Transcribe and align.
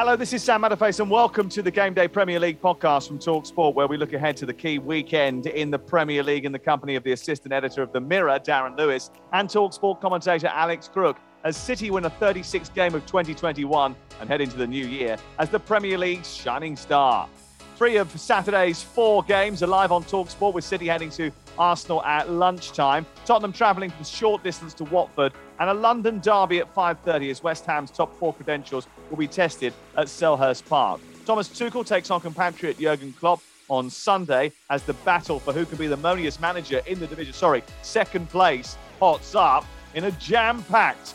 Hello, 0.00 0.16
this 0.16 0.32
is 0.32 0.42
Sam 0.42 0.62
Matterface, 0.62 0.98
and 0.98 1.10
welcome 1.10 1.50
to 1.50 1.60
the 1.60 1.70
Game 1.70 1.92
Day 1.92 2.08
Premier 2.08 2.40
League 2.40 2.58
podcast 2.58 3.06
from 3.06 3.18
Talk 3.18 3.44
Sport, 3.44 3.76
where 3.76 3.86
we 3.86 3.98
look 3.98 4.14
ahead 4.14 4.34
to 4.38 4.46
the 4.46 4.54
key 4.54 4.78
weekend 4.78 5.44
in 5.44 5.70
the 5.70 5.78
Premier 5.78 6.22
League 6.22 6.46
in 6.46 6.52
the 6.52 6.58
company 6.58 6.96
of 6.96 7.04
the 7.04 7.12
assistant 7.12 7.52
editor 7.52 7.82
of 7.82 7.92
The 7.92 8.00
Mirror, 8.00 8.38
Darren 8.38 8.78
Lewis, 8.78 9.10
and 9.34 9.50
Talk 9.50 9.74
Sport 9.74 10.00
commentator 10.00 10.46
Alex 10.46 10.88
Crook, 10.88 11.18
as 11.44 11.54
City 11.54 11.90
win 11.90 12.06
a 12.06 12.10
36th 12.12 12.72
game 12.72 12.94
of 12.94 13.04
2021 13.04 13.94
and 14.20 14.28
head 14.30 14.40
into 14.40 14.56
the 14.56 14.66
new 14.66 14.86
year 14.86 15.18
as 15.38 15.50
the 15.50 15.60
Premier 15.60 15.98
League's 15.98 16.34
shining 16.34 16.76
star. 16.76 17.28
Three 17.76 17.96
of 17.96 18.10
Saturday's 18.18 18.82
four 18.82 19.22
games 19.24 19.62
are 19.62 19.66
live 19.66 19.92
on 19.92 20.04
Talk 20.04 20.30
Sport, 20.30 20.54
with 20.54 20.64
City 20.64 20.86
heading 20.86 21.10
to 21.10 21.30
Arsenal 21.58 22.02
at 22.04 22.30
lunchtime. 22.30 23.04
Tottenham 23.26 23.52
travelling 23.52 23.90
from 23.90 24.04
short 24.04 24.42
distance 24.42 24.72
to 24.74 24.84
Watford, 24.84 25.34
and 25.60 25.70
a 25.70 25.74
London 25.74 26.18
derby 26.18 26.58
at 26.58 26.74
5:30 26.74 27.30
as 27.30 27.42
West 27.42 27.66
Ham's 27.66 27.90
top 27.90 28.12
four 28.18 28.34
credentials 28.34 28.88
will 29.10 29.18
be 29.18 29.28
tested 29.28 29.72
at 29.96 30.06
Selhurst 30.06 30.66
Park. 30.68 31.00
Thomas 31.26 31.48
Tuchel 31.48 31.86
takes 31.86 32.10
on 32.10 32.20
compatriot 32.20 32.78
Jurgen 32.78 33.12
Klopp 33.12 33.40
on 33.68 33.88
Sunday 33.88 34.50
as 34.70 34.82
the 34.82 34.94
battle 34.94 35.38
for 35.38 35.52
who 35.52 35.64
can 35.64 35.78
be 35.78 35.86
the 35.86 35.96
moniest 35.96 36.40
manager 36.40 36.80
in 36.86 36.98
the 36.98 37.06
division, 37.06 37.32
sorry, 37.32 37.62
second 37.82 38.28
place, 38.28 38.76
hots 38.98 39.34
up 39.34 39.64
in 39.94 40.04
a 40.04 40.10
jam-packed 40.12 41.14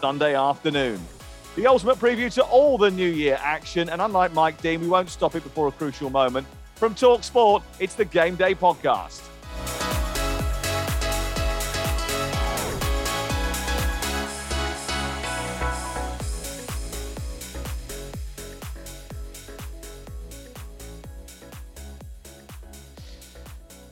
Sunday 0.00 0.36
afternoon. 0.36 1.00
The 1.56 1.66
ultimate 1.66 1.98
preview 1.98 2.32
to 2.34 2.44
all 2.44 2.78
the 2.78 2.90
New 2.90 3.08
Year 3.08 3.38
action, 3.42 3.88
and 3.88 4.00
unlike 4.00 4.32
Mike 4.32 4.62
Dean, 4.62 4.80
we 4.80 4.86
won't 4.86 5.08
stop 5.08 5.34
it 5.34 5.42
before 5.42 5.66
a 5.66 5.72
crucial 5.72 6.10
moment. 6.10 6.46
From 6.76 6.94
Talk 6.94 7.24
Sport, 7.24 7.62
it's 7.80 7.94
the 7.94 8.04
Game 8.04 8.36
Day 8.36 8.54
Podcast. 8.54 9.20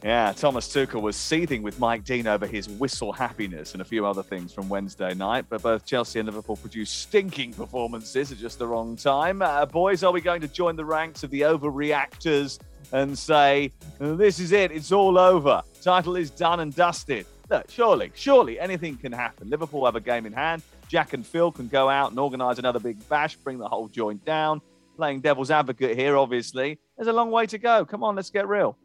Yeah, 0.05 0.33
Thomas 0.33 0.69
Tuchel 0.69 1.03
was 1.03 1.17
seething 1.17 1.61
with 1.61 1.81
Mike 1.81 2.05
Dean 2.05 2.29
over 2.29 2.47
his 2.47 2.69
whistle 2.69 3.13
happiness 3.13 3.73
and 3.73 3.83
a 3.83 3.85
few 3.85 4.07
other 4.07 4.23
things 4.23 4.53
from 4.53 4.69
Wednesday 4.69 5.13
night. 5.13 5.47
But 5.49 5.63
both 5.63 5.85
Chelsea 5.85 6.21
and 6.21 6.27
Liverpool 6.27 6.57
produced 6.57 7.01
stinking 7.01 7.55
performances 7.55 8.31
at 8.31 8.39
just 8.39 8.61
the 8.61 8.67
wrong 8.67 8.95
time. 8.95 9.43
Uh, 9.43 9.67
boys, 9.67 10.05
are 10.05 10.13
we 10.13 10.21
going 10.21 10.41
to 10.41 10.49
join 10.49 10.77
the 10.77 10.85
ranks 10.85 11.25
of 11.25 11.31
the 11.31 11.41
overreactors 11.41 12.61
and 12.93 13.19
say, 13.19 13.73
this 13.99 14.39
is 14.39 14.53
it, 14.53 14.71
it's 14.71 14.93
all 14.93 15.19
over, 15.19 15.63
title 15.83 16.15
is 16.17 16.31
done 16.31 16.61
and 16.61 16.75
dusted? 16.75 17.27
Look, 17.51 17.69
surely, 17.69 18.13
surely 18.15 18.61
anything 18.61 18.97
can 18.99 19.11
happen. 19.11 19.51
Liverpool 19.51 19.85
have 19.85 19.97
a 19.97 20.01
game 20.01 20.27
in 20.27 20.33
hand. 20.33 20.63
Jack 20.87 21.13
and 21.13 21.27
Phil 21.27 21.51
can 21.51 21.67
go 21.67 21.89
out 21.89 22.11
and 22.11 22.21
organise 22.21 22.59
another 22.59 22.79
big 22.79 23.07
bash, 23.09 23.37
bring 23.37 23.59
the 23.59 23.69
whole 23.69 23.89
joint 23.89 24.25
down. 24.25 24.61
Playing 24.97 25.21
devil's 25.21 25.51
advocate 25.51 25.99
here, 25.99 26.17
obviously. 26.17 26.79
There's 26.97 27.09
a 27.09 27.13
long 27.13 27.31
way 27.31 27.47
to 27.47 27.59
go. 27.59 27.85
Come 27.85 28.03
on, 28.05 28.17
let's 28.17 28.31
get 28.31 28.49
real. 28.49 28.77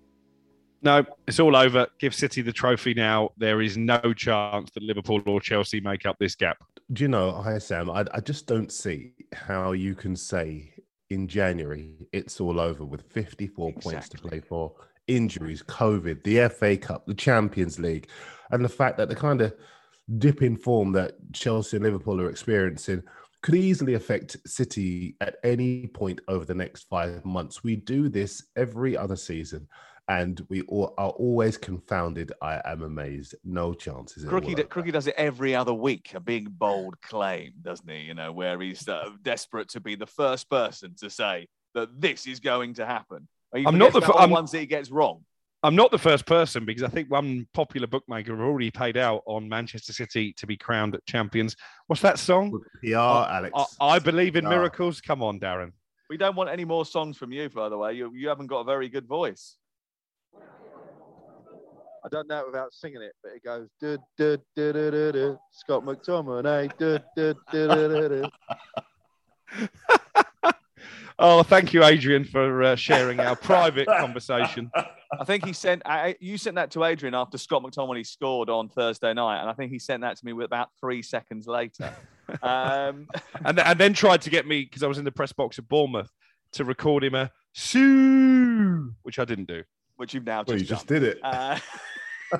No, 0.84 1.06
it's 1.28 1.40
all 1.40 1.56
over. 1.56 1.88
Give 1.98 2.14
City 2.14 2.42
the 2.42 2.52
trophy 2.52 2.94
now. 2.94 3.30
There 3.38 3.62
is 3.62 3.78
no 3.78 4.14
chance 4.14 4.70
that 4.72 4.84
Liverpool 4.84 5.22
or 5.26 5.40
Chelsea 5.40 5.80
make 5.80 6.06
up 6.06 6.18
this 6.20 6.36
gap. 6.36 6.58
Do 6.92 7.06
you 7.06 7.08
know, 7.08 7.32
hi 7.32 7.58
Sam, 7.58 7.90
I, 7.90 8.06
I 8.14 8.20
just 8.20 8.48
don't 8.48 8.72
see 8.72 9.14
how 9.34 9.72
you 9.72 9.96
can 9.96 10.16
say 10.16 10.74
in 11.10 11.28
January 11.30 11.94
it's 12.12 12.42
all 12.42 12.60
over 12.60 12.84
with 12.84 13.02
54 13.14 13.70
exactly. 13.70 13.92
points 13.92 14.10
to 14.10 14.18
play 14.18 14.42
for, 14.42 14.74
injuries, 15.08 15.64
COVID, 15.64 16.22
the 16.24 16.50
FA 16.50 16.76
Cup, 16.76 17.06
the 17.06 17.14
Champions 17.14 17.80
League, 17.80 18.10
and 18.52 18.64
the 18.64 18.70
fact 18.70 18.98
that 18.98 19.08
the 19.08 19.16
kind 19.16 19.42
of 19.42 19.56
dip 20.18 20.42
in 20.42 20.58
form 20.58 20.92
that 20.92 21.14
Chelsea 21.32 21.78
and 21.78 21.86
Liverpool 21.86 22.20
are 22.20 22.30
experiencing 22.30 23.02
could 23.42 23.56
easily 23.56 23.94
affect 23.94 24.38
City 24.46 25.16
at 25.22 25.38
any 25.46 25.88
point 25.88 26.20
over 26.28 26.44
the 26.44 26.54
next 26.54 26.84
five 26.90 27.24
months. 27.24 27.64
We 27.64 27.78
do 27.78 28.10
this 28.10 28.44
every 28.58 28.98
other 28.98 29.16
season 29.16 29.68
and 30.08 30.46
we 30.50 30.62
all 30.64 30.94
are 30.98 31.12
always 31.12 31.58
confounded. 31.58 32.32
I 32.42 32.62
am 32.66 32.84
amazed. 32.84 33.36
No 33.44 33.74
chances. 33.74 34.26
Crookie, 34.26 34.56
Crookie 34.68 34.92
does 34.92 35.08
it 35.08 35.16
every 35.18 35.56
other 35.56 35.74
week. 35.74 36.14
A 36.14 36.20
big 36.20 36.58
bold 36.58 37.00
claim, 37.02 37.54
doesn't 37.62 37.90
he? 37.90 38.00
You 38.00 38.14
know, 38.14 38.32
where 38.32 38.60
he's 38.60 38.88
uh, 38.88 39.10
desperate 39.22 39.70
to 39.70 39.80
be 39.80 39.96
the 39.96 40.08
first 40.08 40.50
person 40.50 40.96
to 41.00 41.10
say 41.10 41.48
that 41.74 42.00
this 42.00 42.28
is 42.28 42.40
going 42.40 42.74
to 42.76 42.86
happen. 42.86 43.28
I'm 43.54 43.78
not 43.78 43.94
the 43.94 44.02
f- 44.02 44.12
I'm, 44.16 44.32
ones 44.32 44.52
that 44.52 44.60
he 44.60 44.66
gets 44.66 44.92
wrong. 44.92 45.24
I'm 45.62 45.76
not 45.76 45.92
the 45.92 46.00
first 46.00 46.26
person 46.26 46.66
because 46.66 46.84
I 46.84 46.90
think 46.90 47.10
one 47.10 47.48
popular 47.54 47.88
bookmaker 47.88 48.44
already 48.44 48.72
paid 48.72 48.98
out 48.98 49.22
on 49.26 49.48
Manchester 49.48 49.94
City 49.94 50.34
to 50.34 50.46
be 50.46 50.58
crowned 50.58 51.00
champions. 51.08 51.56
What's 51.88 52.02
that 52.02 52.20
song? 52.20 52.60
PR, 52.84 52.98
Alex. 52.98 53.54
I, 53.80 53.86
I 53.86 54.00
believe 54.00 54.36
in 54.36 54.44
miracles. 54.44 55.00
Come 55.00 55.24
on, 55.24 55.40
Darren. 55.40 55.72
We 56.10 56.18
don't 56.18 56.36
want 56.36 56.50
any 56.50 56.66
more 56.66 56.86
songs 56.86 57.18
from 57.18 57.32
you, 57.32 57.48
by 57.50 57.70
the 57.70 57.78
way. 57.78 57.94
You, 57.94 58.12
you 58.14 58.28
haven't 58.28 58.48
got 58.48 58.60
a 58.60 58.64
very 58.66 58.90
good 58.90 59.08
voice. 59.08 59.56
I 62.06 62.10
don't 62.10 62.28
know 62.28 62.40
it 62.40 62.46
without 62.48 62.74
singing 62.74 63.02
it, 63.02 63.14
but 63.24 63.32
it 63.34 63.44
goes 63.44 63.70
du, 63.80 63.98
du, 64.18 64.38
du, 64.56 64.74
du, 64.74 64.92
du, 64.92 65.12
du. 65.14 65.40
Scott 65.52 65.86
McTominay. 65.86 66.70
Du, 66.78 67.00
du, 67.16 67.34
du, 67.52 67.68
du, 67.68 68.10
du, 68.10 68.10
du. 68.10 68.30
oh, 71.20 71.44
thank 71.44 71.74
you, 71.74 71.84
Adrian, 71.84 72.26
for 72.26 72.64
uh, 72.64 72.76
sharing 72.76 73.22
our 73.22 73.38
private 73.38 73.88
conversation. 74.00 74.70
I 75.18 75.24
think 75.24 75.46
he 75.46 75.54
sent 75.54 75.84
you 76.20 76.38
sent 76.38 76.56
that 76.56 76.72
to 76.72 76.84
Adrian 76.84 77.16
after 77.16 77.38
Scott 77.38 77.64
McTominay 77.64 78.06
scored 78.06 78.50
on 78.50 78.68
Thursday 78.68 79.14
night, 79.14 79.40
and 79.40 79.50
I 79.50 79.54
think 79.54 79.72
he 79.72 79.80
sent 79.80 80.02
that 80.02 80.18
to 80.18 80.26
me 80.26 80.34
with 80.34 80.46
about 80.46 80.70
three 80.80 81.02
seconds 81.02 81.48
later. 81.48 81.94
Um, 82.42 83.10
and, 83.44 83.60
and 83.60 83.78
then 83.78 83.94
tried 83.94 84.22
to 84.22 84.30
get 84.30 84.48
me 84.48 84.64
because 84.64 84.82
I 84.82 84.88
was 84.88 84.98
in 84.98 85.04
the 85.04 85.12
press 85.12 85.34
box 85.34 85.60
at 85.60 85.68
Bournemouth 85.68 86.10
to 86.54 86.64
record 86.64 87.04
him 87.04 87.16
a 87.16 87.30
Sue, 87.52 88.94
which 89.04 89.20
I 89.20 89.26
didn't 89.26 89.50
do. 89.50 89.64
Which 90.04 90.14
you've 90.14 90.26
now 90.26 90.44
just 90.44 90.60
you 90.60 90.66
just 90.66 90.86
did 90.86 91.02
it. 91.04 91.18
Uh, 91.24 91.58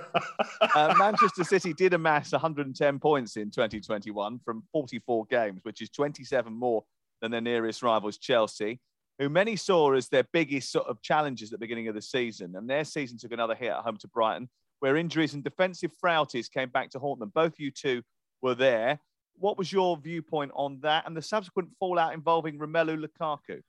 uh, 0.76 0.96
Manchester 1.00 1.46
City 1.46 1.72
did 1.72 1.94
amass 1.94 2.34
110 2.34 3.00
points 3.00 3.38
in 3.38 3.50
2021 3.52 4.42
from 4.44 4.64
44 4.74 5.26
games, 5.28 5.62
which 5.64 5.82
is 5.82 5.90
27 5.90 6.52
more 6.52 6.84
than 7.22 7.32
their 7.32 7.40
nearest 7.40 7.82
rivals, 7.82 8.18
Chelsea, 8.18 8.82
who 9.18 9.30
many 9.30 9.56
saw 9.56 9.94
as 9.94 10.10
their 10.10 10.26
biggest 10.34 10.74
sort 10.74 10.88
of 10.88 11.02
challenges 11.02 11.54
at 11.54 11.60
the 11.60 11.64
beginning 11.64 11.88
of 11.88 11.96
the 11.96 12.02
season. 12.02 12.54
And 12.58 12.70
their 12.70 12.84
season 12.84 13.18
took 13.18 13.32
another 13.32 13.56
hit 13.56 13.70
at 13.70 13.78
home 13.78 13.96
to 14.00 14.10
Brighton, 14.10 14.50
where 14.82 14.98
injuries 14.98 15.34
and 15.34 15.42
defensive 15.42 15.92
frailties 16.02 16.50
came 16.50 16.68
back 16.68 16.90
to 16.90 17.00
haunt 17.00 17.22
them. 17.22 17.32
Both 17.34 17.60
you 17.60 17.72
two 17.72 18.02
were 18.42 18.56
there. 18.56 19.00
What 19.38 19.58
was 19.58 19.72
your 19.72 19.96
viewpoint 19.96 20.52
on 20.54 20.82
that 20.82 21.08
and 21.08 21.16
the 21.16 21.22
subsequent 21.22 21.70
fallout 21.80 22.14
involving 22.14 22.60
Romelu 22.60 23.08
Lukaku? 23.08 23.62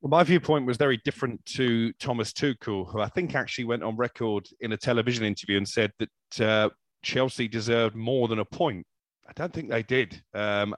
Well, 0.00 0.10
my 0.10 0.22
viewpoint 0.22 0.66
was 0.66 0.76
very 0.76 0.98
different 1.04 1.44
to 1.46 1.92
Thomas 1.94 2.32
Tuchel, 2.32 2.90
who 2.90 3.00
I 3.00 3.08
think 3.08 3.34
actually 3.34 3.64
went 3.64 3.82
on 3.82 3.96
record 3.96 4.46
in 4.60 4.72
a 4.72 4.76
television 4.76 5.24
interview 5.24 5.56
and 5.56 5.66
said 5.66 5.90
that 5.98 6.40
uh, 6.40 6.68
Chelsea 7.02 7.48
deserved 7.48 7.96
more 7.96 8.28
than 8.28 8.38
a 8.38 8.44
point. 8.44 8.86
I 9.28 9.32
don't 9.34 9.52
think 9.52 9.70
they 9.70 9.82
did. 9.82 10.22
Um, 10.34 10.74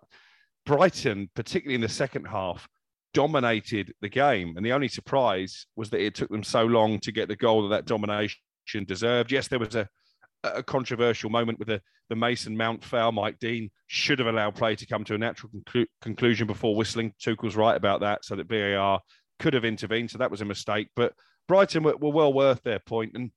Brighton, 0.65 1.31
particularly 1.35 1.75
in 1.75 1.81
the 1.81 1.89
second 1.89 2.27
half, 2.27 2.69
dominated 3.13 3.93
the 4.01 4.09
game. 4.09 4.57
And 4.57 4.65
the 4.65 4.73
only 4.73 4.89
surprise 4.89 5.67
was 5.77 5.91
that 5.91 6.01
it 6.01 6.15
took 6.15 6.31
them 6.31 6.45
so 6.45 6.65
long 6.65 7.01
to 7.01 7.13
get 7.13 7.29
the 7.29 7.37
goal 7.37 7.63
that 7.63 7.75
that 7.75 7.87
domination 7.87 8.39
deserved. 8.87 9.33
Yes, 9.33 9.49
there 9.49 9.59
was 9.59 9.75
a, 9.75 9.89
a 10.45 10.63
controversial 10.63 11.31
moment 11.31 11.59
with 11.59 11.69
the, 11.69 11.81
the 12.09 12.17
Mason 12.17 12.57
Mount 12.57 12.85
foul. 12.85 13.13
Mike 13.13 13.39
Dean 13.39 13.71
should 13.87 14.19
have 14.19 14.29
allowed 14.29 14.55
play 14.55 14.77
to 14.77 14.87
come 14.87 15.05
to 15.05 15.15
a 15.15 15.19
natural 15.19 15.51
conclu- 15.53 15.87
conclusion 16.01 16.47
before 16.47 16.77
whistling. 16.77 17.13
Tuchel's 17.21 17.57
right 17.57 17.77
about 17.77 18.01
that, 18.01 18.25
so 18.25 18.37
that 18.37 18.49
VAR 18.49 19.01
could 19.39 19.55
have 19.55 19.65
intervened. 19.65 20.11
So 20.11 20.19
that 20.19 20.31
was 20.31 20.41
a 20.41 20.47
mistake. 20.47 20.89
But 20.95 21.13
Brighton 21.47 21.83
were, 21.83 21.97
were 21.97 22.13
well 22.13 22.33
worth 22.33 22.63
their 22.63 22.79
point. 22.79 23.13
And 23.15 23.31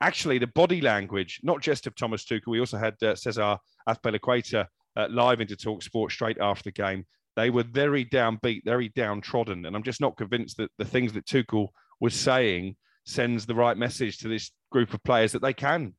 actually, 0.00 0.38
the 0.38 0.46
body 0.48 0.80
language, 0.80 1.40
not 1.42 1.60
just 1.60 1.86
of 1.86 1.94
Thomas 1.94 2.24
Tuchel, 2.24 2.48
we 2.48 2.60
also 2.60 2.78
had 2.78 2.94
uh, 3.02 3.14
Cesar 3.14 3.58
Azpilicueta 3.88 4.66
uh, 4.96 5.08
live 5.10 5.40
into 5.40 5.56
Talk 5.56 5.82
Sport 5.82 6.12
straight 6.12 6.38
after 6.40 6.64
the 6.64 6.72
game. 6.72 7.04
They 7.36 7.50
were 7.50 7.62
very 7.62 8.04
downbeat, 8.04 8.64
very 8.64 8.88
downtrodden. 8.88 9.64
And 9.64 9.76
I'm 9.76 9.84
just 9.84 10.00
not 10.00 10.16
convinced 10.16 10.56
that 10.56 10.72
the 10.78 10.84
things 10.84 11.12
that 11.12 11.26
Tuchel 11.26 11.68
was 12.00 12.14
saying 12.14 12.76
sends 13.06 13.46
the 13.46 13.54
right 13.54 13.76
message 13.76 14.18
to 14.18 14.28
this 14.28 14.50
group 14.70 14.92
of 14.92 15.02
players 15.04 15.32
that 15.32 15.42
they 15.42 15.52
can 15.52 15.94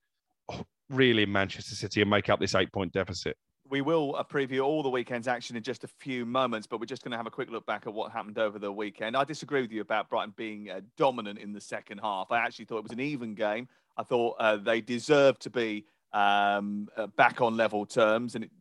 really 0.90 1.24
in 1.24 1.32
Manchester 1.32 1.76
City 1.76 2.02
and 2.02 2.10
make 2.10 2.30
up 2.30 2.40
this 2.40 2.56
eight 2.56 2.72
point 2.72 2.92
deficit. 2.92 3.38
We 3.70 3.82
will 3.82 4.16
uh, 4.16 4.24
preview 4.24 4.66
all 4.66 4.82
the 4.82 4.90
weekend's 4.90 5.28
action 5.28 5.56
in 5.56 5.62
just 5.62 5.84
a 5.84 5.88
few 5.88 6.26
moments, 6.26 6.66
but 6.66 6.80
we're 6.80 6.88
just 6.88 7.04
going 7.04 7.12
to 7.12 7.18
have 7.18 7.28
a 7.28 7.32
quick 7.32 7.52
look 7.52 7.66
back 7.68 7.86
at 7.86 7.94
what 7.94 8.12
happened 8.12 8.40
over 8.40 8.58
the 8.58 8.72
weekend. 8.72 9.16
I 9.16 9.24
disagree 9.24 9.62
with 9.62 9.72
you 9.72 9.82
about 9.82 10.10
Brighton 10.10 10.34
being 10.36 10.72
uh, 10.72 10.82
dominant 10.98 11.38
in 11.38 11.54
the 11.54 11.62
second 11.62 12.00
half. 12.00 12.32
I 12.32 12.40
actually 12.40 12.66
thought 12.66 12.80
it 12.80 12.84
was 12.84 12.92
an 12.92 13.00
even 13.00 13.36
game. 13.36 13.68
I 13.96 14.04
thought 14.04 14.38
uh, 14.40 14.58
they 14.58 14.82
deserved 14.82 15.42
to 15.44 15.52
be 15.52 15.86
um, 16.14 16.90
uh, 16.98 17.08
back 17.08 17.42
on 17.42 17.56
level 17.56 17.86
terms, 17.86 18.34
and 18.34 18.46
it, 18.46 18.52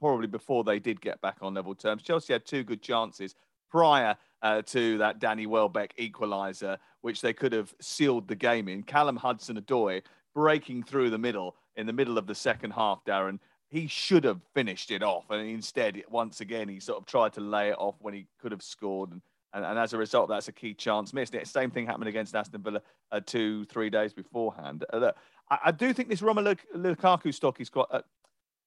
probably 0.00 0.26
before 0.26 0.64
they 0.64 0.80
did 0.80 1.00
get 1.00 1.20
back 1.20 1.36
on 1.40 1.54
level 1.54 1.76
terms. 1.76 2.02
Chelsea 2.02 2.32
had 2.32 2.44
two 2.44 2.64
good 2.64 2.82
chances 2.82 3.36
prior 3.70 4.16
uh, 4.42 4.62
to 4.62 4.98
that 4.98 5.20
Danny 5.20 5.46
Welbeck 5.46 5.96
equaliser, 5.98 6.78
which 7.02 7.20
they 7.20 7.32
could 7.32 7.52
have 7.52 7.72
sealed 7.80 8.26
the 8.26 8.34
game 8.34 8.66
in. 8.66 8.82
Callum 8.82 9.16
Hudson-Odoi 9.16 10.02
breaking 10.34 10.82
through 10.82 11.10
the 11.10 11.18
middle 11.18 11.56
in 11.78 11.86
the 11.86 11.92
middle 11.92 12.18
of 12.18 12.26
the 12.26 12.34
second 12.34 12.72
half, 12.72 13.02
Darren. 13.06 13.38
He 13.70 13.86
should 13.86 14.24
have 14.24 14.40
finished 14.54 14.90
it 14.90 15.02
off, 15.02 15.30
and 15.30 15.48
instead, 15.48 16.02
once 16.10 16.40
again, 16.40 16.68
he 16.68 16.80
sort 16.80 16.98
of 16.98 17.06
tried 17.06 17.34
to 17.34 17.40
lay 17.40 17.68
it 17.68 17.76
off 17.78 17.94
when 18.00 18.14
he 18.14 18.26
could 18.40 18.50
have 18.50 18.62
scored. 18.62 19.10
And, 19.10 19.22
and, 19.52 19.64
and 19.64 19.78
as 19.78 19.92
a 19.92 19.98
result, 19.98 20.28
that's 20.28 20.48
a 20.48 20.52
key 20.52 20.74
chance 20.74 21.12
missed. 21.12 21.32
The 21.32 21.44
same 21.44 21.70
thing 21.70 21.86
happened 21.86 22.08
against 22.08 22.34
Aston 22.34 22.62
Villa 22.62 22.82
uh, 23.12 23.20
two, 23.24 23.64
three 23.66 23.90
days 23.90 24.12
beforehand. 24.12 24.84
Uh, 24.90 25.12
I, 25.50 25.58
I, 25.66 25.70
do 25.70 25.92
think 25.92 26.08
this 26.08 26.22
Romelu 26.22 26.58
Lukaku 26.74 27.32
stock 27.32 27.60
is 27.60 27.68
quite. 27.68 27.86
Uh, 27.90 28.02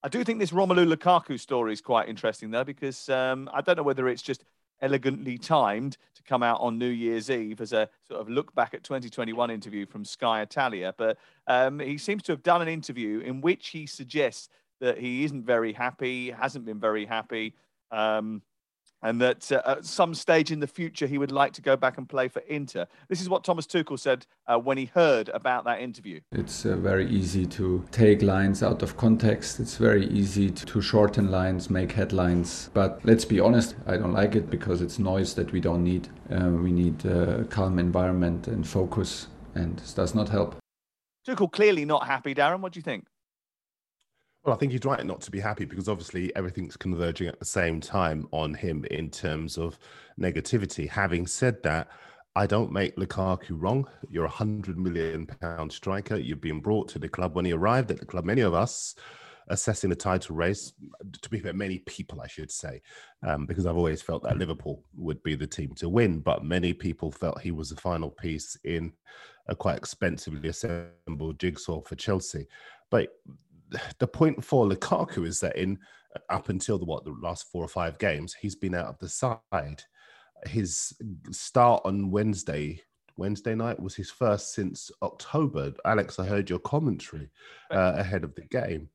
I 0.04 0.08
do 0.08 0.24
think 0.24 0.40
this 0.40 0.52
Romelu 0.52 0.92
Lukaku 0.92 1.40
story 1.40 1.74
is 1.74 1.81
quite 1.81 2.08
interesting, 2.08 2.52
though, 2.52 2.63
because 2.63 3.10
um, 3.10 3.50
I 3.54 3.62
don't 3.62 3.78
know 3.78 3.84
whether 3.84 4.08
it's 4.08 4.22
just 4.22 4.46
elegantly 4.81 5.38
timed 5.38 5.98
to 6.16 6.24
come 6.24 6.44
out 6.44 6.60
on 6.62 6.78
New 6.78 6.88
Year's 6.88 7.30
Eve 7.30 7.62
as 7.62 7.74
a 7.74 7.89
sort 8.07 8.22
of 8.22 8.30
look 8.30 8.54
back 8.56 8.74
at 8.74 8.83
2021 8.83 9.50
interview 9.51 9.86
from 9.86 10.06
Sky 10.06 10.42
Italia. 10.42 10.94
But 10.98 11.18
um, 11.48 11.80
he 11.80 11.98
seems 11.98 12.24
to 12.24 12.31
have 12.31 12.44
done 12.44 12.62
an 12.62 12.68
interview 12.68 13.19
in 13.19 13.42
which 13.42 13.69
he 13.69 13.86
suggests 13.86 14.50
that 14.80 14.98
he 14.98 15.24
isn't 15.24 15.45
very 15.45 15.74
happy, 15.74 16.31
hasn't 16.31 16.66
been 16.66 16.80
very 16.80 17.06
happy. 17.06 17.56
Um, 17.92 18.42
and 19.01 19.19
that 19.21 19.51
uh, 19.51 19.62
at 19.65 19.86
some 19.86 20.13
stage 20.13 20.51
in 20.51 20.59
the 20.59 20.68
future 20.68 21.07
he 21.07 21.18
would 21.18 21.31
like 21.31 21.53
to 21.53 21.62
go 21.62 21.75
back 21.75 21.98
and 21.98 22.07
play 22.07 22.27
for 22.27 22.39
Inter. 22.42 22.86
This 23.07 23.21
is 23.21 23.30
what 23.30 23.44
Thomas 23.44 23.65
Tuchel 23.65 24.00
said 24.00 24.25
uh, 24.48 24.57
when 24.57 24.77
he 24.77 24.86
heard 24.86 25.30
about 25.30 25.65
that 25.65 25.81
interview. 25.81 26.21
It's 26.31 26.65
uh, 26.65 26.75
very 26.75 27.09
easy 27.09 27.45
to 27.48 27.86
take 27.92 28.21
lines 28.21 28.63
out 28.63 28.81
of 28.81 28.98
context. 28.98 29.59
It's 29.59 29.77
very 29.77 30.07
easy 30.07 30.50
to 30.50 30.81
shorten 30.81 31.31
lines, 31.31 31.69
make 31.69 31.92
headlines. 31.92 32.69
But 32.74 33.00
let's 33.03 33.25
be 33.25 33.39
honest, 33.39 33.75
I 33.86 33.98
don't 33.98 34.13
like 34.13 34.36
it 34.36 34.50
because 34.50 34.81
it's 34.81 35.00
noise 35.00 35.33
that 35.36 35.51
we 35.51 35.59
don't 35.59 35.83
need. 35.83 36.09
Uh, 36.30 36.50
we 36.50 36.71
need 36.71 37.03
a 37.06 37.45
calm 37.50 37.80
environment 37.80 38.48
and 38.48 38.68
focus, 38.68 39.27
and 39.56 39.77
this 39.77 39.94
does 39.94 40.15
not 40.15 40.30
help. 40.30 40.56
Tuchel 41.27 41.51
clearly 41.51 41.86
not 41.86 42.07
happy. 42.07 42.33
Darren, 42.33 42.62
what 42.62 42.74
do 42.74 42.80
you 42.80 42.83
think? 42.83 43.06
Well, 44.43 44.55
I 44.55 44.57
think 44.57 44.71
he's 44.71 44.85
right 44.85 45.05
not 45.05 45.21
to 45.21 45.31
be 45.31 45.39
happy 45.39 45.65
because 45.65 45.88
obviously 45.88 46.35
everything's 46.35 46.75
converging 46.75 47.27
at 47.27 47.38
the 47.38 47.45
same 47.45 47.79
time 47.79 48.27
on 48.31 48.55
him 48.55 48.85
in 48.89 49.11
terms 49.11 49.55
of 49.55 49.77
negativity. 50.19 50.89
Having 50.89 51.27
said 51.27 51.61
that, 51.61 51.89
I 52.35 52.47
don't 52.47 52.71
make 52.71 52.95
Lukaku 52.95 53.51
wrong. 53.51 53.88
You're 54.09 54.25
a 54.25 54.29
hundred 54.29 54.79
million 54.79 55.27
pound 55.27 55.71
striker. 55.71 56.15
You've 56.15 56.41
been 56.41 56.59
brought 56.59 56.88
to 56.89 56.99
the 56.99 57.07
club 57.07 57.35
when 57.35 57.45
he 57.45 57.51
arrived 57.51 57.91
at 57.91 57.99
the 57.99 58.05
club. 58.05 58.25
Many 58.25 58.41
of 58.41 58.55
us 58.55 58.95
assessing 59.49 59.91
the 59.91 59.95
title 59.95 60.35
race, 60.35 60.73
to 61.21 61.29
be 61.29 61.39
fair, 61.39 61.53
many 61.53 61.79
people, 61.79 62.21
I 62.21 62.27
should 62.27 62.49
say, 62.49 62.81
um, 63.21 63.45
because 63.45 63.67
I've 63.67 63.77
always 63.77 64.01
felt 64.01 64.23
that 64.23 64.38
Liverpool 64.38 64.81
would 64.95 65.21
be 65.21 65.35
the 65.35 65.45
team 65.45 65.75
to 65.75 65.89
win. 65.89 66.19
But 66.19 66.43
many 66.43 66.73
people 66.73 67.11
felt 67.11 67.41
he 67.41 67.51
was 67.51 67.69
the 67.69 67.75
final 67.75 68.09
piece 68.09 68.57
in 68.63 68.93
a 69.47 69.55
quite 69.55 69.77
expensively 69.77 70.49
assembled 70.49 71.38
jigsaw 71.38 71.81
for 71.81 71.95
Chelsea. 71.95 72.47
But 72.89 73.09
the 74.00 74.07
point 74.07 74.44
for 74.44 74.68
Lukaku 74.68 75.25
is 75.25 75.39
that 75.39 75.56
in 75.56 75.79
up 76.29 76.50
until 76.50 76.77
the 76.77 76.85
what 76.85 77.06
the 77.06 77.15
last 77.21 77.51
four 77.51 77.63
or 77.63 77.69
five 77.69 77.97
games, 77.97 78.35
he's 78.39 78.56
been 78.56 78.75
out 78.75 78.88
of 78.88 79.00
the 79.00 79.09
side. 79.09 79.83
His 80.45 80.94
start 81.31 81.81
on 81.85 82.12
Wednesday, 82.12 82.81
Wednesday 83.18 83.56
night 83.56 83.79
was 83.79 83.95
his 83.95 84.09
first 84.09 84.53
since 84.53 84.91
October. 85.01 85.73
Alex, 85.85 86.19
I 86.19 86.25
heard 86.25 86.50
your 86.50 86.59
commentary 86.59 87.29
uh, 87.69 87.94
ahead 87.95 88.23
of 88.23 88.35
the 88.35 88.41
game, 88.41 88.89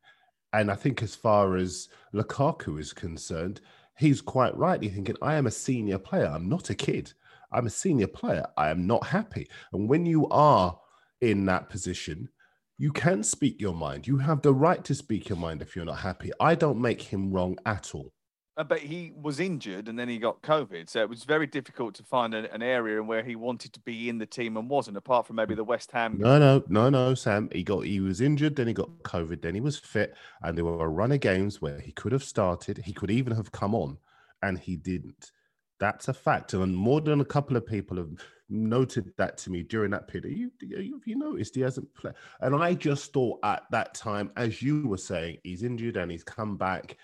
and 0.52 0.70
I 0.70 0.75
think 0.75 1.02
as 1.02 1.14
far 1.14 1.56
as 1.56 1.88
Lukaku 2.14 2.81
is 2.81 2.93
concerned, 2.93 3.61
he's 3.96 4.20
quite 4.20 4.56
right. 4.56 4.82
He's 4.82 4.93
thinking, 4.93 5.17
I 5.22 5.37
am 5.37 5.46
a 5.46 5.50
senior 5.50 5.99
player. 5.99 6.26
I'm 6.26 6.49
not 6.49 6.70
a 6.70 6.75
kid. 6.75 7.12
I'm 7.52 7.67
a 7.67 7.70
senior 7.70 8.08
player. 8.08 8.46
I 8.56 8.70
am 8.70 8.87
not 8.87 9.06
happy. 9.06 9.49
And 9.72 9.88
when 9.88 10.05
you 10.05 10.29
are 10.29 10.79
in 11.20 11.46
that 11.46 11.70
position, 11.70 12.29
you 12.78 12.93
can 12.93 13.23
speak 13.23 13.61
your 13.61 13.75
mind. 13.75 14.06
You 14.06 14.19
have 14.19 14.43
the 14.43 14.52
right 14.52 14.84
to 14.84 14.94
speak 14.94 15.28
your 15.28 15.38
mind 15.38 15.62
if 15.62 15.75
you're 15.75 15.84
not 15.84 15.99
happy. 15.99 16.31
I 16.40 16.55
don't 16.55 16.81
make 16.81 17.00
him 17.02 17.32
wrong 17.32 17.56
at 17.64 17.94
all. 17.94 18.12
Uh, 18.58 18.64
but 18.64 18.78
he 18.78 19.12
was 19.14 19.38
injured 19.38 19.87
and 19.87 19.99
then 19.99 20.08
he 20.08 20.17
got 20.17 20.40
COVID. 20.40 20.88
So 20.88 21.02
it 21.02 21.11
was 21.11 21.25
very 21.25 21.46
difficult 21.46 21.94
to 21.96 22.02
find 22.02 22.32
an, 22.32 22.46
an 22.46 22.62
area 22.62 23.02
where 23.02 23.23
he 23.23 23.37
wanted 23.37 23.75
to 23.75 23.81
be 23.81 24.08
in 24.08 24.17
the 24.17 24.25
team 24.25 24.56
and 24.56 24.69
wasn't, 24.69 24.96
apart 24.96 25.26
from 25.26 25.37
maybe 25.37 25.55
the 25.55 25.64
West 25.64 25.90
Ham. 25.93 26.17
No, 26.19 26.38
no, 26.38 26.64
no, 26.69 26.88
no, 26.88 27.14
Sam. 27.14 27.50
He 27.52 27.62
got 27.62 27.81
he 27.81 28.00
was 28.00 28.23
injured, 28.23 28.56
then 28.56 28.67
he 28.67 28.73
got 28.73 28.88
COVID, 29.02 29.43
then 29.43 29.55
he 29.55 29.61
was 29.61 29.79
fit, 29.79 30.14
and 30.43 30.56
there 30.56 30.64
were 30.64 30.84
a 30.84 30.88
run 30.88 31.12
of 31.12 31.20
games 31.20 31.61
where 31.61 31.81
he 31.81 31.93
could 31.93 32.12
have 32.12 32.25
started, 32.25 32.79
he 32.79 32.94
could 32.94 33.11
even 33.11 33.34
have 33.34 33.52
come 33.52 33.75
on, 33.75 33.99
and 34.43 34.58
he 34.58 34.76
didn't. 34.76 35.32
That's 35.78 36.08
a 36.08 36.14
fact. 36.14 36.55
And 36.55 36.75
more 36.75 37.00
than 37.00 37.20
a 37.20 37.25
couple 37.25 37.56
of 37.56 37.67
people 37.67 37.96
have 37.99 38.11
noted 38.49 39.12
that 39.19 39.37
to 39.38 39.50
me 39.50 39.62
during 39.62 39.90
that 39.90 40.08
period. 40.08 40.37
You, 40.37 40.50
you, 40.61 41.00
you 41.05 41.17
noticed 41.17 41.55
he 41.55 41.61
hasn't 41.61 41.93
played. 41.94 42.14
And 42.40 42.55
I 42.55 42.74
just 42.74 43.12
thought 43.12 43.41
at 43.43 43.65
that 43.70 43.94
time, 43.94 44.31
as 44.36 44.62
you 44.62 44.86
were 44.86 44.98
saying, 44.98 45.39
he's 45.43 45.62
injured 45.62 45.96
and 45.96 46.10
he's 46.10 46.24
come 46.24 46.56
back. 46.56 46.96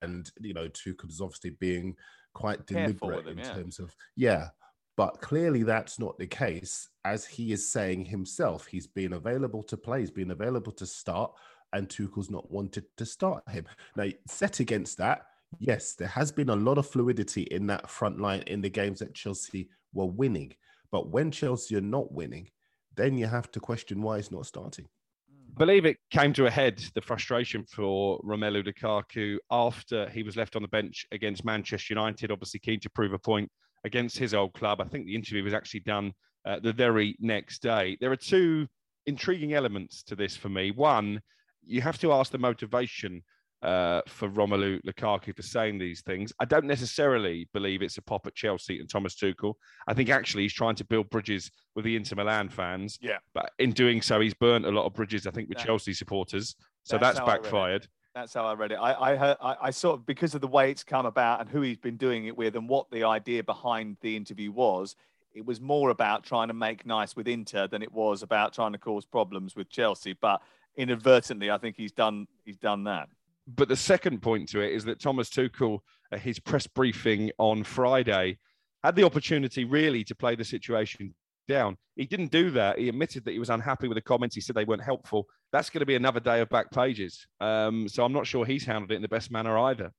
And, 0.00 0.30
you 0.40 0.54
know, 0.54 0.68
Tuchel's 0.68 1.20
obviously 1.20 1.50
being 1.50 1.96
quite 2.32 2.66
deliberate 2.66 3.26
him, 3.26 3.38
in 3.38 3.44
yeah. 3.44 3.52
terms 3.52 3.78
of, 3.78 3.94
yeah. 4.16 4.48
But 4.96 5.20
clearly 5.20 5.62
that's 5.62 5.98
not 5.98 6.18
the 6.18 6.26
case. 6.26 6.88
As 7.04 7.26
he 7.26 7.52
is 7.52 7.70
saying 7.70 8.06
himself, 8.06 8.66
he's 8.66 8.86
been 8.86 9.12
available 9.12 9.62
to 9.64 9.76
play, 9.76 10.00
he's 10.00 10.10
been 10.10 10.30
available 10.30 10.72
to 10.72 10.86
start, 10.86 11.32
and 11.74 11.88
Tuchel's 11.88 12.30
not 12.30 12.50
wanted 12.50 12.84
to 12.96 13.04
start 13.04 13.46
him. 13.50 13.66
Now, 13.96 14.08
set 14.26 14.60
against 14.60 14.96
that, 14.96 15.26
yes, 15.58 15.94
there 15.94 16.08
has 16.08 16.32
been 16.32 16.50
a 16.50 16.56
lot 16.56 16.78
of 16.78 16.86
fluidity 16.86 17.42
in 17.42 17.66
that 17.68 17.88
front 17.90 18.20
line 18.20 18.42
in 18.46 18.60
the 18.60 18.70
games 18.70 18.98
that 19.00 19.14
Chelsea 19.14 19.68
were 19.92 20.06
winning. 20.06 20.52
But 20.90 21.10
when 21.10 21.30
Chelsea 21.30 21.76
are 21.76 21.80
not 21.80 22.12
winning, 22.12 22.48
then 22.96 23.18
you 23.18 23.26
have 23.26 23.50
to 23.52 23.60
question 23.60 24.02
why 24.02 24.18
it's 24.18 24.30
not 24.30 24.46
starting. 24.46 24.86
I 25.28 25.58
believe 25.58 25.86
it 25.86 25.96
came 26.10 26.32
to 26.34 26.46
a 26.46 26.50
head, 26.50 26.84
the 26.94 27.00
frustration 27.00 27.64
for 27.64 28.20
Romelu 28.20 28.66
Lukaku 28.66 29.38
after 29.50 30.08
he 30.10 30.22
was 30.22 30.36
left 30.36 30.56
on 30.56 30.62
the 30.62 30.68
bench 30.68 31.06
against 31.12 31.44
Manchester 31.44 31.94
United, 31.94 32.30
obviously 32.30 32.60
keen 32.60 32.80
to 32.80 32.90
prove 32.90 33.12
a 33.12 33.18
point 33.18 33.50
against 33.84 34.18
his 34.18 34.34
old 34.34 34.52
club. 34.54 34.80
I 34.80 34.84
think 34.84 35.06
the 35.06 35.14
interview 35.14 35.44
was 35.44 35.54
actually 35.54 35.80
done 35.80 36.12
uh, 36.44 36.60
the 36.60 36.72
very 36.72 37.16
next 37.20 37.62
day. 37.62 37.96
There 38.00 38.12
are 38.12 38.16
two 38.16 38.66
intriguing 39.06 39.54
elements 39.54 40.02
to 40.04 40.16
this 40.16 40.36
for 40.36 40.48
me. 40.48 40.72
One, 40.72 41.20
you 41.64 41.80
have 41.80 41.98
to 42.00 42.12
ask 42.12 42.32
the 42.32 42.38
motivation 42.38 43.22
uh, 43.62 44.02
for 44.06 44.28
Romelu 44.28 44.80
Lukaku 44.84 45.34
for 45.34 45.42
saying 45.42 45.78
these 45.78 46.02
things. 46.02 46.32
I 46.38 46.44
don't 46.44 46.66
necessarily 46.66 47.48
believe 47.52 47.82
it's 47.82 47.98
a 47.98 48.02
pop 48.02 48.26
at 48.26 48.34
Chelsea 48.34 48.78
and 48.80 48.88
Thomas 48.88 49.16
Tuchel. 49.16 49.54
I 49.86 49.94
think 49.94 50.10
actually 50.10 50.44
he's 50.44 50.52
trying 50.52 50.76
to 50.76 50.84
build 50.84 51.10
bridges 51.10 51.50
with 51.74 51.84
the 51.84 51.96
Inter 51.96 52.16
Milan 52.16 52.48
fans. 52.48 52.98
Yeah. 53.00 53.18
But 53.34 53.50
in 53.58 53.72
doing 53.72 54.02
so, 54.02 54.20
he's 54.20 54.34
burnt 54.34 54.66
a 54.66 54.70
lot 54.70 54.86
of 54.86 54.94
bridges, 54.94 55.26
I 55.26 55.30
think, 55.30 55.48
with 55.48 55.58
that, 55.58 55.66
Chelsea 55.66 55.92
supporters. 55.92 56.56
So 56.84 56.98
that's, 56.98 57.18
that's 57.18 57.28
backfired. 57.28 57.88
That's 58.14 58.32
how 58.32 58.46
I 58.46 58.54
read 58.54 58.72
it. 58.72 58.76
I, 58.76 59.12
I 59.12 59.16
heard, 59.16 59.36
I, 59.42 59.56
I 59.62 59.70
sort 59.70 59.98
of 59.98 60.06
because 60.06 60.34
of 60.34 60.40
the 60.40 60.48
way 60.48 60.70
it's 60.70 60.84
come 60.84 61.06
about 61.06 61.40
and 61.40 61.50
who 61.50 61.60
he's 61.60 61.76
been 61.76 61.96
doing 61.96 62.26
it 62.26 62.36
with 62.36 62.56
and 62.56 62.68
what 62.68 62.90
the 62.90 63.04
idea 63.04 63.42
behind 63.42 63.96
the 64.00 64.16
interview 64.16 64.52
was. 64.52 64.96
It 65.34 65.44
was 65.44 65.60
more 65.60 65.90
about 65.90 66.24
trying 66.24 66.48
to 66.48 66.54
make 66.54 66.86
nice 66.86 67.14
with 67.14 67.28
Inter 67.28 67.66
than 67.66 67.82
it 67.82 67.92
was 67.92 68.22
about 68.22 68.54
trying 68.54 68.72
to 68.72 68.78
cause 68.78 69.04
problems 69.04 69.54
with 69.54 69.68
Chelsea. 69.68 70.14
But 70.14 70.40
inadvertently, 70.76 71.50
I 71.50 71.58
think 71.58 71.76
he's 71.76 71.92
done 71.92 72.26
he's 72.44 72.56
done 72.56 72.84
that. 72.84 73.10
But 73.46 73.68
the 73.68 73.76
second 73.76 74.22
point 74.22 74.48
to 74.50 74.60
it 74.60 74.72
is 74.72 74.84
that 74.84 75.00
Thomas 75.00 75.30
Tuchel, 75.30 75.80
uh, 76.12 76.18
his 76.18 76.38
press 76.38 76.66
briefing 76.66 77.30
on 77.38 77.64
Friday, 77.64 78.38
had 78.82 78.96
the 78.96 79.04
opportunity 79.04 79.64
really 79.64 80.04
to 80.04 80.14
play 80.14 80.34
the 80.34 80.44
situation 80.44 81.14
down. 81.48 81.76
He 81.94 82.06
didn't 82.06 82.32
do 82.32 82.50
that. 82.52 82.78
He 82.78 82.88
admitted 82.88 83.24
that 83.24 83.32
he 83.32 83.38
was 83.38 83.50
unhappy 83.50 83.88
with 83.88 83.96
the 83.96 84.02
comments. 84.02 84.34
He 84.34 84.40
said 84.40 84.56
they 84.56 84.64
weren't 84.64 84.82
helpful. 84.82 85.26
That's 85.52 85.70
going 85.70 85.80
to 85.80 85.86
be 85.86 85.94
another 85.94 86.20
day 86.20 86.40
of 86.40 86.48
back 86.48 86.70
pages. 86.70 87.26
Um, 87.40 87.88
so 87.88 88.04
I'm 88.04 88.12
not 88.12 88.26
sure 88.26 88.44
he's 88.44 88.64
handled 88.64 88.90
it 88.90 88.96
in 88.96 89.02
the 89.02 89.08
best 89.08 89.30
manner 89.30 89.56
either. 89.58 89.92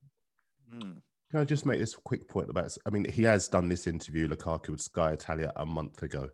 Mm. 0.74 0.98
Can 1.32 1.42
I 1.42 1.44
just 1.44 1.66
make 1.66 1.80
this 1.80 1.96
quick 1.96 2.28
point 2.30 2.50
about? 2.50 2.76
I 2.86 2.90
mean, 2.90 3.10
he 3.10 3.24
has 3.24 3.48
done 3.48 3.68
this 3.68 3.88
interview, 3.88 4.30
Lukaku, 4.30 4.70
with 4.70 4.82
Sky 4.82 5.12
Italia 5.12 5.52
a 5.56 5.66
month 5.66 6.02
ago. 6.04 6.30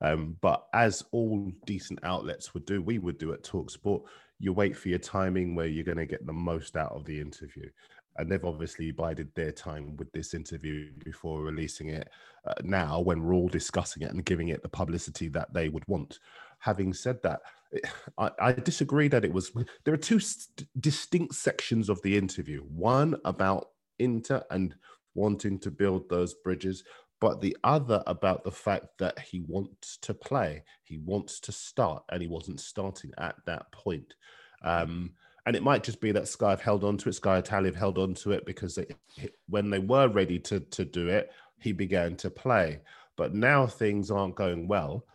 Um, 0.00 0.36
but 0.40 0.66
as 0.72 1.04
all 1.10 1.50
decent 1.66 2.00
outlets 2.04 2.54
would 2.54 2.64
do, 2.64 2.80
we 2.80 2.98
would 2.98 3.18
do 3.18 3.32
at 3.32 3.42
Talksport. 3.42 4.02
You 4.40 4.52
wait 4.52 4.76
for 4.76 4.88
your 4.88 4.98
timing 4.98 5.54
where 5.54 5.66
you're 5.66 5.84
going 5.84 5.98
to 5.98 6.06
get 6.06 6.26
the 6.26 6.32
most 6.32 6.76
out 6.76 6.92
of 6.92 7.04
the 7.04 7.20
interview. 7.20 7.70
And 8.16 8.30
they've 8.30 8.44
obviously 8.44 8.90
bided 8.90 9.32
their 9.34 9.52
time 9.52 9.96
with 9.96 10.10
this 10.10 10.34
interview 10.34 10.90
before 11.04 11.42
releasing 11.42 11.90
it 11.90 12.08
uh, 12.44 12.54
now 12.64 13.00
when 13.00 13.22
we're 13.22 13.34
all 13.34 13.48
discussing 13.48 14.02
it 14.02 14.10
and 14.10 14.24
giving 14.24 14.48
it 14.48 14.62
the 14.62 14.68
publicity 14.68 15.28
that 15.28 15.54
they 15.54 15.68
would 15.68 15.86
want. 15.86 16.18
Having 16.58 16.94
said 16.94 17.22
that 17.22 17.40
I, 18.18 18.30
I 18.40 18.52
disagree 18.52 19.08
that 19.08 19.24
it 19.24 19.32
was 19.32 19.52
there 19.84 19.94
are 19.94 19.98
two 19.98 20.18
st- 20.18 20.68
distinct 20.80 21.34
sections 21.34 21.88
of 21.88 22.02
the 22.02 22.16
interview. 22.16 22.62
One 22.62 23.16
about 23.24 23.68
inter 23.98 24.42
and 24.50 24.74
wanting 25.14 25.58
to 25.60 25.70
build 25.70 26.08
those 26.08 26.34
bridges 26.34 26.82
but 27.20 27.40
the 27.40 27.56
other 27.64 28.02
about 28.06 28.44
the 28.44 28.50
fact 28.50 28.86
that 28.98 29.18
he 29.18 29.40
wants 29.40 29.98
to 29.98 30.14
play 30.14 30.62
he 30.84 30.98
wants 30.98 31.40
to 31.40 31.52
start 31.52 32.02
and 32.10 32.22
he 32.22 32.28
wasn't 32.28 32.58
starting 32.58 33.10
at 33.18 33.36
that 33.46 33.70
point 33.72 34.14
um, 34.62 35.12
and 35.46 35.56
it 35.56 35.62
might 35.62 35.82
just 35.82 36.00
be 36.00 36.12
that 36.12 36.28
Sky 36.28 36.50
have 36.50 36.60
held 36.60 36.84
on 36.84 36.96
to 36.98 37.08
it. 37.08 37.14
Sky 37.14 37.38
Italia 37.38 37.70
have 37.70 37.76
held 37.76 37.98
on 37.98 38.14
to 38.14 38.32
it 38.32 38.44
because 38.44 38.74
they, 38.74 38.86
when 39.48 39.70
they 39.70 39.78
were 39.78 40.08
ready 40.08 40.38
to 40.38 40.60
to 40.60 40.84
do 40.84 41.08
it, 41.08 41.30
he 41.58 41.72
began 41.72 42.16
to 42.16 42.30
play. 42.30 42.80
But 43.16 43.34
now 43.34 43.66
things 43.66 44.10
aren't 44.10 44.36
going 44.36 44.68
well. 44.68 45.06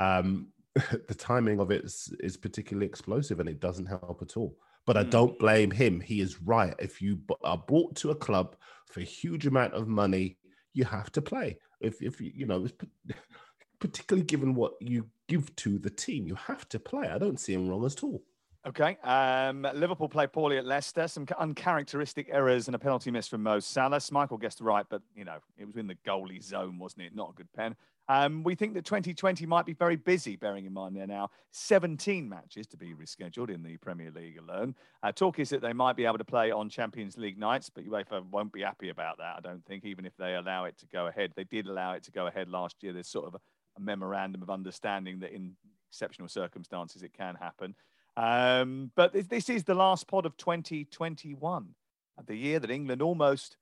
Um, 0.00 0.48
the 0.74 1.14
timing 1.16 1.60
of 1.60 1.70
it 1.70 1.84
is, 1.84 2.12
is, 2.20 2.36
particularly 2.36 2.86
explosive, 2.86 3.40
and 3.40 3.48
it 3.48 3.60
doesn't 3.60 3.86
help 3.86 4.20
at 4.22 4.36
all. 4.36 4.56
But 4.86 4.96
I 4.96 5.04
hmm. 5.04 5.10
don't 5.10 5.38
blame 5.38 5.70
him. 5.70 6.00
He 6.00 6.20
is 6.20 6.42
right. 6.42 6.74
If 6.78 7.00
you 7.00 7.20
are 7.44 7.58
brought 7.58 7.94
to 7.96 8.10
a 8.10 8.16
club 8.16 8.56
for 8.86 9.00
a 9.00 9.04
huge 9.04 9.46
amount 9.46 9.74
of 9.74 9.86
money, 9.86 10.38
you 10.74 10.84
have 10.84 11.10
to 11.12 11.22
play. 11.22 11.58
If 11.80 12.02
if 12.02 12.20
you 12.20 12.46
know, 12.46 12.66
particularly 13.78 14.26
given 14.26 14.54
what 14.54 14.74
you 14.80 15.06
give 15.28 15.54
to 15.56 15.78
the 15.78 15.90
team, 15.90 16.26
you 16.26 16.34
have 16.34 16.68
to 16.70 16.78
play. 16.78 17.08
I 17.08 17.18
don't 17.18 17.40
see 17.40 17.54
him 17.54 17.68
wrong 17.68 17.86
at 17.86 18.02
all. 18.02 18.22
Okay. 18.66 18.96
Um, 19.04 19.68
Liverpool 19.74 20.08
played 20.08 20.32
poorly 20.32 20.56
at 20.56 20.64
Leicester. 20.64 21.06
Some 21.06 21.26
uncharacteristic 21.38 22.28
errors 22.30 22.66
and 22.66 22.74
a 22.74 22.78
penalty 22.78 23.10
miss 23.10 23.28
from 23.28 23.42
Mo 23.42 23.60
Salah. 23.60 23.98
Schmeichel 23.98 24.40
guessed 24.40 24.62
right, 24.62 24.86
but 24.88 25.02
you 25.14 25.24
know 25.24 25.36
it 25.58 25.66
was 25.66 25.76
in 25.76 25.86
the 25.86 25.96
goalie 26.06 26.42
zone, 26.42 26.78
wasn't 26.78 27.02
it? 27.02 27.14
Not 27.14 27.30
a 27.30 27.32
good 27.34 27.52
pen. 27.52 27.76
Um, 28.08 28.42
we 28.42 28.54
think 28.54 28.74
that 28.74 28.84
2020 28.84 29.44
might 29.46 29.66
be 29.66 29.74
very 29.74 29.96
busy, 29.96 30.36
bearing 30.36 30.64
in 30.64 30.72
mind 30.72 30.96
there 30.96 31.04
are 31.04 31.06
now 31.06 31.30
17 31.52 32.28
matches 32.28 32.66
to 32.68 32.76
be 32.76 32.94
rescheduled 32.94 33.48
in 33.48 33.62
the 33.62 33.76
Premier 33.78 34.10
League 34.10 34.38
alone. 34.38 34.74
Uh, 35.02 35.12
talk 35.12 35.38
is 35.38 35.48
that 35.50 35.62
they 35.62 35.72
might 35.72 35.96
be 35.96 36.04
able 36.04 36.18
to 36.18 36.24
play 36.24 36.50
on 36.50 36.68
Champions 36.68 37.16
League 37.16 37.38
nights, 37.38 37.70
but 37.70 37.86
UEFA 37.86 38.22
won't 38.30 38.52
be 38.52 38.60
happy 38.62 38.90
about 38.90 39.18
that. 39.18 39.36
I 39.36 39.40
don't 39.40 39.64
think, 39.64 39.84
even 39.84 40.04
if 40.04 40.14
they 40.18 40.34
allow 40.34 40.64
it 40.64 40.76
to 40.78 40.86
go 40.86 41.06
ahead. 41.06 41.32
They 41.34 41.44
did 41.44 41.66
allow 41.66 41.92
it 41.92 42.02
to 42.04 42.10
go 42.10 42.26
ahead 42.26 42.48
last 42.48 42.82
year. 42.82 42.92
There's 42.92 43.08
sort 43.08 43.26
of 43.26 43.34
a, 43.34 43.40
a 43.76 43.80
memorandum 43.80 44.42
of 44.42 44.50
understanding 44.50 45.20
that 45.20 45.32
in 45.32 45.56
exceptional 45.88 46.28
circumstances 46.28 47.02
it 47.02 47.12
can 47.14 47.36
happen. 47.36 47.74
Um, 48.16 48.90
but 48.94 49.12
this 49.12 49.48
is 49.50 49.64
the 49.64 49.74
last 49.74 50.06
pod 50.06 50.26
of 50.26 50.36
2021, 50.36 51.74
the 52.26 52.36
year 52.36 52.58
that 52.60 52.70
England 52.70 53.02
almost 53.02 53.56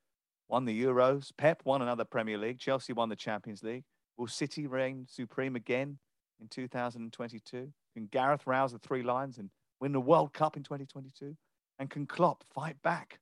won 0.48 0.66
the 0.66 0.82
Euros. 0.82 1.32
Pep 1.36 1.62
won 1.64 1.80
another 1.80 2.04
Premier 2.04 2.36
League. 2.36 2.58
Chelsea 2.58 2.92
won 2.92 3.08
the 3.08 3.16
Champions 3.16 3.62
League. 3.62 3.84
Will 4.18 4.26
City 4.26 4.66
reign 4.66 5.06
supreme 5.08 5.56
again 5.56 5.98
in 6.40 6.48
2022? 6.48 7.72
Can 7.94 8.06
Gareth 8.06 8.46
rouse 8.46 8.72
the 8.72 8.78
three 8.78 9.02
lions 9.02 9.38
and 9.38 9.50
win 9.80 9.92
the 9.92 10.00
World 10.00 10.34
Cup 10.34 10.56
in 10.56 10.62
2022? 10.62 11.34
And 11.78 11.90
can 11.90 12.06
Klopp 12.06 12.44
fight 12.54 12.80
back 12.82 13.18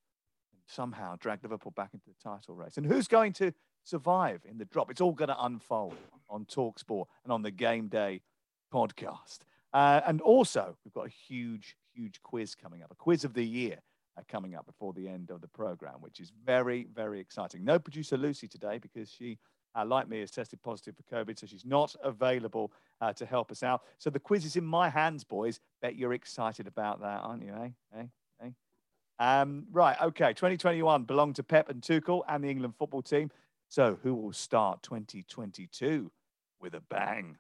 and 0.53 0.61
somehow 0.67 1.17
drag 1.21 1.43
Liverpool 1.43 1.73
back 1.77 1.91
into 1.95 2.07
the 2.07 2.29
title 2.29 2.57
race? 2.57 2.77
And 2.77 2.87
who's 2.87 3.07
going 3.07 3.33
to 3.35 3.53
survive 3.85 4.41
in 4.49 4.59
the 4.59 4.65
drop? 4.65 4.91
It's 4.91 5.01
all 5.01 5.13
going 5.13 5.29
to 5.29 5.45
unfold 5.45 5.95
on 6.29 6.45
Talksport 6.45 7.07
and 7.25 7.33
on 7.33 7.43
the 7.43 7.53
Game 7.53 7.87
Day 7.87 8.23
podcast. 8.75 9.39
Uh, 9.73 10.01
and 10.07 10.21
also, 10.21 10.77
we've 10.85 10.95
got 10.95 11.07
a 11.07 11.11
huge, 11.11 11.77
huge 11.95 12.21
quiz 12.23 12.55
coming 12.55 12.83
up, 12.83 12.91
a 12.91 12.95
quiz 12.95 13.25
of 13.25 13.35
the 13.35 13.45
year 13.45 13.79
uh, 14.19 14.23
coming 14.29 14.55
up 14.55 14.67
before 14.67 14.93
the 14.93 15.09
end 15.09 15.31
of 15.31 15.41
the 15.41 15.49
program, 15.49 15.95
which 16.01 16.21
is 16.21 16.33
very, 16.45 16.87
very 16.95 17.21
exciting. 17.21 17.65
No 17.65 17.79
producer 17.79 18.17
Lucy 18.17 18.49
today 18.49 18.79
because 18.79 19.11
she, 19.11 19.39
uh, 19.77 19.85
like 19.85 20.09
me, 20.09 20.21
has 20.21 20.31
tested 20.31 20.61
positive 20.63 20.95
for 20.97 21.03
COVID, 21.15 21.39
so 21.39 21.47
she's 21.47 21.65
not 21.65 21.95
available 22.03 22.73
uh, 23.01 23.13
to 23.13 23.25
help 23.25 23.53
us 23.53 23.63
out. 23.63 23.83
So 23.99 24.11
the 24.11 24.19
quiz 24.19 24.45
is 24.45 24.57
in 24.57 24.65
my 24.65 24.89
hands, 24.89 25.23
boys. 25.23 25.61
Bet 25.81 25.97
you're 25.97 26.15
excited 26.15 26.67
about 26.67 27.01
that, 27.01 27.21
aren't 27.23 27.45
you? 27.45 27.55
Eh? 27.55 27.99
Eh? 27.99 28.05
Eh? 28.45 28.51
Um, 29.21 29.67
right, 29.71 30.01
okay. 30.01 30.33
2021 30.33 31.05
belonged 31.05 31.37
to 31.37 31.43
Pep 31.43 31.69
and 31.69 31.83
Tuchel 31.83 32.23
and 32.29 32.43
the 32.43 32.49
England 32.49 32.75
football 32.79 33.03
team. 33.03 33.31
So 33.69 33.99
who 34.03 34.15
will 34.15 34.33
start 34.33 34.83
2022 34.83 36.11
with 36.61 36.75
a 36.75 36.81
bang? 36.81 37.37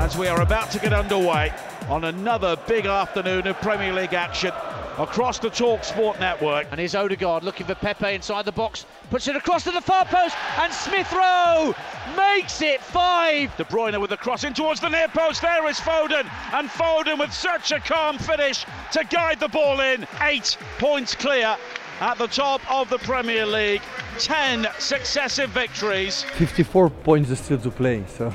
As 0.00 0.16
we 0.16 0.28
are 0.28 0.40
about 0.40 0.70
to 0.70 0.78
get 0.78 0.94
underway 0.94 1.52
on 1.90 2.04
another 2.04 2.56
big 2.66 2.86
afternoon 2.86 3.46
of 3.46 3.54
Premier 3.60 3.92
League 3.92 4.14
action 4.14 4.50
across 4.96 5.38
the 5.38 5.50
Talk 5.50 5.84
Sport 5.84 6.18
network. 6.18 6.66
And 6.70 6.80
here's 6.80 6.94
Odegaard 6.94 7.44
looking 7.44 7.66
for 7.66 7.74
Pepe 7.74 8.14
inside 8.14 8.46
the 8.46 8.52
box, 8.52 8.86
puts 9.10 9.28
it 9.28 9.36
across 9.36 9.64
to 9.64 9.70
the 9.70 9.80
far 9.82 10.06
post, 10.06 10.34
and 10.58 10.72
Smith 10.72 11.12
Rowe 11.12 11.74
makes 12.16 12.62
it 12.62 12.80
five. 12.80 13.54
De 13.58 13.64
Bruyne 13.64 14.00
with 14.00 14.08
the 14.08 14.16
cross 14.16 14.42
in 14.44 14.54
towards 14.54 14.80
the 14.80 14.88
near 14.88 15.08
post. 15.08 15.42
There 15.42 15.68
is 15.68 15.78
Foden, 15.78 16.24
and 16.54 16.70
Foden 16.70 17.18
with 17.18 17.32
such 17.32 17.70
a 17.70 17.78
calm 17.78 18.16
finish 18.16 18.64
to 18.92 19.04
guide 19.04 19.38
the 19.38 19.48
ball 19.48 19.80
in. 19.80 20.06
Eight 20.22 20.56
points 20.78 21.14
clear 21.14 21.58
at 22.00 22.16
the 22.16 22.26
top 22.26 22.62
of 22.72 22.88
the 22.88 22.98
Premier 22.98 23.44
League. 23.44 23.82
10 24.18 24.66
successive 24.78 25.50
victories. 25.50 26.22
54 26.22 26.88
points 26.88 27.38
still 27.38 27.58
to 27.58 27.70
play, 27.70 28.02
so 28.06 28.32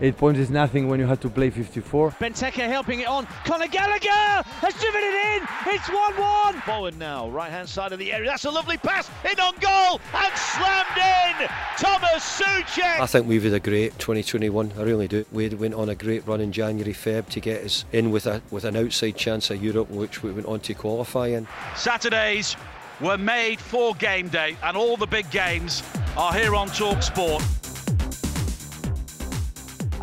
Eight 0.00 0.16
points 0.16 0.40
is 0.40 0.50
nothing 0.50 0.88
when 0.88 0.98
you 0.98 1.06
had 1.06 1.20
to 1.20 1.30
play 1.30 1.50
54. 1.50 2.10
Benteke 2.12 2.66
helping 2.66 3.00
it 3.00 3.06
on. 3.06 3.26
Conor 3.44 3.68
Gallagher 3.68 4.42
has 4.60 4.74
driven 4.74 5.00
it 5.02 5.36
in. 5.36 5.74
It's 5.74 5.88
1 5.88 6.14
1. 6.16 6.62
Bowen 6.66 6.98
now, 6.98 7.30
right 7.30 7.50
hand 7.50 7.68
side 7.68 7.92
of 7.92 7.98
the 8.00 8.12
area. 8.12 8.28
That's 8.28 8.44
a 8.44 8.50
lovely 8.50 8.76
pass. 8.76 9.08
In 9.24 9.38
on 9.38 9.54
goal 9.60 10.00
and 10.14 10.36
slammed 10.36 10.96
in. 10.96 11.48
Thomas 11.78 12.40
Soucek. 12.40 13.00
I 13.00 13.06
think 13.06 13.28
we've 13.28 13.44
had 13.44 13.52
a 13.52 13.60
great 13.60 13.96
2021. 13.98 14.72
I 14.76 14.82
really 14.82 15.06
do. 15.06 15.24
We 15.30 15.48
went 15.50 15.74
on 15.74 15.88
a 15.88 15.94
great 15.94 16.26
run 16.26 16.40
in 16.40 16.50
January, 16.50 16.92
Feb 16.92 17.28
to 17.28 17.40
get 17.40 17.64
us 17.64 17.84
in 17.92 18.10
with 18.10 18.26
a 18.26 18.42
with 18.50 18.64
an 18.64 18.76
outside 18.76 19.16
chance 19.16 19.50
of 19.50 19.62
Europe, 19.62 19.90
which 19.90 20.22
we 20.22 20.32
went 20.32 20.46
on 20.46 20.60
to 20.60 20.74
qualify 20.74 21.28
in. 21.28 21.46
Saturdays 21.76 22.56
were 23.00 23.18
made 23.18 23.60
for 23.60 23.94
game 23.94 24.28
day, 24.28 24.56
and 24.62 24.76
all 24.76 24.96
the 24.96 25.06
big 25.06 25.30
games 25.30 25.82
are 26.16 26.32
here 26.32 26.54
on 26.54 26.68
Talk 26.68 27.02
Sport. 27.02 27.42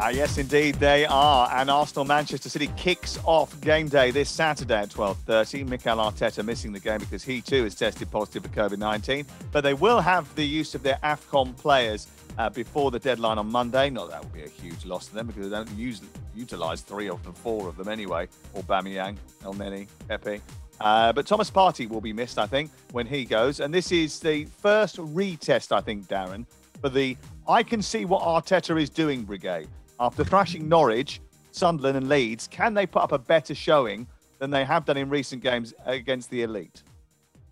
Uh, 0.01 0.09
yes, 0.09 0.39
indeed, 0.39 0.73
they 0.75 1.05
are. 1.05 1.47
And 1.53 1.69
Arsenal 1.69 2.05
Manchester 2.05 2.49
City 2.49 2.71
kicks 2.75 3.19
off 3.23 3.61
game 3.61 3.87
day 3.87 4.09
this 4.09 4.31
Saturday 4.31 4.73
at 4.73 4.89
12.30. 4.89 5.67
Mikel 5.67 5.97
Arteta 5.97 6.43
missing 6.43 6.73
the 6.73 6.79
game 6.79 6.97
because 6.97 7.23
he 7.23 7.39
too 7.39 7.65
is 7.65 7.75
tested 7.75 8.09
positive 8.09 8.41
for 8.41 8.49
COVID-19. 8.49 9.27
But 9.51 9.61
they 9.61 9.75
will 9.75 10.01
have 10.01 10.33
the 10.33 10.43
use 10.43 10.73
of 10.73 10.81
their 10.81 10.97
AFCON 11.03 11.55
players 11.55 12.07
uh, 12.39 12.49
before 12.49 12.89
the 12.89 12.97
deadline 12.97 13.37
on 13.37 13.51
Monday. 13.51 13.91
Not 13.91 14.09
that 14.09 14.23
would 14.23 14.33
be 14.33 14.41
a 14.41 14.49
huge 14.49 14.85
loss 14.85 15.05
to 15.09 15.13
them 15.13 15.27
because 15.27 15.51
they 15.51 15.55
don't 15.55 15.69
use, 15.77 16.01
utilise 16.35 16.81
three 16.81 17.07
of 17.07 17.23
the 17.23 17.31
four 17.31 17.67
of 17.67 17.77
them 17.77 17.87
anyway. 17.87 18.27
Aubameyang, 18.55 19.17
Elneny, 19.43 19.87
Pepe. 20.07 20.41
Uh, 20.79 21.13
but 21.13 21.27
Thomas 21.27 21.51
Partey 21.51 21.87
will 21.87 22.01
be 22.01 22.11
missed, 22.11 22.39
I 22.39 22.47
think, 22.47 22.71
when 22.91 23.05
he 23.05 23.23
goes. 23.23 23.59
And 23.59 23.71
this 23.71 23.91
is 23.91 24.19
the 24.19 24.45
first 24.45 24.97
retest, 24.97 25.71
I 25.71 25.79
think, 25.79 26.07
Darren, 26.07 26.47
for 26.81 26.89
the 26.89 27.15
I 27.47 27.61
can 27.61 27.83
see 27.83 28.05
what 28.05 28.23
Arteta 28.23 28.81
is 28.81 28.89
doing 28.89 29.25
brigade 29.25 29.67
after 30.01 30.23
thrashing 30.23 30.67
Norwich, 30.67 31.21
Sunderland, 31.51 31.95
and 31.95 32.09
Leeds, 32.09 32.47
can 32.47 32.73
they 32.73 32.87
put 32.87 33.03
up 33.03 33.11
a 33.11 33.19
better 33.19 33.53
showing 33.53 34.07
than 34.39 34.49
they 34.49 34.65
have 34.65 34.83
done 34.83 34.97
in 34.97 35.09
recent 35.09 35.43
games 35.43 35.75
against 35.85 36.31
the 36.31 36.41
elite? 36.41 36.81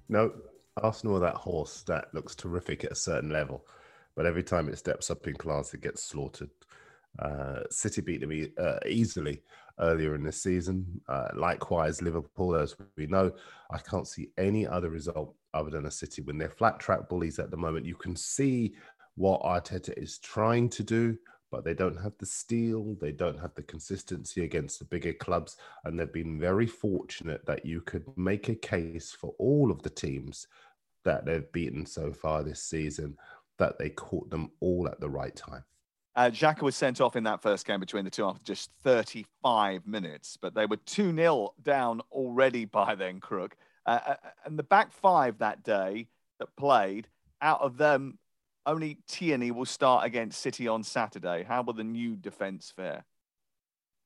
No, 0.09 0.33
Arsenal 0.81 1.19
that 1.19 1.35
horse 1.35 1.83
that 1.83 2.11
looks 2.11 2.33
terrific 2.33 2.83
at 2.83 2.91
a 2.91 2.95
certain 2.95 3.29
level, 3.29 3.63
but 4.15 4.25
every 4.25 4.41
time 4.41 4.67
it 4.67 4.79
steps 4.79 5.11
up 5.11 5.27
in 5.27 5.35
class, 5.35 5.75
it 5.75 5.81
gets 5.81 6.03
slaughtered. 6.03 6.49
Uh, 7.19 7.59
City 7.69 8.01
beat 8.01 8.21
them 8.21 8.33
e- 8.33 8.51
uh, 8.57 8.79
easily 8.87 9.43
earlier 9.79 10.15
in 10.15 10.23
the 10.23 10.31
season. 10.31 10.85
Uh, 11.07 11.27
likewise, 11.35 12.01
Liverpool, 12.01 12.55
as 12.55 12.75
we 12.97 13.05
know, 13.05 13.31
I 13.69 13.77
can't 13.77 14.07
see 14.07 14.29
any 14.39 14.65
other 14.65 14.89
result 14.89 15.35
other 15.53 15.69
than 15.69 15.85
a 15.85 15.91
City 15.91 16.23
win. 16.23 16.39
They're 16.39 16.49
flat 16.49 16.79
track 16.79 17.09
bullies 17.09 17.37
at 17.37 17.51
the 17.51 17.57
moment. 17.57 17.85
You 17.85 17.95
can 17.95 18.15
see 18.15 18.73
what 19.15 19.41
Arteta 19.43 19.95
is 20.01 20.17
trying 20.17 20.69
to 20.69 20.83
do, 20.83 21.15
but 21.51 21.63
they 21.63 21.73
don't 21.73 22.01
have 22.01 22.13
the 22.17 22.25
steel, 22.25 22.95
they 23.01 23.11
don't 23.11 23.39
have 23.39 23.53
the 23.55 23.63
consistency 23.63 24.43
against 24.43 24.79
the 24.79 24.85
bigger 24.85 25.13
clubs, 25.13 25.57
and 25.83 25.99
they've 25.99 26.13
been 26.13 26.39
very 26.39 26.67
fortunate 26.67 27.45
that 27.45 27.65
you 27.65 27.81
could 27.81 28.05
make 28.17 28.49
a 28.49 28.55
case 28.55 29.11
for 29.11 29.33
all 29.39 29.71
of 29.71 29.81
the 29.81 29.89
teams 29.89 30.47
that 31.03 31.25
they've 31.25 31.51
beaten 31.51 31.85
so 31.85 32.11
far 32.11 32.43
this 32.43 32.61
season, 32.61 33.17
that 33.57 33.77
they 33.77 33.89
caught 33.89 34.29
them 34.29 34.51
all 34.59 34.87
at 34.87 34.99
the 34.99 35.09
right 35.09 35.35
time. 35.35 35.63
Uh, 36.15 36.29
Xhaka 36.29 36.63
was 36.63 36.75
sent 36.75 36.99
off 36.99 37.15
in 37.15 37.23
that 37.23 37.41
first 37.41 37.65
game 37.65 37.79
between 37.79 38.03
the 38.03 38.11
two 38.11 38.25
after 38.25 38.43
just 38.43 38.71
35 38.83 39.87
minutes, 39.87 40.37
but 40.41 40.53
they 40.53 40.65
were 40.65 40.77
2 40.77 41.15
0 41.15 41.53
down 41.63 42.01
already 42.11 42.65
by 42.65 42.95
then, 42.95 43.19
Crook. 43.19 43.55
Uh, 43.85 43.99
uh, 44.05 44.15
and 44.45 44.59
the 44.59 44.63
back 44.63 44.91
five 44.91 45.37
that 45.37 45.63
day 45.63 46.07
that 46.39 46.55
played, 46.57 47.07
out 47.41 47.61
of 47.61 47.77
them, 47.77 48.17
only 48.69 48.99
Tierney 49.07 49.51
will 49.51 49.65
start 49.65 50.05
against 50.05 50.41
City 50.41 50.67
on 50.67 50.83
Saturday. 50.83 51.43
How 51.43 51.61
will 51.61 51.73
the 51.73 51.83
new 51.83 52.15
defence 52.15 52.71
fare? 52.75 53.03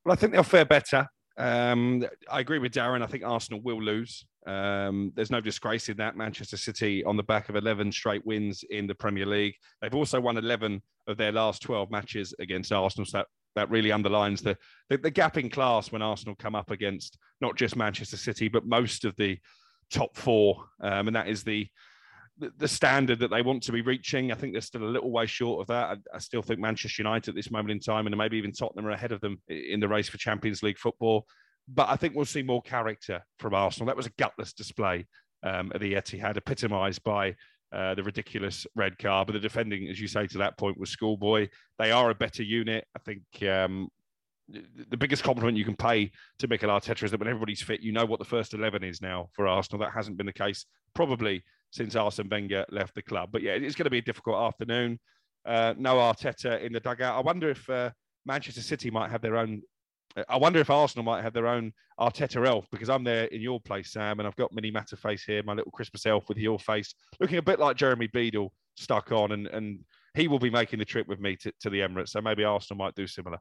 Well, 0.05 0.13
I 0.13 0.15
think 0.15 0.33
they'll 0.33 0.43
fare 0.43 0.65
better. 0.65 1.07
Um, 1.37 2.05
I 2.29 2.39
agree 2.39 2.59
with 2.59 2.73
Darren. 2.73 3.01
I 3.01 3.07
think 3.07 3.23
Arsenal 3.23 3.61
will 3.61 3.81
lose. 3.81 4.25
Um, 4.45 5.11
there's 5.15 5.31
no 5.31 5.41
disgrace 5.41 5.89
in 5.89 5.97
that. 5.97 6.15
Manchester 6.15 6.57
City 6.57 7.03
on 7.03 7.17
the 7.17 7.23
back 7.23 7.49
of 7.49 7.55
11 7.55 7.91
straight 7.91 8.25
wins 8.25 8.63
in 8.69 8.87
the 8.87 8.95
Premier 8.95 9.25
League. 9.25 9.55
They've 9.81 9.95
also 9.95 10.21
won 10.21 10.37
11 10.37 10.81
of 11.07 11.17
their 11.17 11.31
last 11.31 11.61
12 11.61 11.91
matches 11.91 12.33
against 12.39 12.71
Arsenal. 12.71 13.05
So 13.05 13.19
that, 13.19 13.27
that 13.55 13.69
really 13.69 13.91
underlines 13.91 14.41
the, 14.41 14.57
the, 14.89 14.97
the 14.97 15.11
gap 15.11 15.37
in 15.37 15.49
class 15.49 15.91
when 15.91 16.01
Arsenal 16.01 16.35
come 16.35 16.55
up 16.55 16.71
against 16.71 17.17
not 17.41 17.55
just 17.55 17.75
Manchester 17.75 18.17
City, 18.17 18.47
but 18.47 18.65
most 18.65 19.05
of 19.05 19.15
the 19.15 19.37
top 19.91 20.15
four. 20.15 20.65
Um, 20.81 21.07
and 21.07 21.15
that 21.15 21.27
is 21.27 21.43
the 21.43 21.67
the 22.37 22.67
standard 22.67 23.19
that 23.19 23.29
they 23.29 23.41
want 23.41 23.63
to 23.63 23.71
be 23.71 23.81
reaching. 23.81 24.31
I 24.31 24.35
think 24.35 24.53
they're 24.53 24.61
still 24.61 24.83
a 24.83 24.85
little 24.85 25.11
way 25.11 25.25
short 25.25 25.61
of 25.61 25.67
that. 25.67 25.97
I, 26.13 26.15
I, 26.15 26.19
still 26.19 26.41
think 26.41 26.59
Manchester 26.59 27.03
United 27.03 27.31
at 27.31 27.35
this 27.35 27.51
moment 27.51 27.71
in 27.71 27.79
time, 27.79 28.07
and 28.07 28.17
maybe 28.17 28.37
even 28.37 28.51
Tottenham 28.51 28.87
are 28.87 28.91
ahead 28.91 29.11
of 29.11 29.21
them 29.21 29.41
in 29.47 29.79
the 29.79 29.87
race 29.87 30.09
for 30.09 30.17
Champions 30.17 30.63
League 30.63 30.79
football. 30.79 31.27
But 31.67 31.89
I 31.89 31.95
think 31.95 32.15
we'll 32.15 32.25
see 32.25 32.43
more 32.43 32.61
character 32.61 33.23
from 33.39 33.53
Arsenal. 33.53 33.87
That 33.87 33.97
was 33.97 34.07
a 34.07 34.13
gutless 34.17 34.53
display 34.53 35.07
um, 35.43 35.71
at 35.73 35.81
the 35.81 35.93
Etihad, 35.93 36.37
epitomised 36.37 37.03
by 37.03 37.35
uh, 37.71 37.95
the 37.95 38.03
ridiculous 38.03 38.65
red 38.75 38.97
card. 38.97 39.27
But 39.27 39.33
the 39.33 39.39
defending, 39.39 39.87
as 39.87 39.99
you 39.99 40.07
say, 40.07 40.27
to 40.27 40.37
that 40.39 40.57
point 40.57 40.79
was 40.79 40.89
schoolboy. 40.89 41.49
They 41.79 41.91
are 41.91 42.09
a 42.09 42.15
better 42.15 42.43
unit. 42.43 42.85
I 42.95 42.99
think 42.99 43.21
um, 43.47 43.89
the 44.49 44.97
biggest 44.97 45.23
compliment 45.23 45.57
you 45.57 45.65
can 45.65 45.75
pay 45.75 46.11
to 46.39 46.47
Mikel 46.47 46.69
Arteta 46.69 47.03
is 47.03 47.11
that 47.11 47.19
when 47.19 47.29
everybody's 47.29 47.61
fit, 47.61 47.81
you 47.81 47.91
know 47.91 48.05
what 48.05 48.19
the 48.19 48.25
first 48.25 48.53
11 48.53 48.83
is 48.83 49.01
now 49.01 49.29
for 49.33 49.47
Arsenal. 49.47 49.79
That 49.79 49.93
hasn't 49.93 50.17
been 50.17 50.25
the 50.25 50.33
case 50.33 50.65
probably 50.93 51.43
since 51.71 51.95
Arsene 51.95 52.29
Wenger 52.29 52.65
left 52.69 52.93
the 52.95 53.01
club. 53.01 53.29
But 53.31 53.41
yeah, 53.41 53.53
it's 53.53 53.75
going 53.75 53.85
to 53.85 53.89
be 53.89 53.99
a 53.99 54.03
difficult 54.03 54.37
afternoon. 54.37 54.99
Uh, 55.45 55.73
no 55.77 55.95
Arteta 55.95 56.61
in 56.61 56.73
the 56.73 56.79
dugout. 56.79 57.17
I 57.17 57.21
wonder 57.21 57.49
if 57.49 57.69
uh, 57.69 57.91
Manchester 58.25 58.61
City 58.61 58.91
might 58.91 59.11
have 59.11 59.21
their 59.21 59.37
own. 59.37 59.61
I 60.29 60.37
wonder 60.37 60.59
if 60.59 60.69
Arsenal 60.69 61.03
might 61.03 61.23
have 61.23 61.33
their 61.33 61.47
own 61.47 61.73
Arteta 61.99 62.45
elf 62.45 62.67
because 62.71 62.89
I'm 62.89 63.03
there 63.03 63.25
in 63.25 63.41
your 63.41 63.59
place, 63.59 63.91
Sam, 63.91 64.19
and 64.19 64.27
I've 64.27 64.35
got 64.35 64.53
Mini 64.53 64.71
Matterface 64.71 65.21
here, 65.25 65.41
my 65.43 65.53
little 65.53 65.71
Christmas 65.71 66.05
elf 66.05 66.29
with 66.29 66.37
your 66.37 66.59
face, 66.59 66.93
looking 67.19 67.39
a 67.39 67.41
bit 67.41 67.59
like 67.59 67.77
Jeremy 67.77 68.07
Beadle 68.13 68.53
stuck 68.75 69.11
on, 69.11 69.31
and 69.31 69.47
and 69.47 69.79
he 70.13 70.27
will 70.27 70.39
be 70.39 70.51
making 70.51 70.77
the 70.77 70.85
trip 70.85 71.07
with 71.07 71.19
me 71.19 71.35
to, 71.37 71.51
to 71.61 71.69
the 71.69 71.79
Emirates. 71.79 72.09
So 72.09 72.21
maybe 72.21 72.43
Arsenal 72.43 72.77
might 72.77 72.93
do 72.93 73.07
similar. 73.07 73.39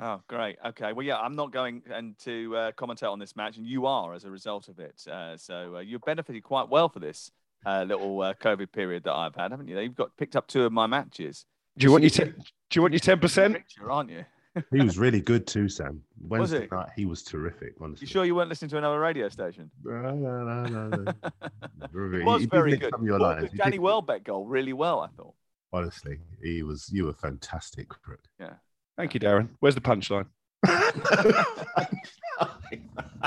Oh, 0.00 0.20
great. 0.28 0.56
Okay. 0.64 0.92
Well, 0.92 1.06
yeah, 1.06 1.18
I'm 1.18 1.36
not 1.36 1.52
going 1.52 1.82
and 1.90 2.18
to 2.20 2.56
uh, 2.56 2.72
commentate 2.72 3.10
on 3.10 3.18
this 3.18 3.36
match, 3.36 3.56
and 3.56 3.66
you 3.66 3.86
are 3.86 4.12
as 4.14 4.24
a 4.24 4.30
result 4.30 4.68
of 4.68 4.78
it. 4.78 5.06
Uh, 5.06 5.36
so 5.36 5.76
uh, 5.76 5.80
you've 5.80 6.02
benefited 6.02 6.42
quite 6.42 6.68
well 6.68 6.88
for 6.88 6.98
this 6.98 7.30
uh, 7.64 7.84
little 7.86 8.20
uh, 8.20 8.34
COVID 8.34 8.72
period 8.72 9.04
that 9.04 9.12
I've 9.12 9.34
had, 9.34 9.50
haven't 9.50 9.68
you? 9.68 9.78
You've 9.78 9.94
got 9.94 10.16
picked 10.16 10.36
up 10.36 10.46
two 10.46 10.64
of 10.64 10.72
my 10.72 10.86
matches. 10.86 11.46
Do 11.76 11.84
you 11.84 11.92
want 11.92 12.02
your 12.02 12.10
ten? 12.10 12.34
Do 12.36 12.76
you 12.76 12.82
want 12.82 12.92
your 12.92 13.00
ten 13.00 13.18
percent? 13.18 13.58
Aren't 13.88 14.10
you? 14.10 14.24
he 14.70 14.80
was 14.80 14.98
really 14.98 15.20
good 15.20 15.46
too, 15.46 15.68
Sam. 15.68 16.02
Wednesday 16.20 16.60
was 16.60 16.68
he? 16.70 16.76
night, 16.76 16.88
he 16.96 17.06
was 17.06 17.22
terrific. 17.22 17.74
Honestly, 17.80 18.06
you 18.06 18.10
sure 18.10 18.24
you 18.24 18.34
weren't 18.34 18.48
listening 18.48 18.70
to 18.70 18.78
another 18.78 19.00
radio 19.00 19.28
station? 19.28 19.70
No, 19.84 20.14
no, 20.14 20.44
no, 20.44 20.88
no. 20.88 21.12
it 22.18 22.24
was 22.24 22.42
he, 22.42 22.46
very 22.46 22.76
good. 22.76 22.94
Your 23.02 23.18
lines. 23.18 23.50
Danny 23.56 23.78
Welbeck 23.78 24.24
goal 24.24 24.46
really 24.46 24.72
well, 24.72 25.00
I 25.00 25.08
thought. 25.16 25.34
Honestly, 25.72 26.18
he 26.42 26.62
was. 26.62 26.88
You 26.92 27.06
were 27.06 27.12
fantastic, 27.12 27.88
Crook. 27.88 28.20
Yeah. 28.38 28.54
Thank 28.96 29.14
you, 29.14 29.20
Darren. 29.20 29.48
Where's 29.60 29.74
the 29.74 29.80
punchline? 29.80 30.26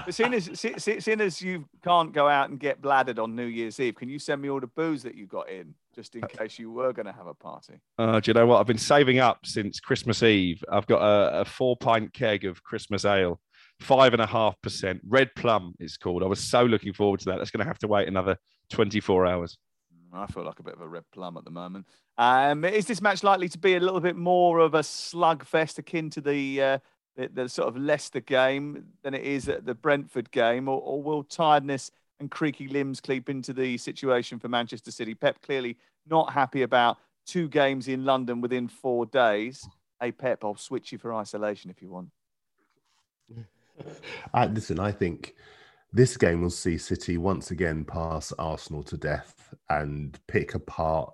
seeing 0.10 0.34
as 0.34 0.50
seeing 0.78 1.22
as 1.22 1.42
you 1.42 1.66
can't 1.84 2.14
go 2.14 2.28
out 2.28 2.50
and 2.50 2.60
get 2.60 2.82
bladdered 2.82 3.20
on 3.20 3.36
New 3.36 3.46
Year's 3.46 3.80
Eve, 3.80 3.96
can 3.96 4.10
you 4.10 4.20
send 4.20 4.42
me 4.42 4.50
all 4.50 4.60
the 4.60 4.68
booze 4.68 5.04
that 5.04 5.16
you 5.16 5.28
got 5.28 5.50
in, 5.50 5.74
just 5.94 6.16
in 6.16 6.22
case 6.28 6.58
you 6.58 6.72
were 6.72 6.94
going 6.94 7.06
to 7.06 7.12
have 7.12 7.28
a 7.28 7.34
party? 7.34 7.80
Uh, 7.98 8.20
do 8.20 8.30
you 8.30 8.34
know 8.34 8.46
what? 8.46 8.60
I've 8.60 8.68
been 8.68 8.78
saving 8.78 9.20
up 9.20 9.46
since 9.46 9.80
Christmas 9.80 10.24
Eve. 10.24 10.64
I've 10.72 10.88
got 10.88 11.02
a, 11.02 11.42
a 11.42 11.46
four 11.46 11.76
pint 11.78 12.14
keg 12.14 12.46
of 12.46 12.64
Christmas 12.64 13.06
ale, 13.06 13.40
five 13.80 14.14
and 14.14 14.22
a 14.22 14.28
half 14.28 14.60
percent. 14.62 15.02
Red 15.08 15.32
Plum 15.36 15.74
is 15.80 15.98
called. 15.98 16.24
I 16.24 16.28
was 16.28 16.40
so 16.40 16.64
looking 16.64 16.94
forward 16.94 17.20
to 17.22 17.26
that. 17.26 17.38
That's 17.38 17.52
going 17.52 17.64
to 17.64 17.70
have 17.70 17.80
to 17.80 17.88
wait 17.88 18.08
another 18.08 18.38
twenty 18.70 19.00
four 19.00 19.26
hours. 19.26 19.58
I 20.14 20.26
feel 20.28 20.44
like 20.44 20.60
a 20.60 20.64
bit 20.64 20.74
of 20.74 20.82
a 20.82 20.88
red 20.88 21.04
plum 21.12 21.38
at 21.38 21.46
the 21.46 21.52
moment. 21.52 21.86
Um, 22.18 22.66
is 22.66 22.86
this 22.86 23.02
match 23.02 23.24
likely 23.24 23.50
to 23.50 23.58
be 23.58 23.76
a 23.76 23.80
little 23.80 24.00
bit 24.00 24.16
more 24.16 24.60
of 24.60 24.74
a 24.74 24.80
slugfest 24.80 25.78
akin 25.78 26.10
to 26.12 26.22
the, 26.22 26.62
uh, 26.62 26.78
the, 27.16 27.28
the 27.28 27.50
sort 27.50 27.68
of 27.68 27.78
Leicester 27.78 28.20
game 28.20 28.86
than 29.04 29.14
it 29.14 29.24
is 29.24 29.50
at 29.50 29.66
the 29.66 29.76
Brentford 29.76 30.32
game, 30.32 30.68
or, 30.68 30.82
or 30.82 31.02
will 31.02 31.24
tiredness 31.24 31.92
and 32.20 32.32
creaky 32.32 32.68
limbs 32.68 33.00
creep 33.00 33.30
into 33.30 33.54
the 33.54 33.78
situation 33.78 34.40
for 34.40 34.48
Manchester 34.48 34.92
City? 34.92 35.14
Pep 35.14 35.42
clearly 35.42 35.78
not 36.08 36.34
happy 36.34 36.64
about 36.64 36.98
two 37.26 37.48
games 37.50 37.88
in 37.88 38.06
London 38.06 38.42
within 38.42 38.68
four 38.68 39.06
days. 39.06 39.68
Hey 40.00 40.12
Pep, 40.12 40.44
I'll 40.44 40.56
switch 40.56 40.92
you 40.92 40.98
for 40.98 41.14
isolation 41.14 41.70
if 41.70 41.82
you 41.82 41.90
want. 41.90 42.10
Uh, 44.34 44.48
listen, 44.52 44.80
I 44.80 44.92
think 44.92 45.36
this 45.98 46.16
game 46.16 46.42
will 46.42 46.50
see 46.52 46.78
City 46.78 47.18
once 47.18 47.50
again 47.50 47.84
pass 47.84 48.32
Arsenal 48.38 48.84
to 48.84 48.98
death 48.98 49.54
and 49.70 50.18
pick 50.28 50.54
apart 50.54 51.12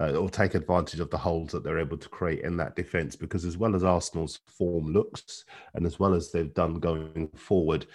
uh, 0.00 0.12
or 0.12 0.30
take 0.30 0.54
advantage 0.54 1.00
of 1.00 1.10
the 1.10 1.18
holes 1.18 1.50
that 1.50 1.64
they're 1.64 1.80
able 1.80 1.98
to 1.98 2.08
create 2.08 2.44
in 2.44 2.56
that 2.56 2.76
defence. 2.76 3.16
Because 3.16 3.44
as 3.44 3.58
well 3.58 3.74
as 3.74 3.82
Arsenal's 3.82 4.38
form 4.46 4.86
looks, 4.86 5.44
and 5.74 5.84
as 5.84 5.98
well 5.98 6.14
as 6.14 6.30
they've 6.30 6.54
done 6.54 6.74
going 6.74 7.28
forward, 7.34 7.86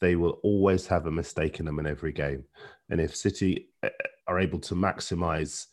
they 0.00 0.16
will 0.16 0.40
always 0.42 0.86
have 0.86 1.06
a 1.06 1.10
mistake 1.10 1.60
in 1.60 1.66
them 1.66 1.78
in 1.78 1.86
every 1.86 2.12
game. 2.12 2.44
And 2.88 2.98
if 2.98 3.14
City 3.14 3.68
uh, 3.82 3.90
are 4.26 4.40
able 4.40 4.60
to 4.60 4.74
maximise 4.74 5.66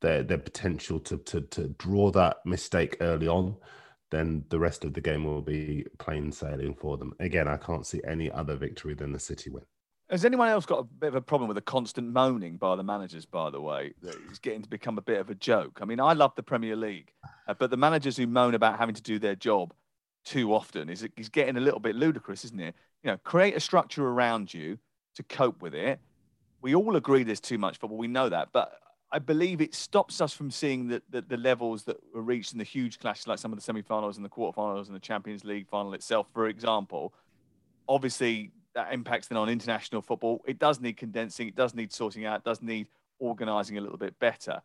their 0.00 0.24
their 0.24 0.38
potential 0.38 0.98
to 1.00 1.18
to 1.18 1.40
to 1.42 1.68
draw 1.78 2.10
that 2.10 2.38
mistake 2.44 2.96
early 3.00 3.28
on, 3.28 3.56
then 4.10 4.44
the 4.48 4.58
rest 4.58 4.84
of 4.84 4.94
the 4.94 5.00
game 5.00 5.24
will 5.24 5.42
be 5.42 5.86
plain 5.98 6.32
sailing 6.32 6.74
for 6.74 6.96
them. 6.96 7.14
Again, 7.20 7.48
I 7.48 7.56
can't 7.56 7.86
see 7.86 8.00
any 8.06 8.30
other 8.30 8.56
victory 8.56 8.94
than 8.94 9.12
the 9.12 9.18
City 9.18 9.50
win. 9.50 9.64
Has 10.10 10.24
anyone 10.24 10.48
else 10.48 10.66
got 10.66 10.80
a 10.80 10.82
bit 10.82 11.08
of 11.08 11.14
a 11.14 11.20
problem 11.20 11.46
with 11.46 11.54
the 11.54 11.60
constant 11.62 12.12
moaning 12.12 12.56
by 12.56 12.74
the 12.74 12.82
managers, 12.82 13.24
by 13.24 13.48
the 13.48 13.60
way? 13.60 13.94
It's 14.28 14.40
getting 14.40 14.62
to 14.62 14.68
become 14.68 14.98
a 14.98 15.02
bit 15.02 15.20
of 15.20 15.30
a 15.30 15.36
joke. 15.36 15.78
I 15.80 15.84
mean, 15.84 16.00
I 16.00 16.14
love 16.14 16.34
the 16.34 16.42
Premier 16.42 16.74
League, 16.74 17.12
uh, 17.46 17.54
but 17.54 17.70
the 17.70 17.76
managers 17.76 18.16
who 18.16 18.26
moan 18.26 18.54
about 18.54 18.76
having 18.76 18.96
to 18.96 19.02
do 19.02 19.20
their 19.20 19.36
job 19.36 19.72
too 20.24 20.52
often 20.52 20.88
is, 20.88 21.06
is 21.16 21.28
getting 21.28 21.56
a 21.56 21.60
little 21.60 21.78
bit 21.78 21.94
ludicrous, 21.94 22.44
isn't 22.44 22.58
it? 22.58 22.74
You 23.04 23.12
know, 23.12 23.18
create 23.18 23.56
a 23.56 23.60
structure 23.60 24.06
around 24.06 24.52
you 24.52 24.78
to 25.14 25.22
cope 25.22 25.62
with 25.62 25.74
it. 25.74 26.00
We 26.60 26.74
all 26.74 26.96
agree 26.96 27.22
there's 27.22 27.40
too 27.40 27.56
much 27.58 27.78
football. 27.78 27.96
We 27.96 28.08
know 28.08 28.28
that. 28.28 28.48
But 28.52 28.72
I 29.12 29.18
believe 29.18 29.60
it 29.60 29.74
stops 29.74 30.20
us 30.20 30.32
from 30.32 30.50
seeing 30.50 30.88
the, 30.88 31.02
the, 31.10 31.22
the, 31.22 31.36
levels 31.36 31.82
that 31.84 31.96
were 32.14 32.22
reached 32.22 32.52
in 32.52 32.58
the 32.58 32.64
huge 32.64 33.00
clashes, 33.00 33.26
like 33.26 33.38
some 33.40 33.52
of 33.52 33.58
the 33.58 33.62
semi-finals 33.62 34.16
and 34.16 34.24
the 34.24 34.28
quarterfinals 34.30 34.86
and 34.86 34.94
the 34.94 35.00
Champions 35.00 35.44
League 35.44 35.68
final 35.68 35.94
itself, 35.94 36.28
for 36.32 36.46
example. 36.46 37.12
Obviously, 37.88 38.52
that 38.74 38.92
impacts 38.92 39.26
then 39.26 39.36
on 39.36 39.48
international 39.48 40.00
football. 40.00 40.42
It 40.46 40.60
does 40.60 40.80
need 40.80 40.96
condensing. 40.96 41.48
It 41.48 41.56
does 41.56 41.74
need 41.74 41.92
sorting 41.92 42.24
out. 42.24 42.38
It 42.38 42.44
does 42.44 42.62
need 42.62 42.86
organising 43.18 43.78
a 43.78 43.80
little 43.80 43.98
bit 43.98 44.16
better. 44.20 44.60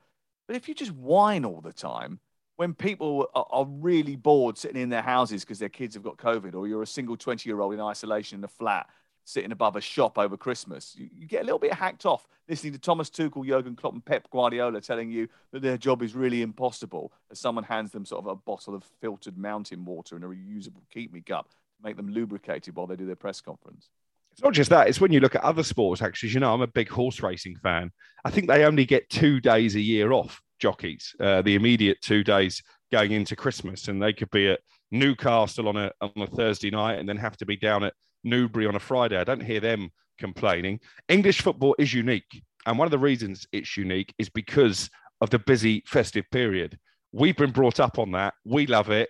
But 0.48 0.56
if 0.56 0.70
you 0.70 0.76
just 0.76 0.92
whine 0.92 1.44
all 1.44 1.62
the 1.62 1.74
time, 1.74 2.20
when 2.56 2.76
people 2.76 3.28
are, 3.34 3.48
are 3.50 3.66
really 3.66 4.16
bored 4.16 4.60
sitting 4.60 4.82
in 4.82 4.90
their 4.90 5.02
houses 5.02 5.44
because 5.44 5.58
their 5.58 5.70
kids 5.70 5.96
have 5.96 6.04
got 6.04 6.18
COVID, 6.18 6.54
or 6.54 6.68
you're 6.68 6.84
a 6.84 6.88
single 6.88 7.18
20 7.18 7.50
year 7.50 7.60
old 7.60 7.74
in 7.74 7.82
isolation 7.82 8.40
in 8.40 8.44
a 8.44 8.48
flat 8.48 8.88
sitting 9.26 9.52
above 9.52 9.76
a 9.76 9.82
shop 9.82 10.18
over 10.18 10.38
Christmas. 10.38 10.96
You, 10.98 11.10
you, 11.14 11.28
get 11.28 11.42
a 11.42 11.44
little 11.44 11.60
bit 11.60 11.74
hacked 11.74 12.06
off 12.06 12.28
listening 12.48 12.74
to 12.74 12.80
Thomas 12.80 13.10
Tuchel, 13.10 13.46
Jurgen 13.46 13.76
Klopp, 13.76 13.94
and 13.94 14.06
Pep 14.06 14.30
Guardiola 14.30 14.80
telling 14.80 15.10
you 15.10 15.28
that 15.52 15.64
their 15.64 15.78
job 15.78 16.04
is 16.04 16.16
really 16.16 16.44
impossible 16.44 17.12
as 17.32 17.40
someone 17.40 17.64
hands 17.64 17.92
them 17.92 18.06
sort 18.06 18.24
of 18.24 18.32
a 18.32 18.36
bottle 18.36 18.76
of 18.76 18.84
filtered 19.02 19.38
mountain 19.38 19.84
water 19.84 20.16
and 20.16 20.24
a 20.24 20.28
reusable 20.28 20.84
keep 20.94 21.12
me 21.12 21.22
cup 21.22 21.50
to 21.50 21.84
make 21.84 21.98
them 21.98 22.10
lubricated 22.10 22.76
while 22.76 22.88
they 22.88 22.96
do 22.96 23.08
their 23.08 23.16
press 23.16 23.42
conference. 23.42 23.90
It's 24.32 24.44
not 24.44 24.54
just 24.54 24.70
that, 24.70 24.88
it's 24.88 25.02
when 25.02 25.12
you 25.12 25.22
look 25.22 25.36
at 25.36 25.44
other 25.44 25.64
sports, 25.64 26.02
actually. 26.02 26.30
You 26.30 26.42
know, 26.42 26.54
I'm 26.54 26.62
a 26.62 26.68
big 26.68 26.90
horse 26.90 27.22
racing 27.22 27.56
fan. 27.56 27.92
I 28.26 28.30
think 28.30 28.48
they 28.48 28.66
only 28.66 28.86
get 28.86 29.10
two 29.10 29.40
days 29.40 29.76
a 29.76 29.82
year 29.82 30.12
off, 30.12 30.42
jockeys, 30.60 31.16
uh, 31.20 31.42
the 31.42 31.56
immediate 31.56 32.02
two 32.02 32.24
days 32.24 32.62
going 32.92 33.12
into 33.12 33.36
Christmas, 33.36 33.88
and 33.88 34.02
they 34.02 34.14
could 34.14 34.30
be 34.32 34.50
at 34.50 34.60
Newcastle 34.92 35.68
on 35.68 35.78
a, 35.78 35.92
on 36.02 36.12
a 36.18 36.28
Thursday 36.28 36.70
night 36.70 37.00
and 37.00 37.08
then 37.08 37.18
have 37.18 37.38
to 37.38 37.46
be 37.46 37.56
down 37.56 37.84
at 37.84 37.94
Newbury 38.26 38.66
on 38.66 38.76
a 38.76 38.80
Friday. 38.80 39.18
I 39.18 39.24
don't 39.24 39.44
hear 39.44 39.60
them 39.60 39.90
complaining. 40.18 40.80
English 41.08 41.42
football 41.42 41.76
is 41.80 41.94
unique. 41.94 42.44
And 42.66 42.78
one 42.78 42.88
of 42.88 42.92
the 42.92 43.00
reasons 43.00 43.46
it's 43.52 43.78
unique 43.78 44.14
is 44.18 44.30
because 44.30 44.90
of 45.22 45.30
the 45.30 45.40
busy 45.40 45.84
festive 45.86 46.26
period. 46.32 46.78
We've 47.12 47.38
been 47.38 47.52
brought 47.52 47.80
up 47.80 48.00
on 48.00 48.12
that. 48.12 48.34
We 48.44 48.68
love 48.68 48.90
it. 48.90 49.10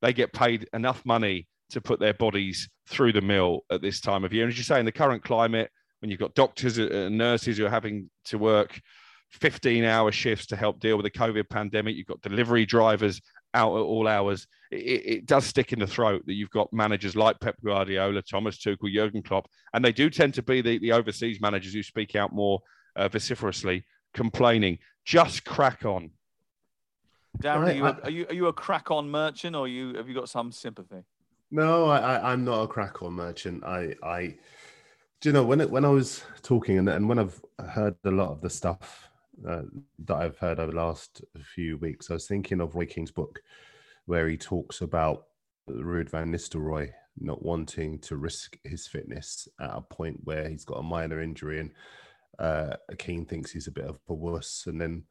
They 0.00 0.12
get 0.12 0.32
paid 0.32 0.68
enough 0.72 1.04
money 1.04 1.48
to 1.70 1.80
put 1.80 2.00
their 2.00 2.14
bodies 2.14 2.68
through 2.88 3.12
the 3.12 3.20
mill 3.20 3.60
at 3.70 3.82
this 3.82 4.00
time 4.00 4.24
of 4.24 4.32
year. 4.32 4.44
And 4.44 4.52
as 4.52 4.58
you 4.58 4.64
say, 4.64 4.78
in 4.78 4.86
the 4.86 4.92
current 4.92 5.22
climate, 5.22 5.70
when 6.00 6.10
you've 6.10 6.20
got 6.20 6.34
doctors 6.34 6.78
and 6.78 7.16
nurses 7.16 7.58
who 7.58 7.66
are 7.66 7.70
having 7.70 8.10
to 8.26 8.38
work 8.38 8.80
15 9.32 9.84
hour 9.84 10.12
shifts 10.12 10.46
to 10.46 10.56
help 10.56 10.80
deal 10.80 10.96
with 10.96 11.04
the 11.04 11.10
COVID 11.10 11.48
pandemic. 11.48 11.96
You've 11.96 12.06
got 12.06 12.20
delivery 12.20 12.66
drivers 12.66 13.20
out 13.54 13.74
at 13.74 13.80
all 13.80 14.06
hours. 14.06 14.46
It, 14.72 15.02
it, 15.04 15.26
does 15.26 15.44
stick 15.44 15.72
in 15.74 15.78
the 15.78 15.86
throat 15.86 16.22
that 16.26 16.32
you've 16.32 16.50
got 16.50 16.72
managers 16.72 17.14
like 17.14 17.38
Pep 17.40 17.56
Guardiola, 17.62 18.22
Thomas 18.22 18.58
Tuchel, 18.58 18.92
Jurgen 18.92 19.22
Klopp, 19.22 19.46
and 19.74 19.84
they 19.84 19.92
do 19.92 20.08
tend 20.08 20.32
to 20.34 20.42
be 20.42 20.62
the, 20.62 20.78
the 20.78 20.92
overseas 20.92 21.40
managers 21.42 21.74
who 21.74 21.82
speak 21.82 22.16
out 22.16 22.32
more 22.32 22.60
uh, 22.96 23.08
vociferously, 23.08 23.84
complaining. 24.14 24.78
Just 25.04 25.44
crack 25.44 25.84
on. 25.84 26.10
Darren, 27.38 27.68
are, 27.68 27.72
you 27.72 27.86
a, 27.86 27.98
are 28.04 28.10
you 28.10 28.26
are 28.28 28.34
you 28.34 28.46
a 28.46 28.52
crack 28.52 28.90
on 28.90 29.10
merchant, 29.10 29.56
or 29.56 29.66
you 29.66 29.94
have 29.94 30.08
you 30.08 30.14
got 30.14 30.28
some 30.28 30.52
sympathy? 30.52 31.02
No, 31.50 31.86
I, 31.86 31.98
I 31.98 32.32
I'm 32.32 32.44
not 32.44 32.62
a 32.62 32.66
crack 32.66 33.02
on 33.02 33.14
merchant. 33.14 33.64
I 33.64 33.94
I 34.02 34.36
do 35.20 35.28
you 35.28 35.32
know 35.32 35.44
when 35.44 35.60
it, 35.60 35.70
when 35.70 35.84
I 35.84 35.88
was 35.88 36.24
talking 36.42 36.78
and, 36.78 36.88
and 36.88 37.08
when 37.08 37.18
I've 37.18 37.40
heard 37.70 37.94
a 38.04 38.10
lot 38.10 38.30
of 38.30 38.40
the 38.40 38.50
stuff 38.50 39.08
uh, 39.48 39.62
that 40.04 40.16
I've 40.16 40.36
heard 40.38 40.58
over 40.58 40.72
the 40.72 40.78
last 40.78 41.22
few 41.54 41.78
weeks, 41.78 42.10
I 42.10 42.14
was 42.14 42.26
thinking 42.26 42.60
of 42.60 42.74
Roy 42.74 42.86
Keane's 42.86 43.10
book, 43.10 43.40
where 44.06 44.28
he 44.28 44.36
talks 44.36 44.80
about 44.80 45.24
Ruud 45.70 46.10
van 46.10 46.32
Nistelrooy 46.32 46.90
not 47.18 47.44
wanting 47.44 47.98
to 48.00 48.16
risk 48.16 48.56
his 48.64 48.86
fitness 48.86 49.46
at 49.60 49.70
a 49.70 49.80
point 49.80 50.18
where 50.24 50.48
he's 50.48 50.64
got 50.64 50.78
a 50.78 50.82
minor 50.82 51.20
injury, 51.20 51.60
and 51.60 51.70
uh, 52.38 52.76
Keane 52.98 53.26
thinks 53.26 53.50
he's 53.50 53.68
a 53.68 53.72
bit 53.72 53.84
of 53.84 53.98
a 54.08 54.14
wuss, 54.14 54.64
and 54.66 54.80
then 54.80 55.04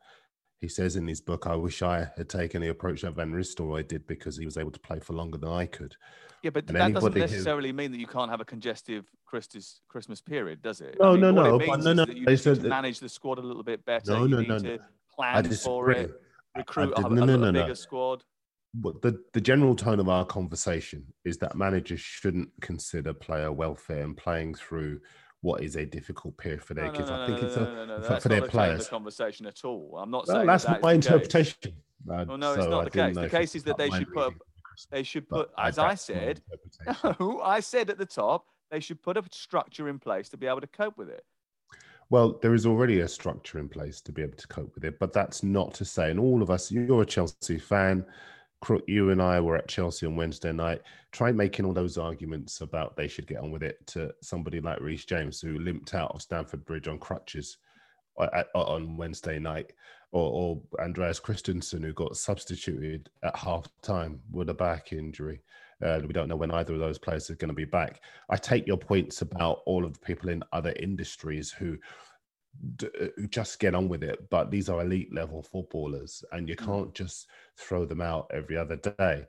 he 0.60 0.68
says 0.68 0.96
in 0.96 1.08
his 1.08 1.22
book, 1.22 1.48
I 1.48 1.56
wish 1.56 1.82
I 1.82 2.08
had 2.16 2.30
taken 2.30 2.62
the 2.62 2.70
approach 2.70 3.02
that 3.02 3.16
Van 3.16 3.32
Nistelrooy 3.32 3.88
did 3.88 4.06
because 4.06 4.38
he 4.38 4.46
was 4.46 4.58
able 4.58 4.72
to 4.72 4.80
play 4.80 5.00
for 5.00 5.14
longer 5.14 5.40
than 5.40 5.50
I 5.50 5.66
could. 5.66 5.96
Yeah, 6.44 6.52
but 6.52 6.68
and 6.68 6.78
that 6.78 6.94
doesn't 6.94 7.16
necessarily 7.16 7.70
who... 7.70 7.76
mean 7.76 7.92
that 7.92 8.00
you 8.00 8.08
can't 8.08 8.30
have 8.30 8.42
a 8.42 8.46
congestive 8.46 9.06
Christmas 9.26 9.82
Christmas 9.88 10.22
period, 10.22 10.62
does 10.62 10.82
it? 10.82 10.98
No, 11.00 11.10
I 11.10 11.12
mean, 11.14 11.22
no, 11.22 11.32
no. 11.32 11.60
But 11.60 11.82
no, 11.82 11.94
no. 11.94 12.06
you 12.06 12.26
need 12.26 12.40
to 12.40 12.56
manage 12.62 13.00
the 13.00 13.10
squad 13.10 13.40
a 13.40 13.42
little 13.42 13.64
bit 13.64 13.84
better. 13.86 14.12
No, 14.12 14.28
no, 14.28 14.42
no, 14.42 14.58
no. 14.58 14.78
plan 15.16 15.52
for 15.52 15.92
it, 15.92 16.12
recruit 16.56 16.94
a, 16.98 17.02
no, 17.02 17.26
no, 17.26 17.48
a 17.48 17.54
bigger 17.54 17.76
squad. 17.76 18.24
But 18.74 19.02
the, 19.02 19.22
the 19.34 19.42
general 19.42 19.76
tone 19.76 20.00
of 20.00 20.08
our 20.08 20.26
conversation 20.26 21.06
is 21.26 21.38
that 21.40 21.56
managers 21.56 22.00
shouldn't 22.00 22.50
consider 22.62 23.14
player 23.14 23.52
welfare 23.52 24.04
and 24.04 24.16
playing 24.16 24.56
through 24.56 25.02
what 25.42 25.62
is 25.62 25.76
a 25.76 25.86
difficult 25.86 26.38
period 26.38 26.64
for 26.64 26.74
their 26.74 26.86
no, 26.86 26.92
kids. 26.92 27.10
No, 27.10 27.18
no, 27.18 27.24
I 27.24 27.28
think 27.28 27.44
it's 27.44 27.56
a 27.56 28.04
for, 28.08 28.20
for 28.22 28.30
their 28.30 28.48
players. 28.48 28.86
The 28.86 28.92
conversation 28.92 29.46
at 29.46 29.66
all. 29.66 30.00
I'm 30.02 30.12
not 30.12 30.28
well, 30.28 30.38
saying 30.38 30.48
that's 30.48 30.66
that 30.66 30.82
my 30.82 30.94
interpretation. 30.94 31.74
Uh, 32.10 32.26
well, 32.28 32.38
no, 32.38 32.54
it's 32.54 32.68
not 32.68 32.86
the 32.86 32.92
case. 32.92 33.16
The 33.16 33.30
case 33.30 33.56
is 33.56 33.64
that 33.64 33.78
they 33.78 33.90
should 33.90 34.12
put. 34.14 34.34
They 34.90 35.04
should 35.04 35.28
put, 35.28 35.52
as 35.58 35.78
I 35.78 35.96
said, 35.96 36.42
no, 37.04 37.42
I 37.44 37.60
said 37.60 37.90
at 37.90 37.98
the 37.98 38.06
top, 38.06 38.46
they 38.72 38.80
should 38.80 39.02
put 39.02 39.18
a 39.18 39.24
structure 39.32 39.90
in 39.90 40.00
place 40.00 40.30
to 40.30 40.38
be 40.38 40.48
able 40.48 40.62
to 40.62 40.68
cope 40.68 40.98
with 40.98 41.10
it. 41.10 41.24
Well, 42.10 42.40
there 42.42 42.54
is 42.54 42.66
already 42.66 43.02
a 43.02 43.08
structure 43.08 43.60
in 43.60 43.70
place 43.70 44.02
to 44.02 44.12
be 44.12 44.22
able 44.22 44.38
to 44.38 44.48
cope 44.48 44.74
with 44.74 44.86
it, 44.86 44.98
but 44.98 45.14
that's 45.14 45.44
not 45.44 45.74
to 45.76 45.86
say, 45.86 46.10
and 46.10 46.20
all 46.20 46.42
of 46.42 46.50
us, 46.50 46.72
you're 46.72 47.04
a 47.04 47.06
Chelsea 47.06 47.60
fan, 47.60 48.06
you 48.88 49.10
and 49.10 49.22
I 49.22 49.40
were 49.40 49.58
at 49.58 49.68
Chelsea 49.68 50.06
on 50.06 50.16
Wednesday 50.16 50.52
night. 50.52 50.82
Try 51.12 51.32
making 51.32 51.66
all 51.66 51.74
those 51.74 51.98
arguments 51.98 52.62
about 52.62 52.96
they 52.96 53.08
should 53.08 53.28
get 53.28 53.40
on 53.40 53.52
with 53.52 53.64
it 53.64 53.86
to 53.88 54.14
somebody 54.22 54.60
like 54.60 54.80
Reece 54.80 55.06
James, 55.06 55.42
who 55.42 55.60
limped 55.60 55.94
out 55.94 56.12
of 56.14 56.22
Stamford 56.22 56.66
Bridge 56.66 56.88
on 56.88 57.00
crutches 57.00 57.58
on 58.54 58.98
Wednesday 58.98 59.40
night, 59.40 59.74
or, 60.12 60.62
or 60.78 60.84
Andreas 60.84 61.20
Christensen, 61.20 61.82
who 61.82 61.94
got 61.94 62.18
substituted 62.18 63.10
at 63.24 63.36
half 63.36 63.68
time 63.82 64.20
with 64.32 64.50
a 64.50 64.54
back 64.54 64.94
injury. 64.94 65.42
Uh, 65.84 66.00
we 66.06 66.14
don't 66.14 66.28
know 66.28 66.36
when 66.36 66.52
either 66.52 66.74
of 66.74 66.80
those 66.80 67.00
players 67.00 67.30
are 67.30 67.36
going 67.36 67.50
to 67.50 67.56
be 67.56 67.66
back. 67.66 68.02
I 68.30 68.36
take 68.36 68.68
your 68.68 68.78
points 68.78 69.24
about 69.24 69.62
all 69.66 69.84
of 69.84 69.94
the 69.94 70.00
people 70.00 70.30
in 70.30 70.44
other 70.54 70.74
industries 70.80 71.52
who 71.52 71.74
uh, 71.74 71.78
Uh, 72.84 73.08
just 73.30 73.60
get 73.60 73.76
on 73.76 73.88
with 73.88 74.04
it. 74.04 74.30
But 74.30 74.52
these 74.52 74.70
are 74.70 74.82
elite 74.82 75.14
level 75.14 75.42
footballers, 75.42 76.24
and 76.32 76.48
you 76.48 76.56
mm. 76.56 76.66
can't 76.66 76.94
just 76.94 77.28
throw 77.58 77.86
them 77.86 78.02
out 78.02 78.30
every 78.34 78.58
other 78.58 78.76
day. 78.76 79.26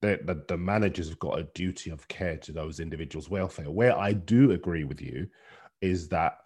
The, 0.00 0.20
the, 0.24 0.44
the, 0.46 0.56
managers 0.56 1.08
have 1.08 1.18
got 1.18 1.40
a 1.40 1.48
duty 1.54 1.90
of 1.90 2.06
care 2.06 2.36
to 2.36 2.52
those 2.52 2.78
individuals' 2.78 3.28
welfare. 3.28 3.70
Where 3.70 3.98
I 3.98 4.12
do 4.12 4.52
agree 4.52 4.84
with 4.84 5.00
you 5.00 5.26
is 5.80 6.08
that 6.08 6.38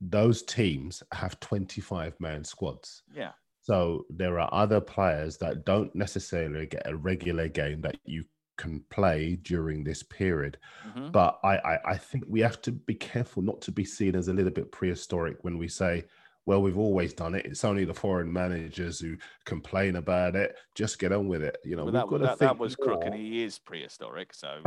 those 0.00 0.42
teams 0.42 1.02
have 1.12 1.38
25 1.40 2.18
man 2.20 2.44
squads. 2.44 3.02
Yeah. 3.14 3.32
So 3.60 4.04
there 4.08 4.40
are 4.40 4.48
other 4.52 4.80
players 4.80 5.36
that 5.38 5.64
don't 5.64 5.94
necessarily 5.94 6.66
get 6.66 6.86
a 6.86 6.96
regular 6.96 7.48
game 7.48 7.80
that 7.82 7.98
you 8.04 8.24
can 8.58 8.84
play 8.90 9.38
during 9.42 9.82
this 9.82 10.02
period. 10.02 10.58
Mm-hmm. 10.86 11.10
But 11.10 11.38
I, 11.42 11.56
I, 11.56 11.78
I 11.92 11.96
think 11.96 12.24
we 12.28 12.40
have 12.40 12.60
to 12.62 12.72
be 12.72 12.94
careful 12.94 13.42
not 13.42 13.62
to 13.62 13.72
be 13.72 13.84
seen 13.84 14.14
as 14.14 14.28
a 14.28 14.34
little 14.34 14.52
bit 14.52 14.70
prehistoric 14.70 15.38
when 15.42 15.56
we 15.56 15.68
say, 15.68 16.04
well, 16.44 16.62
we've 16.62 16.78
always 16.78 17.12
done 17.12 17.34
it. 17.34 17.44
It's 17.44 17.62
only 17.62 17.84
the 17.84 17.92
foreign 17.92 18.32
managers 18.32 18.98
who 18.98 19.16
complain 19.44 19.96
about 19.96 20.34
it. 20.34 20.56
Just 20.74 20.98
get 20.98 21.12
on 21.12 21.28
with 21.28 21.42
it. 21.42 21.58
You 21.62 21.76
know, 21.76 21.84
well, 21.84 21.92
that, 21.92 22.20
that, 22.20 22.38
that, 22.38 22.58
was 22.58 22.74
Crook, 22.74 23.02
and 23.04 23.14
he 23.14 23.44
is 23.44 23.58
prehistoric. 23.58 24.32
So 24.32 24.60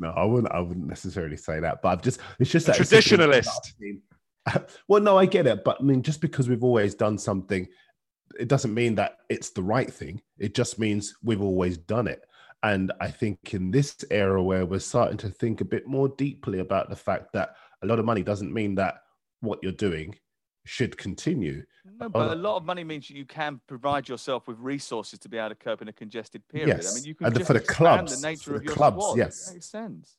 no, 0.00 0.10
I 0.10 0.24
wouldn't. 0.24 0.52
I 0.52 0.58
wouldn't 0.58 0.88
necessarily 0.88 1.36
say 1.36 1.60
that. 1.60 1.82
But 1.82 1.88
I've 1.88 2.02
just 2.02 2.18
it's 2.40 2.50
just 2.50 2.68
a 2.68 2.72
that 2.72 2.80
traditionalist. 2.80 3.48
well, 4.88 5.00
no, 5.00 5.16
I 5.16 5.26
get 5.26 5.46
it, 5.46 5.62
but 5.62 5.76
I 5.80 5.84
mean, 5.84 6.02
just 6.02 6.20
because 6.20 6.48
we've 6.48 6.64
always 6.64 6.96
done 6.96 7.16
something, 7.16 7.68
it 8.38 8.48
doesn't 8.48 8.74
mean 8.74 8.94
that 8.96 9.18
it's 9.28 9.50
the 9.50 9.62
right 9.62 9.92
thing. 9.92 10.20
It 10.38 10.54
just 10.54 10.78
means 10.78 11.14
we've 11.22 11.42
always 11.42 11.76
done 11.78 12.06
it. 12.08 12.24
And 12.62 12.92
I 13.00 13.10
think 13.10 13.54
in 13.54 13.70
this 13.72 13.96
era 14.10 14.40
where 14.42 14.64
we're 14.64 14.78
starting 14.78 15.16
to 15.18 15.28
think 15.28 15.60
a 15.60 15.64
bit 15.64 15.86
more 15.86 16.08
deeply 16.08 16.60
about 16.60 16.90
the 16.90 16.96
fact 16.96 17.32
that 17.32 17.56
a 17.82 17.86
lot 17.86 17.98
of 17.98 18.04
money 18.04 18.22
doesn't 18.22 18.52
mean 18.52 18.76
that 18.76 19.02
what 19.40 19.58
you're 19.62 19.72
doing 19.72 20.14
should 20.64 20.96
continue. 20.96 21.64
No, 21.98 22.08
but 22.08 22.30
a 22.30 22.36
lot 22.36 22.56
of 22.56 22.64
money 22.64 22.84
means 22.84 23.10
you 23.10 23.24
can 23.24 23.60
provide 23.66 24.08
yourself 24.08 24.46
with 24.46 24.58
resources 24.60 25.18
to 25.18 25.28
be 25.28 25.36
able 25.38 25.48
to 25.48 25.54
cope 25.56 25.82
in 25.82 25.88
a 25.88 25.92
congested 25.92 26.46
period. 26.46 26.68
Yes. 26.68 26.92
I 26.92 26.94
mean, 26.94 27.04
you 27.04 27.16
can 27.16 27.26
and 27.26 27.34
just 27.34 27.48
for 27.48 27.54
the 27.54 27.60
clubs, 27.60 28.20
the 28.20 28.28
nature 28.28 28.50
for 28.50 28.54
of 28.54 28.60
the 28.60 28.66
your 28.66 28.74
clubs, 28.74 29.02
squad. 29.02 29.18
yes, 29.18 29.50
It 29.50 29.54
makes 29.54 29.66
sense. 29.66 30.16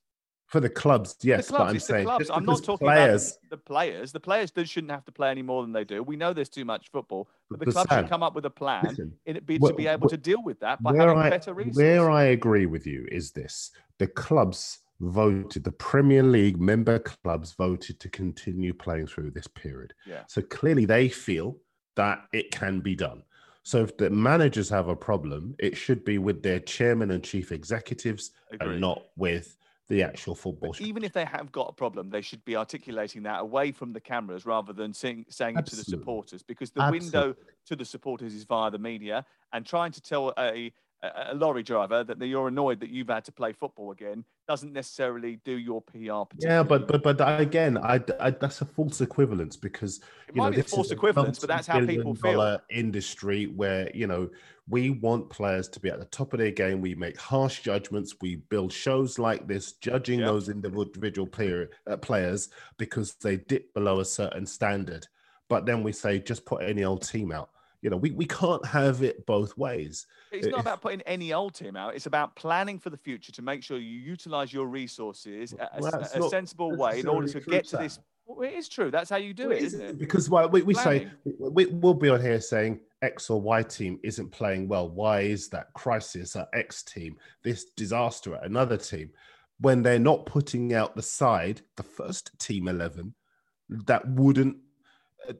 For 0.53 0.59
the 0.59 0.69
clubs, 0.69 1.15
yes, 1.23 1.47
the 1.47 1.53
clubs, 1.53 1.63
but 1.63 1.73
I'm 1.73 1.79
saying 1.79 2.05
the 2.05 2.09
clubs. 2.11 2.29
I'm 2.29 2.45
not 2.45 2.63
talking 2.63 2.85
players, 2.85 3.31
about 3.31 3.49
the 3.49 3.57
players. 3.57 4.11
The 4.11 4.19
players 4.19 4.51
shouldn't 4.65 4.91
have 4.91 5.03
to 5.05 5.11
play 5.11 5.31
any 5.31 5.41
more 5.41 5.63
than 5.63 5.71
they 5.73 5.83
do. 5.83 6.03
We 6.03 6.15
know 6.15 6.31
there's 6.31 6.47
too 6.47 6.63
much 6.63 6.91
football, 6.91 7.27
but 7.49 7.57
the 7.57 7.71
clubs 7.71 7.91
should 7.91 8.07
come 8.07 8.21
up 8.21 8.35
with 8.35 8.45
a 8.45 8.51
plan 8.51 8.85
listen, 8.87 9.13
in 9.25 9.37
it 9.37 9.47
be, 9.47 9.57
to 9.57 9.73
be 9.73 9.87
able 9.87 10.07
to 10.09 10.15
deal 10.15 10.43
with 10.43 10.59
that 10.59 10.83
by 10.83 10.95
having 10.95 11.17
I, 11.17 11.31
better 11.31 11.55
resources. 11.55 11.81
Where 11.81 12.11
I 12.11 12.25
agree 12.25 12.67
with 12.67 12.85
you 12.85 13.07
is 13.11 13.31
this: 13.31 13.71
the 13.97 14.05
clubs 14.05 14.77
voted, 15.01 15.63
the 15.63 15.71
Premier 15.71 16.21
League 16.21 16.61
member 16.61 16.99
clubs 16.99 17.53
voted 17.53 17.99
to 18.01 18.09
continue 18.09 18.75
playing 18.75 19.07
through 19.07 19.31
this 19.31 19.47
period. 19.47 19.95
Yeah. 20.05 20.21
So 20.27 20.43
clearly, 20.43 20.85
they 20.85 21.09
feel 21.09 21.57
that 21.95 22.25
it 22.31 22.51
can 22.51 22.79
be 22.79 22.93
done. 22.93 23.23
So 23.63 23.81
if 23.81 23.97
the 23.97 24.11
managers 24.11 24.69
have 24.69 24.87
a 24.87 24.95
problem, 24.95 25.55
it 25.57 25.75
should 25.75 26.05
be 26.05 26.19
with 26.19 26.43
their 26.43 26.59
chairman 26.59 27.09
and 27.09 27.23
chief 27.23 27.51
executives, 27.51 28.33
Agreed. 28.51 28.73
and 28.73 28.81
not 28.81 29.01
with 29.17 29.57
the 29.89 30.01
actual 30.01 30.35
football. 30.35 30.75
Even 30.79 31.03
if 31.03 31.13
they 31.13 31.25
have 31.25 31.51
got 31.51 31.69
a 31.69 31.73
problem, 31.73 32.09
they 32.09 32.21
should 32.21 32.43
be 32.45 32.55
articulating 32.55 33.23
that 33.23 33.41
away 33.41 33.71
from 33.71 33.91
the 33.91 33.99
cameras 33.99 34.45
rather 34.45 34.73
than 34.73 34.93
saying, 34.93 35.25
saying 35.29 35.57
it 35.57 35.65
to 35.65 35.75
the 35.75 35.83
supporters 35.83 36.41
because 36.41 36.71
the 36.71 36.87
window 36.89 37.35
to 37.65 37.75
the 37.75 37.85
supporters 37.85 38.33
is 38.33 38.43
via 38.45 38.71
the 38.71 38.77
media 38.77 39.25
and 39.51 39.65
trying 39.65 39.91
to 39.91 40.01
tell 40.01 40.33
a, 40.37 40.71
a, 41.03 41.31
a 41.31 41.35
lorry 41.35 41.63
driver 41.63 42.03
that 42.03 42.19
you're 42.25 42.47
annoyed 42.47 42.79
that 42.79 42.89
you've 42.89 43.09
had 43.09 43.25
to 43.25 43.31
play 43.31 43.51
football 43.51 43.91
again 43.91 44.23
doesn't 44.47 44.73
necessarily 44.73 45.39
do 45.45 45.57
your 45.57 45.81
PR. 45.81 46.23
Yeah, 46.37 46.63
but 46.63 46.87
but 46.87 47.03
but 47.03 47.41
again, 47.41 47.77
I, 47.77 48.01
I 48.19 48.31
that's 48.31 48.61
a 48.61 48.65
false 48.65 49.01
equivalence 49.01 49.55
because 49.55 49.97
It 50.27 50.35
you 50.35 50.35
know 50.35 50.43
might 50.43 50.49
be 50.51 50.55
a 50.55 50.63
this 50.63 50.67
is 50.67 50.75
false 50.75 50.91
equivalence, 50.91 51.39
but 51.39 51.49
that's 51.49 51.67
how 51.67 51.85
people 51.85 52.15
feel. 52.15 52.59
Industry 52.69 53.47
where 53.47 53.89
you 53.93 54.07
know 54.07 54.29
we 54.69 54.89
want 54.91 55.29
players 55.29 55.67
to 55.69 55.79
be 55.79 55.89
at 55.89 55.99
the 55.99 56.05
top 56.05 56.33
of 56.33 56.39
their 56.39 56.51
game. 56.51 56.79
We 56.81 56.95
make 56.95 57.19
harsh 57.19 57.61
judgments. 57.61 58.15
We 58.21 58.37
build 58.37 58.71
shows 58.71 59.19
like 59.19 59.47
this, 59.47 59.73
judging 59.73 60.19
Yeah. 60.19 60.27
those 60.27 60.49
individual 60.49 61.27
player 61.27 61.69
uh, 61.85 61.97
players 61.97 62.49
because 62.77 63.13
they 63.15 63.37
dip 63.37 63.73
below 63.73 63.99
a 63.99 64.05
certain 64.05 64.45
standard. 64.45 65.05
But 65.49 65.65
then 65.65 65.83
we 65.83 65.91
say 65.91 66.19
just 66.19 66.45
put 66.45 66.63
any 66.63 66.83
old 66.85 67.03
team 67.07 67.31
out. 67.31 67.49
You 67.81 67.89
know, 67.89 67.97
we, 67.97 68.11
we 68.11 68.25
can't 68.25 68.65
have 68.65 69.03
it 69.03 69.25
both 69.25 69.57
ways. 69.57 70.07
It's 70.31 70.47
not 70.47 70.59
If- 70.59 70.61
about 70.61 70.81
putting 70.81 71.01
any 71.01 71.33
old 71.33 71.53
team 71.53 71.75
out. 71.75 71.95
It's 71.95 72.05
about 72.05 72.33
planning 72.37 72.79
for 72.79 72.89
the 72.89 72.95
future 72.97 73.33
to 73.33 73.41
make 73.41 73.61
sure 73.61 73.77
you 73.77 73.99
utilize 73.99 74.53
your 74.53 74.67
resources 74.67 75.53
a, 75.53 75.63
a- 75.63 75.77
a 75.79 76.19
not 76.19 76.29
sensible 76.29 76.77
way 76.77 77.01
in 77.01 77.07
order 77.09 77.27
to 77.27 77.41
get 77.41 77.65
to 77.67 77.77
this. 77.77 77.99
Well, 78.35 78.49
it 78.49 78.55
is 78.55 78.67
true. 78.69 78.91
That's 78.91 79.09
how 79.09 79.17
you 79.17 79.33
do 79.33 79.49
Well, 79.49 79.57
it, 79.57 79.63
is 79.63 79.73
isn't 79.73 79.85
it? 79.85 79.99
Because 79.99 80.29
well, 80.29 80.49
we, 80.49 80.61
we 80.61 80.73
say 80.73 81.07
we, 81.25 81.65
we'll 81.67 81.93
be 81.93 82.09
on 82.09 82.21
here 82.21 82.39
saying 82.41 82.79
X 83.01 83.29
or 83.29 83.39
Y 83.41 83.63
team 83.63 83.99
isn't 84.03 84.31
playing 84.31 84.67
well. 84.67 84.89
Why 84.89 85.21
is 85.21 85.49
that 85.49 85.73
crisis 85.73 86.35
at 86.35 86.49
X 86.53 86.83
team? 86.83 87.17
This 87.43 87.65
disaster 87.65 88.35
at 88.35 88.43
another 88.45 88.77
team, 88.77 89.11
when 89.59 89.83
they're 89.83 89.99
not 89.99 90.25
putting 90.25 90.73
out 90.73 90.95
the 90.95 91.01
side, 91.01 91.61
the 91.75 91.83
first 91.83 92.37
team 92.39 92.67
eleven, 92.67 93.13
that 93.69 94.07
wouldn't 94.07 94.57
uh, 95.27 95.33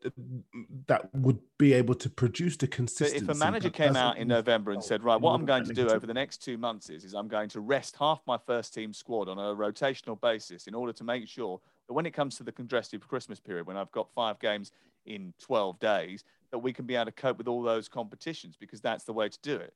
that 0.88 1.14
would 1.14 1.40
be 1.58 1.74
able 1.74 1.96
to 1.96 2.10
produce 2.10 2.56
the 2.58 2.68
So 2.68 2.72
consistency. 2.72 3.26
if 3.26 3.30
a 3.30 3.36
manager 3.36 3.70
came 3.70 3.96
out 3.96 4.18
in 4.18 4.28
November 4.28 4.72
and 4.72 4.84
said, 4.84 5.04
right, 5.04 5.20
what 5.20 5.34
I'm 5.34 5.46
going 5.46 5.66
to 5.66 5.74
do 5.74 5.90
over 5.90 6.06
the 6.06 6.14
next 6.14 6.38
two 6.38 6.58
months 6.58 6.90
is, 6.90 7.04
is 7.04 7.14
I'm 7.14 7.28
going 7.28 7.50
to 7.50 7.60
rest 7.60 7.98
half 7.98 8.22
my 8.26 8.38
first 8.38 8.74
team 8.74 8.94
squad 8.94 9.28
on 9.28 9.38
a 9.38 9.56
rotational 9.56 10.20
basis 10.20 10.68
in 10.68 10.74
order 10.74 10.94
to 10.94 11.04
make 11.04 11.28
sure 11.28 11.60
that 11.88 11.94
when 11.94 12.06
it 12.06 12.12
comes 12.12 12.38
to 12.38 12.44
the 12.44 12.52
congested 12.52 13.06
Christmas 13.08 13.40
period, 13.40 13.68
when 13.68 13.78
I've 13.78 13.92
got 13.92 14.12
five 14.14 14.40
games 14.40 14.72
in 15.06 15.34
12 15.40 15.80
days, 15.80 16.24
that 16.52 16.60
we 16.60 16.74
can 16.74 16.86
be 16.86 16.96
able 16.96 17.06
to 17.06 17.12
cope 17.12 17.38
with 17.38 17.48
all 17.48 17.62
those 17.62 17.90
competitions 17.90 18.56
because 18.60 18.82
that's 18.82 19.04
the 19.04 19.14
way 19.14 19.28
to 19.30 19.40
do 19.42 19.56
it. 19.56 19.74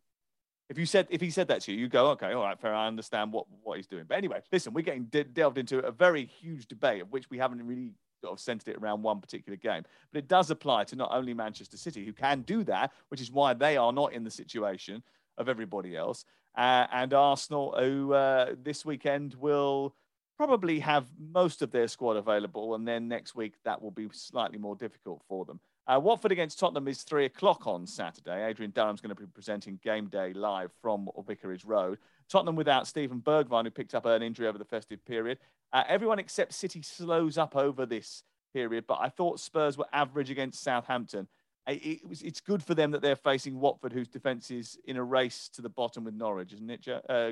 If 0.70 0.78
you 0.78 0.86
said 0.86 1.08
if 1.10 1.22
he 1.22 1.30
said 1.30 1.48
that 1.48 1.62
to 1.62 1.72
you, 1.72 1.80
you 1.80 1.88
go, 1.88 2.10
okay, 2.12 2.34
all 2.34 2.44
right, 2.44 2.60
fair. 2.60 2.74
I 2.74 2.88
understand 2.88 3.32
what 3.32 3.46
what 3.64 3.78
he's 3.78 3.88
doing. 3.88 4.04
But 4.08 4.18
anyway, 4.18 4.42
listen, 4.52 4.74
we're 4.74 4.82
getting 4.82 5.06
de- 5.06 5.24
delved 5.24 5.58
into 5.58 5.80
a 5.80 5.92
very 5.92 6.26
huge 6.26 6.68
debate 6.68 7.02
of 7.02 7.12
which 7.12 7.30
we 7.30 7.38
haven't 7.38 7.66
really 7.66 7.94
sort 8.22 8.34
of 8.34 8.40
centered 8.40 8.72
it 8.72 8.78
around 8.78 9.02
one 9.02 9.22
particular 9.22 9.56
game. 9.56 9.84
But 10.12 10.20
it 10.20 10.28
does 10.28 10.52
apply 10.52 10.86
to 10.86 10.96
not 10.96 11.10
only 11.14 11.34
Manchester 11.34 11.78
City, 11.78 12.06
who 12.06 12.14
can 12.14 12.42
do 12.42 12.64
that, 12.66 12.92
which 13.10 13.22
is 13.22 13.32
why 13.32 13.54
they 13.54 13.78
are 13.78 13.94
not 13.94 14.14
in 14.14 14.24
the 14.24 14.32
situation 14.32 15.04
of 15.38 15.48
everybody 15.48 15.96
else, 15.96 16.26
uh, 16.58 16.88
and 16.92 17.14
Arsenal, 17.14 17.76
who 17.80 18.14
uh, 18.14 18.56
this 18.62 18.84
weekend 18.84 19.36
will 19.36 19.96
probably 20.38 20.80
have 20.80 21.08
most 21.20 21.62
of 21.62 21.72
their 21.72 21.88
squad 21.88 22.16
available, 22.16 22.76
and 22.76 22.88
then 22.88 23.08
next 23.08 23.36
week 23.36 23.54
that 23.66 23.82
will 23.82 23.92
be 23.92 24.08
slightly 24.12 24.58
more 24.58 24.76
difficult 24.76 25.22
for 25.28 25.46
them. 25.46 25.60
Uh, 25.88 26.00
Watford 26.00 26.32
against 26.32 26.60
Tottenham 26.60 26.88
is 26.88 27.02
three 27.04 27.26
o'clock 27.26 27.66
on 27.66 27.88
Saturday. 27.88 28.46
Adrian 28.46 28.72
Durham's 28.72 29.02
going 29.02 29.16
to 29.16 29.22
be 29.22 29.26
presenting 29.28 29.80
game 29.84 30.08
day 30.08 30.34
live 30.34 30.72
from 30.82 31.10
Vicarage 31.26 31.64
Road. 31.66 31.98
Tottenham 32.30 32.58
without 32.58 32.88
Steven 32.88 33.22
Bergwijn, 33.22 33.64
who 33.64 33.72
picked 33.72 33.96
up 33.96 34.06
an 34.06 34.22
injury 34.22 34.48
over 34.48 34.58
the 34.58 34.66
festive 34.66 35.04
period. 35.06 35.40
Uh, 35.72 35.84
everyone 35.88 36.20
except 36.20 36.54
City 36.54 36.82
slows 36.82 37.38
up 37.38 37.56
over 37.56 37.86
this 37.86 38.24
period, 38.54 38.86
but 38.86 39.00
I 39.00 39.10
thought 39.10 39.40
Spurs 39.40 39.78
were 39.78 39.88
average 39.94 40.30
against 40.30 40.62
Southampton. 40.62 41.28
It, 41.68 41.86
it 41.86 42.08
was, 42.08 42.22
it's 42.22 42.42
good 42.42 42.62
for 42.62 42.76
them 42.76 42.92
that 42.92 43.02
they're 43.02 43.16
facing 43.16 43.60
Watford, 43.60 43.94
whose 43.94 44.10
defence 44.10 44.52
is 44.52 44.78
in 44.86 44.98
a 44.98 45.04
race 45.04 45.50
to 45.54 45.62
the 45.62 45.70
bottom 45.70 46.04
with 46.04 46.16
Norwich, 46.16 46.54
isn't 46.54 46.70
it, 46.70 46.88
uh, 47.10 47.32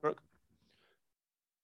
Crook? 0.00 0.20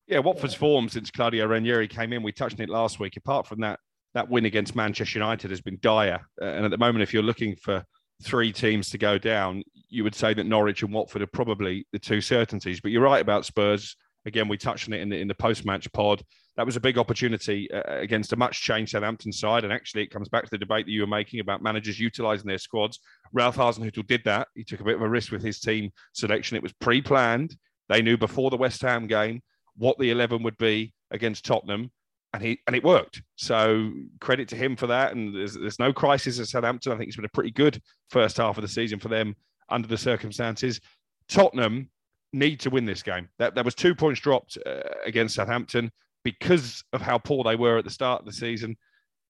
Yeah, 0.08 0.20
Watford's 0.20 0.54
form 0.54 0.88
since 0.88 1.10
Claudio 1.10 1.46
Ranieri 1.46 1.86
came 1.86 2.14
in, 2.14 2.22
we 2.22 2.32
touched 2.32 2.58
on 2.58 2.64
it 2.64 2.70
last 2.70 2.98
week. 2.98 3.18
Apart 3.18 3.46
from 3.46 3.60
that, 3.60 3.78
that 4.14 4.30
win 4.30 4.46
against 4.46 4.74
Manchester 4.74 5.18
United 5.18 5.50
has 5.50 5.60
been 5.60 5.76
dire. 5.82 6.26
Uh, 6.40 6.46
and 6.46 6.64
at 6.64 6.70
the 6.70 6.78
moment, 6.78 7.02
if 7.02 7.12
you're 7.12 7.22
looking 7.22 7.54
for 7.56 7.84
three 8.22 8.50
teams 8.50 8.88
to 8.90 8.98
go 8.98 9.18
down, 9.18 9.62
you 9.90 10.04
would 10.04 10.14
say 10.14 10.32
that 10.32 10.46
Norwich 10.46 10.82
and 10.82 10.94
Watford 10.94 11.20
are 11.20 11.26
probably 11.26 11.86
the 11.92 11.98
two 11.98 12.22
certainties. 12.22 12.80
But 12.80 12.90
you're 12.90 13.02
right 13.02 13.20
about 13.20 13.44
Spurs. 13.44 13.96
Again, 14.24 14.48
we 14.48 14.56
touched 14.56 14.88
on 14.88 14.94
it 14.94 15.02
in 15.02 15.10
the, 15.10 15.16
in 15.18 15.28
the 15.28 15.34
post-match 15.34 15.92
pod. 15.92 16.22
That 16.56 16.64
was 16.64 16.76
a 16.76 16.80
big 16.80 16.96
opportunity 16.96 17.70
uh, 17.70 17.82
against 17.86 18.32
a 18.32 18.36
much 18.36 18.62
changed 18.62 18.92
Southampton 18.92 19.30
side. 19.30 19.64
And 19.64 19.72
actually, 19.74 20.04
it 20.04 20.10
comes 20.10 20.30
back 20.30 20.44
to 20.44 20.50
the 20.50 20.58
debate 20.58 20.86
that 20.86 20.92
you 20.92 21.02
were 21.02 21.06
making 21.06 21.40
about 21.40 21.62
managers 21.62 22.00
utilising 22.00 22.48
their 22.48 22.56
squads. 22.56 22.98
Ralph 23.34 23.56
Hasenhüttl 23.56 24.06
did 24.06 24.22
that. 24.24 24.48
He 24.54 24.64
took 24.64 24.80
a 24.80 24.84
bit 24.84 24.96
of 24.96 25.02
a 25.02 25.08
risk 25.08 25.32
with 25.32 25.42
his 25.42 25.60
team 25.60 25.90
selection. 26.14 26.56
It 26.56 26.62
was 26.62 26.72
pre-planned. 26.72 27.54
They 27.90 28.00
knew 28.00 28.16
before 28.16 28.48
the 28.48 28.56
West 28.56 28.80
Ham 28.80 29.06
game 29.06 29.42
what 29.78 29.98
the 29.98 30.10
11 30.10 30.42
would 30.42 30.58
be 30.58 30.92
against 31.10 31.44
Tottenham 31.44 31.90
and 32.34 32.42
he 32.42 32.60
and 32.66 32.76
it 32.76 32.84
worked. 32.84 33.22
So 33.36 33.92
credit 34.20 34.48
to 34.48 34.56
him 34.56 34.76
for 34.76 34.86
that. 34.88 35.14
And 35.14 35.34
there's, 35.34 35.54
there's 35.54 35.78
no 35.78 35.92
crisis 35.92 36.38
at 36.38 36.46
Southampton. 36.46 36.92
I 36.92 36.96
think 36.96 37.08
it's 37.08 37.16
been 37.16 37.24
a 37.24 37.30
pretty 37.30 37.50
good 37.50 37.80
first 38.10 38.36
half 38.36 38.58
of 38.58 38.62
the 38.62 38.68
season 38.68 38.98
for 38.98 39.08
them 39.08 39.34
under 39.68 39.88
the 39.88 39.96
circumstances. 39.96 40.80
Tottenham 41.28 41.90
need 42.32 42.60
to 42.60 42.70
win 42.70 42.84
this 42.84 43.02
game. 43.02 43.28
That 43.38 43.54
that 43.54 43.64
was 43.64 43.74
two 43.74 43.94
points 43.94 44.20
dropped 44.20 44.58
uh, 44.66 44.80
against 45.04 45.36
Southampton 45.36 45.90
because 46.24 46.84
of 46.92 47.00
how 47.00 47.18
poor 47.18 47.44
they 47.44 47.56
were 47.56 47.78
at 47.78 47.84
the 47.84 47.90
start 47.90 48.20
of 48.20 48.26
the 48.26 48.32
season, 48.32 48.76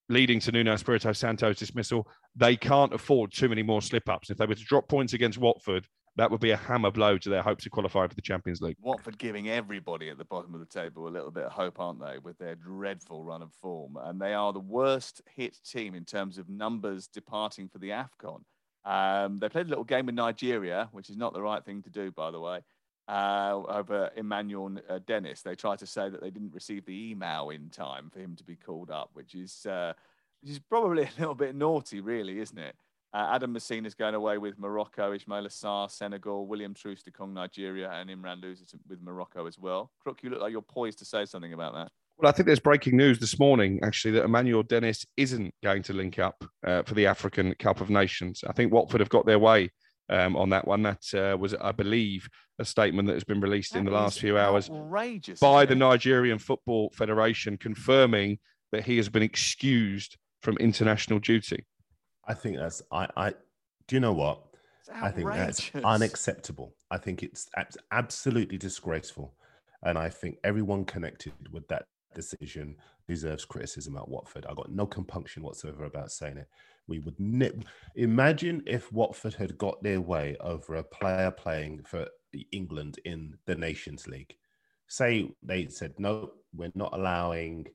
leading 0.09 0.41
to 0.41 0.53
Nuno 0.53 0.73
Espirito 0.73 1.13
Santo's 1.13 1.59
dismissal. 1.59 2.09
They 2.35 2.57
can't 2.57 2.95
afford 2.95 3.33
too 3.33 3.49
many 3.49 3.63
more 3.63 3.83
slip 3.83 4.09
ups. 4.09 4.31
If 4.31 4.39
they 4.39 4.47
were 4.47 4.55
to 4.55 4.65
drop 4.65 4.89
points 4.89 5.13
against 5.13 5.39
Watford, 5.39 5.87
that 6.19 6.33
would 6.33 6.41
be 6.41 6.51
a 6.51 6.57
hammer 6.57 6.91
blow 6.91 7.17
to 7.17 7.31
their 7.31 7.43
hopes 7.43 7.65
of 7.65 7.71
qualifying 7.71 8.09
for 8.09 8.17
the 8.17 8.21
Champions 8.21 8.61
League. 8.61 8.77
Watford 8.83 9.19
giving 9.19 9.49
everybody 9.49 10.11
at 10.11 10.19
the 10.19 10.25
bottom 10.25 10.53
of 10.53 10.59
the 10.59 10.67
table 10.67 11.07
a 11.07 11.09
little 11.09 11.31
bit 11.31 11.45
of 11.45 11.53
hope, 11.53 11.79
aren't 11.79 12.01
they, 12.01 12.19
with 12.19 12.37
their 12.39 12.57
dreadful 12.57 13.23
run 13.23 13.41
of 13.41 13.53
form? 13.53 13.97
And 13.97 14.21
they 14.21 14.35
are 14.35 14.53
the 14.53 14.59
worst 14.59 15.23
hit 15.33 15.57
team 15.65 15.95
in 15.95 16.05
terms 16.05 16.37
of 16.37 16.49
numbers 16.49 17.07
departing 17.07 17.69
for 17.69 17.79
the 17.79 17.91
AFCON. 17.91 18.43
Um, 18.85 19.39
they 19.39 19.49
played 19.49 19.67
a 19.67 19.69
little 19.69 19.85
game 19.85 20.07
with 20.07 20.17
Nigeria, 20.17 20.89
which 20.91 21.09
is 21.09 21.17
not 21.17 21.35
the 21.35 21.43
right 21.43 21.65
thing 21.65 21.83
to 21.83 21.91
do, 21.91 22.11
by 22.11 22.33
the 22.33 22.41
way, 22.41 22.63
uh, 23.07 23.63
over 23.69 24.11
Emmanuel 24.17 24.77
uh, 24.89 24.99
Dennis. 25.07 25.43
They 25.43 25.55
tried 25.55 25.79
to 25.79 25.87
say 25.87 26.09
that 26.09 26.21
they 26.21 26.31
didn't 26.31 26.53
receive 26.53 26.85
the 26.85 27.11
email 27.11 27.51
in 27.51 27.71
time 27.71 28.11
for 28.11 28.19
him 28.19 28.35
to 28.37 28.45
be 28.45 28.57
called 28.57 28.91
up, 28.91 29.11
which 29.13 29.37
is, 29.37 29.67
uh, 29.67 29.93
which 30.43 30.51
is 30.51 30.59
probably 30.59 31.03
a 31.17 31.21
little 31.21 31.37
bit 31.37 31.55
naughty, 31.55 32.01
really, 32.01 32.41
isn't 32.41 32.59
it? 32.59 32.75
Uh, 33.15 33.31
Adam 33.33 33.57
is 33.57 33.95
going 33.95 34.15
away 34.15 34.37
with 34.37 34.59
Morocco, 34.59 35.17
Ismaila 35.17 35.49
Sarr, 35.49 35.91
Senegal, 35.91 36.47
William 36.47 36.75
Troost-Ekong, 36.75 37.33
Nigeria, 37.33 37.91
and 37.91 38.11
Imran 38.11 38.43
Louza 38.43 38.65
with 38.87 39.01
Morocco 39.01 39.47
as 39.47 39.59
well. 39.59 39.91
Crook, 40.01 40.23
you 40.23 40.29
look 40.29 40.43
like 40.43 40.53
you're 40.53 40.61
poised 40.61 40.99
to 40.99 41.07
say 41.07 41.25
something 41.25 41.55
about 41.55 41.73
that. 41.73 41.91
Well, 42.19 42.29
I 42.29 42.33
think 42.33 42.47
there's 42.47 42.61
breaking 42.61 42.97
news 42.97 43.19
this 43.19 43.39
morning, 43.39 43.81
actually, 43.83 44.11
that 44.13 44.25
Emmanuel 44.25 44.63
Dennis 44.63 45.07
isn't 45.17 45.55
going 45.63 45.85
to 45.85 45.95
link 45.95 46.19
up 46.19 46.45
uh, 46.67 46.83
for 46.83 46.95
the 46.95 47.07
African 47.07 47.55
Cup 47.55 47.81
of 47.81 47.89
Nations. 47.89 48.43
I 48.47 48.53
think 48.53 48.73
Watford 48.73 49.01
have 49.01 49.09
got 49.09 49.25
their 49.25 49.39
way 49.39 49.71
um, 50.11 50.37
on 50.37 50.51
that 50.51 50.67
one. 50.67 50.83
That 50.83 51.03
uh, 51.15 51.37
was, 51.39 51.55
I 51.55 51.73
believe, 51.73 52.29
a 52.59 52.65
statement 52.65 53.07
that 53.09 53.15
has 53.15 53.25
been 53.25 53.41
released 53.41 53.73
that 53.73 53.79
in 53.79 53.85
the 53.85 53.91
last 53.93 54.19
few 54.21 54.37
hours 54.37 54.69
by 55.41 55.65
the 55.65 55.77
Nigerian 55.77 56.39
Football 56.39 56.91
Federation 56.95 57.57
confirming 57.57 58.39
that 58.73 58.85
he 58.85 58.97
has 58.97 59.09
been 59.09 59.23
excused 59.23 60.19
from 60.43 60.57
international 60.59 61.21
duty. 61.21 61.65
I 62.29 62.35
think 62.35 62.57
that's 62.57 62.83
I. 62.93 63.09
I 63.17 63.31
do 63.87 63.97
you 63.97 64.01
know 64.01 64.13
what? 64.13 64.43
I 64.93 65.11
think 65.11 65.29
that's 65.29 65.71
unacceptable. 65.85 66.75
I 66.91 66.99
think 66.99 67.23
it's 67.23 67.49
absolutely 67.91 68.59
disgraceful, 68.59 69.35
and 69.83 69.99
I 69.99 70.09
think 70.09 70.39
everyone 70.45 70.85
connected 70.85 71.33
with 71.51 71.67
that 71.69 71.87
decision 72.15 72.77
deserves 73.07 73.45
criticism 73.45 73.97
at 73.97 74.09
Watford. 74.09 74.47
I 74.47 74.55
got 74.55 74.71
no 74.71 74.87
compunction 74.87 75.43
whatsoever 75.43 75.85
about 75.85 76.11
saying 76.11 76.39
it. 76.39 76.49
We 76.87 76.99
would 77.01 77.19
ne- 77.19 77.63
imagine 77.97 78.63
if 78.67 78.93
Watford 78.93 79.35
had 79.35 79.59
got 79.59 79.83
their 79.83 80.01
way 80.01 80.37
over 80.41 80.77
a 80.77 80.83
player 80.83 81.31
playing 81.31 81.83
for 81.85 82.07
England 82.53 82.99
in 83.05 83.35
the 83.47 83.55
Nations 83.55 84.07
League. 84.07 84.35
Say 84.89 85.31
they 85.43 85.69
said 85.69 85.95
no, 85.99 86.33
we're 86.55 86.73
not 86.75 86.95
allowing, 86.95 87.67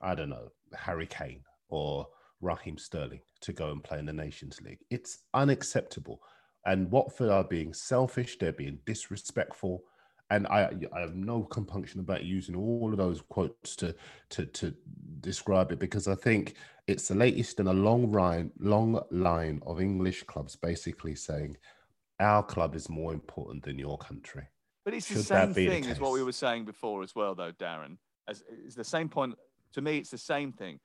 I 0.00 0.14
don't 0.14 0.30
know, 0.30 0.48
Harry 0.74 1.06
Kane 1.06 1.42
or 1.68 2.08
Raheem 2.40 2.78
Sterling 2.78 3.20
to 3.40 3.52
go 3.52 3.70
and 3.70 3.82
play 3.82 3.98
in 3.98 4.06
the 4.06 4.12
Nations 4.12 4.60
League. 4.62 4.80
It's 4.90 5.18
unacceptable. 5.34 6.22
And 6.66 6.90
Watford 6.90 7.30
are 7.30 7.44
being 7.44 7.72
selfish, 7.72 8.38
they're 8.38 8.52
being 8.52 8.78
disrespectful. 8.86 9.84
And 10.30 10.46
I, 10.46 10.70
I 10.92 11.00
have 11.00 11.16
no 11.16 11.42
compunction 11.42 12.00
about 12.00 12.24
using 12.24 12.54
all 12.54 12.90
of 12.92 12.98
those 12.98 13.20
quotes 13.20 13.74
to, 13.76 13.94
to, 14.30 14.46
to 14.46 14.74
describe 15.20 15.72
it 15.72 15.80
because 15.80 16.06
I 16.06 16.14
think 16.14 16.54
it's 16.86 17.08
the 17.08 17.16
latest 17.16 17.58
in 17.58 17.66
a 17.66 17.72
long 17.72 18.12
line, 18.12 18.52
long 18.60 19.02
line 19.10 19.60
of 19.66 19.80
English 19.80 20.22
clubs 20.24 20.54
basically 20.54 21.16
saying 21.16 21.56
our 22.20 22.42
club 22.42 22.76
is 22.76 22.88
more 22.88 23.12
important 23.12 23.64
than 23.64 23.78
your 23.78 23.98
country. 23.98 24.44
But 24.84 24.94
it's 24.94 25.06
Should 25.06 25.18
the 25.18 25.22
same 25.24 25.54
thing 25.54 25.82
the 25.82 25.90
as 25.90 26.00
what 26.00 26.12
we 26.12 26.22
were 26.22 26.32
saying 26.32 26.64
before 26.64 27.02
as 27.02 27.14
well, 27.14 27.34
though, 27.34 27.52
Darren. 27.52 27.96
As 28.28 28.44
it's 28.64 28.76
the 28.76 28.84
same 28.84 29.08
point. 29.08 29.34
To 29.74 29.80
me, 29.80 29.98
it's 29.98 30.10
the 30.10 30.18
same 30.18 30.52
thing 30.52 30.80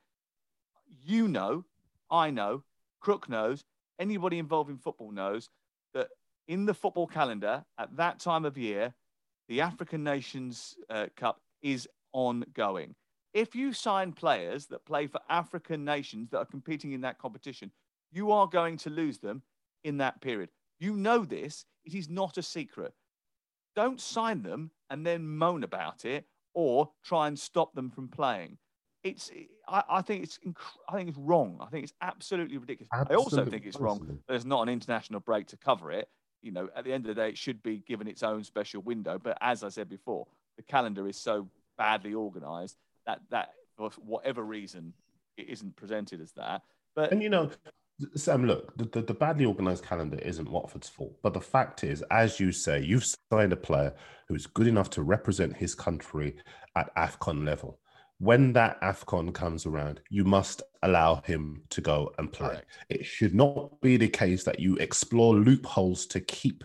you 1.04 1.28
know, 1.28 1.66
I 2.10 2.30
know, 2.32 2.64
Crook 3.00 3.30
knows, 3.30 3.64
anybody 4.00 4.40
involved 4.40 4.70
in 4.70 4.78
football 4.78 5.12
knows 5.12 5.50
that 5.94 6.10
in 6.48 6.66
the 6.66 6.74
football 6.74 7.08
calendar 7.08 7.66
at 7.78 7.96
that 7.98 8.20
time 8.20 8.46
of 8.46 8.58
year, 8.58 8.94
the 9.48 9.62
African 9.62 10.04
Nations 10.04 10.76
uh, 10.90 11.08
Cup 11.16 11.42
is 11.62 11.88
ongoing. 12.14 12.96
If 13.34 13.56
you 13.56 13.74
sign 13.74 14.14
players 14.14 14.68
that 14.68 14.86
play 14.86 15.08
for 15.08 15.20
African 15.30 15.84
nations 15.84 16.30
that 16.30 16.38
are 16.38 16.46
competing 16.46 16.94
in 16.94 17.02
that 17.02 17.20
competition, 17.20 17.72
you 18.12 18.32
are 18.32 18.48
going 18.48 18.78
to 18.78 18.90
lose 18.90 19.20
them 19.20 19.42
in 19.84 19.98
that 19.98 20.22
period. 20.22 20.50
You 20.80 20.96
know 20.96 21.26
this, 21.26 21.66
it 21.84 21.94
is 21.94 22.10
not 22.10 22.38
a 22.38 22.44
secret. 22.44 22.94
Don't 23.76 24.00
sign 24.00 24.42
them 24.42 24.72
and 24.90 25.06
then 25.06 25.28
moan 25.28 25.64
about 25.64 26.06
it 26.06 26.26
or 26.54 26.92
try 27.04 27.28
and 27.28 27.38
stop 27.38 27.74
them 27.76 27.92
from 27.92 28.08
playing 28.08 28.58
it's 29.06 29.32
I, 29.68 29.84
I 29.88 30.02
think 30.02 30.24
it's 30.24 30.40
I 30.90 30.96
think 30.96 31.10
it's 31.10 31.18
wrong. 31.18 31.60
I 31.62 31.68
think 31.68 31.84
it's 31.84 31.94
absolutely 32.02 32.58
ridiculous. 32.58 32.90
Absolutely. 32.92 33.16
I 33.16 33.18
also 33.18 33.46
think 33.46 33.66
it's 33.66 33.80
wrong. 33.80 34.20
There's 34.28 34.46
not 34.46 34.64
an 34.64 34.70
international 34.70 35.20
break 35.20 35.48
to 35.48 35.58
cover 35.58 35.92
it. 35.92 36.10
You 36.42 36.52
know, 36.52 36.70
at 36.76 36.84
the 36.84 36.92
end 36.92 37.06
of 37.06 37.16
the 37.16 37.22
day, 37.22 37.30
it 37.30 37.38
should 37.38 37.64
be 37.64 37.84
given 37.88 38.08
its 38.08 38.24
own 38.24 38.44
special 38.44 38.82
window. 38.82 39.20
But 39.24 39.38
as 39.42 39.64
I 39.64 39.70
said 39.70 39.90
before, 39.90 40.28
the 40.58 40.64
calendar 40.64 41.08
is 41.08 41.18
so 41.18 41.48
badly 41.78 42.14
organised 42.16 42.78
that 43.06 43.22
that 43.30 43.50
for 43.78 43.92
whatever 44.04 44.44
reason 44.44 44.94
it 45.38 45.50
isn't 45.50 45.76
presented 45.76 46.20
as 46.20 46.32
that. 46.34 46.64
But 46.96 47.12
and 47.12 47.22
you 47.22 47.30
know, 47.30 47.52
Sam, 48.16 48.48
look, 48.48 48.76
the, 48.78 48.86
the, 48.86 49.02
the, 49.02 49.14
badly 49.14 49.46
organised 49.46 49.84
calendar 49.84 50.18
isn't 50.20 50.50
Watford's 50.50 50.90
fault. 50.90 51.16
But 51.22 51.34
the 51.34 51.42
fact 51.42 51.84
is, 51.84 52.04
as 52.10 52.40
you 52.40 52.52
say, 52.52 52.82
you've 52.82 53.06
signed 53.32 53.54
a 53.54 53.58
player 53.58 53.94
who's 54.28 54.48
good 54.48 54.68
enough 54.68 54.90
to 54.92 55.04
represent 55.04 55.56
his 55.56 55.76
country 55.76 56.38
at 56.76 56.94
AFCON 56.96 57.46
level 57.46 57.80
when 58.20 58.54
that 58.54 58.80
AFCON 58.82 59.34
comes 59.34 59.66
around, 59.66 60.00
you 60.10 60.24
must 60.24 60.62
allow 60.84 61.22
him 61.26 61.64
to 61.70 61.82
go 61.82 62.14
and 62.18 62.32
play. 62.32 62.50
Correct. 62.50 62.66
It 62.90 63.06
should 63.06 63.36
not 63.36 63.82
be 63.82 63.98
the 63.98 64.08
case 64.08 64.44
that 64.46 64.60
you 64.60 64.78
explore 64.78 65.36
loopholes 65.36 66.06
to 66.08 66.22
keep 66.22 66.64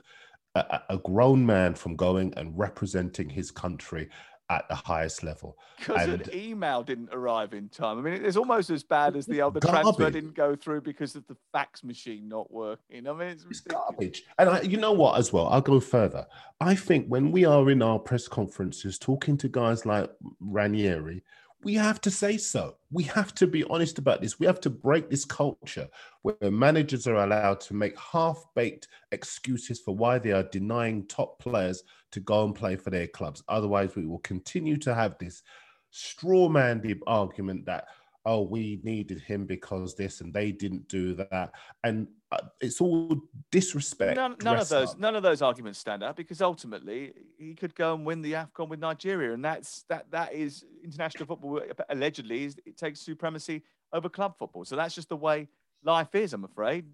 a, 0.55 0.81
a, 0.89 0.99
grown 0.99 1.45
man 1.47 1.75
from 1.75 1.97
going 1.97 2.35
and 2.37 2.57
representing 2.59 3.29
his 3.29 3.51
country 3.51 4.09
at 4.51 4.69
the 4.69 4.75
highest 4.75 5.23
level. 5.23 5.57
Because 5.79 6.09
an 6.09 6.25
email 6.35 6.83
didn't 6.83 7.11
arrive 7.13 7.55
in 7.55 7.69
time. 7.69 7.99
I 7.99 8.03
mean, 8.03 8.25
it's 8.25 8.37
almost 8.37 8.69
as 8.69 8.83
bad 8.83 9.17
as 9.17 9.25
the 9.25 9.41
other 9.41 9.61
transfer 9.61 10.11
didn't 10.11 10.35
go 10.35 10.57
through 10.57 10.81
because 10.81 11.15
of 11.15 11.27
the 11.29 11.37
fax 11.53 11.85
machine 11.85 12.29
not 12.29 12.53
working. 12.53 13.07
I 13.07 13.13
mean, 13.13 13.29
it's, 13.29 13.47
it's 13.49 13.61
garbage. 13.61 14.25
And 14.39 14.51
I, 14.51 14.61
you 14.63 14.77
know 14.77 14.93
what, 14.93 15.19
as 15.19 15.33
well, 15.33 15.47
I'll 15.47 15.61
go 15.61 15.79
further. 15.79 16.27
I 16.61 16.75
think 16.75 17.07
when 17.07 17.31
we 17.31 17.45
are 17.45 17.71
in 17.71 17.81
our 17.81 17.99
press 17.99 18.27
conferences 18.27 18.99
talking 18.99 19.37
to 19.39 19.49
guys 19.49 19.87
like 19.87 20.11
Ranieri, 20.41 21.23
we 21.63 21.75
have 21.75 22.01
to 22.01 22.11
say 22.11 22.37
so. 22.37 22.77
We 22.91 23.05
have 23.05 23.35
to 23.35 23.47
be 23.47 23.65
honest 23.65 23.99
about 23.99 24.21
this. 24.21 24.41
We 24.41 24.47
have 24.47 24.61
to 24.63 24.71
break 24.71 25.11
this 25.11 25.25
culture 25.25 25.89
where 26.23 26.51
managers 26.51 27.07
are 27.07 27.17
allowed 27.17 27.61
to 27.63 27.75
make 27.75 27.97
half 27.99 28.45
baked 28.55 28.89
excuses 29.13 29.79
for 29.79 29.95
why 29.95 30.19
they 30.19 30.33
are 30.33 30.43
denying 30.45 31.07
top 31.07 31.39
players 31.39 31.83
to 32.13 32.21
go 32.21 32.45
and 32.45 32.55
play 32.55 32.77
for 32.77 32.91
their 32.91 33.07
clubs. 33.07 33.43
Otherwise, 33.49 33.97
we 33.97 34.07
will 34.07 34.19
continue 34.19 34.77
to 34.79 34.95
have 34.95 35.17
this 35.19 35.43
straw 35.91 36.49
man 36.49 36.83
argument 37.07 37.67
that, 37.67 37.87
oh, 38.25 38.43
we 38.43 38.81
needed 38.85 39.21
him 39.21 39.47
because 39.47 39.95
this 39.95 40.21
and 40.21 40.33
they 40.33 40.53
didn't 40.53 40.87
do 40.89 41.15
that. 41.15 41.53
And 41.85 42.07
uh, 42.33 42.39
it's 42.61 42.81
all 42.81 43.21
disrespect. 43.51 44.17
None, 44.17 44.37
none 44.43 44.59
of 44.59 44.69
those, 44.69 44.93
up. 44.93 45.01
none 45.01 45.17
of 45.17 45.23
those 45.23 45.43
arguments 45.43 45.79
stand 45.79 46.03
out 46.03 46.17
because 46.17 46.41
ultimately 46.41 47.13
he 47.39 47.55
could 47.55 47.75
go 47.75 47.95
and 47.95 48.05
win 48.05 48.23
the 48.23 48.35
Afcon 48.35 48.69
with 48.69 48.79
Nigeria, 48.79 49.33
and 49.33 49.45
that's 49.45 49.85
that. 49.89 50.07
That 50.13 50.33
is 50.33 50.65
international 50.85 51.27
football. 51.27 51.61
Allegedly, 51.89 52.45
is 52.45 52.57
it 52.65 52.77
takes 52.77 53.01
supremacy 53.01 53.63
over 53.93 54.09
club 54.09 54.37
football. 54.39 54.65
So 54.65 54.77
that's 54.77 54.95
just 54.95 55.09
the 55.09 55.17
way 55.17 55.49
life 55.83 56.15
is. 56.15 56.33
I'm 56.33 56.45
afraid. 56.45 56.85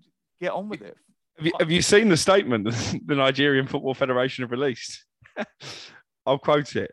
Get 0.41 0.53
on 0.53 0.69
with 0.69 0.83
it. 0.83 0.97
Have 1.37 1.47
you, 1.47 1.53
have 1.61 1.71
you 1.71 1.83
seen 1.83 2.09
the 2.09 2.17
statement 2.17 2.65
the 3.07 3.15
Nigerian 3.15 3.67
Football 3.67 3.95
Federation 3.95 4.43
have 4.43 4.51
released? 4.51 5.05
I'll 6.27 6.39
quote 6.39 6.77
it. 6.77 6.93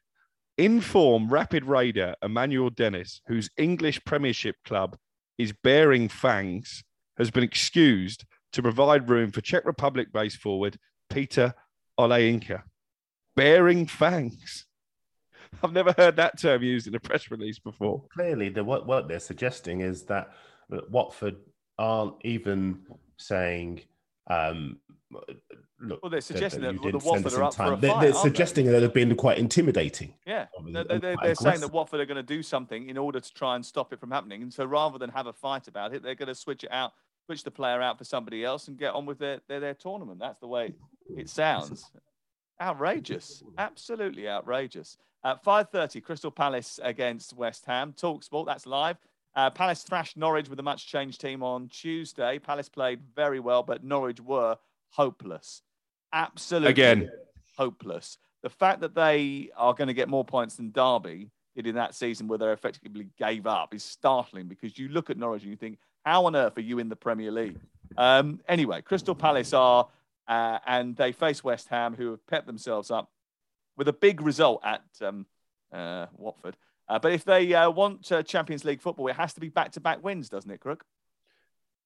Inform 0.57 1.29
Rapid 1.29 1.65
Raider 1.65 2.15
Emmanuel 2.21 2.69
Dennis, 2.69 3.21
whose 3.27 3.49
English 3.57 4.03
Premiership 4.05 4.55
club 4.65 4.97
is 5.37 5.53
Bearing 5.63 6.09
Fangs, 6.09 6.83
has 7.17 7.31
been 7.31 7.43
excused 7.43 8.25
to 8.51 8.61
provide 8.61 9.09
room 9.09 9.31
for 9.31 9.41
Czech 9.41 9.65
Republic 9.65 10.09
based 10.13 10.37
forward 10.37 10.77
Peter 11.09 11.53
Olayinka. 11.99 12.61
Bearing 13.35 13.87
Fangs. 13.87 14.65
I've 15.63 15.73
never 15.73 15.93
heard 15.97 16.15
that 16.17 16.39
term 16.39 16.63
used 16.63 16.87
in 16.87 16.95
a 16.95 16.99
press 16.99 17.31
release 17.31 17.59
before. 17.59 18.03
Clearly, 18.13 18.49
the, 18.49 18.63
what, 18.63 18.85
what 18.87 19.07
they're 19.07 19.19
suggesting 19.19 19.81
is 19.81 20.03
that 20.03 20.29
Watford 20.89 21.35
aren't 21.77 22.15
even 22.23 22.79
saying, 23.17 23.81
um, 24.27 24.77
look, 25.79 26.01
Well, 26.01 26.09
they're 26.09 26.21
suggesting 26.21 26.61
that 26.61 26.73
you 26.73 26.79
the 26.79 26.91
didn't 26.93 27.03
Watford 27.03 27.33
are 27.33 27.43
up 27.43 27.53
for 27.55 27.73
a 27.73 27.77
They're, 27.77 27.91
fight, 27.91 28.01
they're 28.01 28.11
aren't 28.11 28.13
they? 28.15 28.29
suggesting 28.29 28.65
that 28.67 28.79
they've 28.79 28.93
been 28.93 29.15
quite 29.15 29.37
intimidating. 29.37 30.13
Yeah, 30.25 30.47
they're, 30.71 30.83
they're, 30.85 31.15
they're 31.21 31.35
saying 31.35 31.59
that. 31.61 31.71
Watford 31.71 31.99
are 31.99 32.05
going 32.05 32.15
to 32.17 32.23
do 32.23 32.41
something 32.41 32.89
in 32.89 32.97
order 32.97 33.19
to 33.19 33.33
try 33.33 33.55
and 33.55 33.65
stop 33.65 33.91
it 33.93 33.99
from 33.99 34.11
happening. 34.11 34.41
And 34.41 34.53
so 34.53 34.65
rather 34.65 34.97
than 34.97 35.09
have 35.09 35.27
a 35.27 35.33
fight 35.33 35.67
about 35.67 35.93
it, 35.93 36.03
they're 36.03 36.15
going 36.15 36.27
to 36.27 36.35
switch 36.35 36.63
it 36.63 36.71
out, 36.71 36.93
switch 37.25 37.43
the 37.43 37.51
player 37.51 37.81
out 37.81 37.97
for 37.97 38.05
somebody 38.05 38.43
else, 38.45 38.67
and 38.67 38.77
get 38.77 38.93
on 38.93 39.05
with 39.05 39.19
their 39.19 39.39
their, 39.47 39.59
their 39.59 39.73
tournament. 39.73 40.19
That's 40.19 40.39
the 40.39 40.47
way 40.47 40.73
it 41.17 41.29
sounds. 41.29 41.91
Outrageous, 42.61 43.43
absolutely 43.57 44.29
outrageous. 44.29 44.97
At 45.25 45.43
5:30, 45.43 46.03
Crystal 46.03 46.31
Palace 46.31 46.79
against 46.83 47.33
West 47.33 47.65
Ham. 47.65 47.93
Talksport, 47.93 48.45
that's 48.45 48.65
live. 48.65 48.97
Uh, 49.35 49.49
Palace 49.49 49.83
thrashed 49.83 50.15
Norwich 50.15 50.49
with 50.49 50.59
a 50.59 50.63
much 50.63 50.87
changed 50.87 51.19
team 51.19 51.41
on 51.41 51.67
Tuesday. 51.67 52.39
Palace 52.39 52.69
played 52.69 52.99
very 53.15 53.39
well, 53.39 53.63
but 53.63 53.83
Norwich 53.83 54.19
were 54.21 54.57
hopeless. 54.89 55.61
Absolutely 56.11 56.69
Again. 56.69 57.11
hopeless. 57.57 58.17
The 58.43 58.49
fact 58.49 58.81
that 58.81 58.93
they 58.93 59.49
are 59.57 59.73
going 59.73 59.87
to 59.87 59.93
get 59.93 60.09
more 60.09 60.23
points 60.23 60.55
than 60.55 60.71
Derby 60.71 61.31
did 61.55 61.65
in 61.65 61.75
that 61.75 61.95
season, 61.95 62.27
where 62.27 62.37
they 62.37 62.51
effectively 62.51 63.07
gave 63.17 63.47
up, 63.47 63.73
is 63.73 63.83
startling 63.83 64.47
because 64.47 64.77
you 64.77 64.89
look 64.89 65.09
at 65.09 65.17
Norwich 65.17 65.43
and 65.43 65.51
you 65.51 65.57
think, 65.57 65.79
how 66.05 66.25
on 66.25 66.35
earth 66.35 66.57
are 66.57 66.61
you 66.61 66.79
in 66.79 66.89
the 66.89 66.95
Premier 66.95 67.31
League? 67.31 67.59
Um, 67.97 68.39
anyway, 68.47 68.81
Crystal 68.81 69.15
Palace 69.15 69.53
are, 69.53 69.87
uh, 70.27 70.59
and 70.67 70.95
they 70.95 71.11
face 71.11 71.43
West 71.43 71.69
Ham, 71.69 71.95
who 71.95 72.11
have 72.11 72.25
pepped 72.27 72.47
themselves 72.47 72.91
up 72.91 73.09
with 73.77 73.87
a 73.87 73.93
big 73.93 74.21
result 74.21 74.61
at 74.63 74.83
um, 75.01 75.25
uh, 75.71 76.07
Watford. 76.17 76.57
Uh, 76.89 76.99
but 76.99 77.11
if 77.13 77.23
they 77.23 77.53
uh, 77.53 77.69
want 77.69 78.11
uh, 78.11 78.21
Champions 78.23 78.65
League 78.65 78.81
football, 78.81 79.07
it 79.07 79.15
has 79.15 79.33
to 79.33 79.39
be 79.39 79.49
back-to-back 79.49 80.03
wins, 80.03 80.29
doesn't 80.29 80.51
it, 80.51 80.59
Crook? 80.59 80.83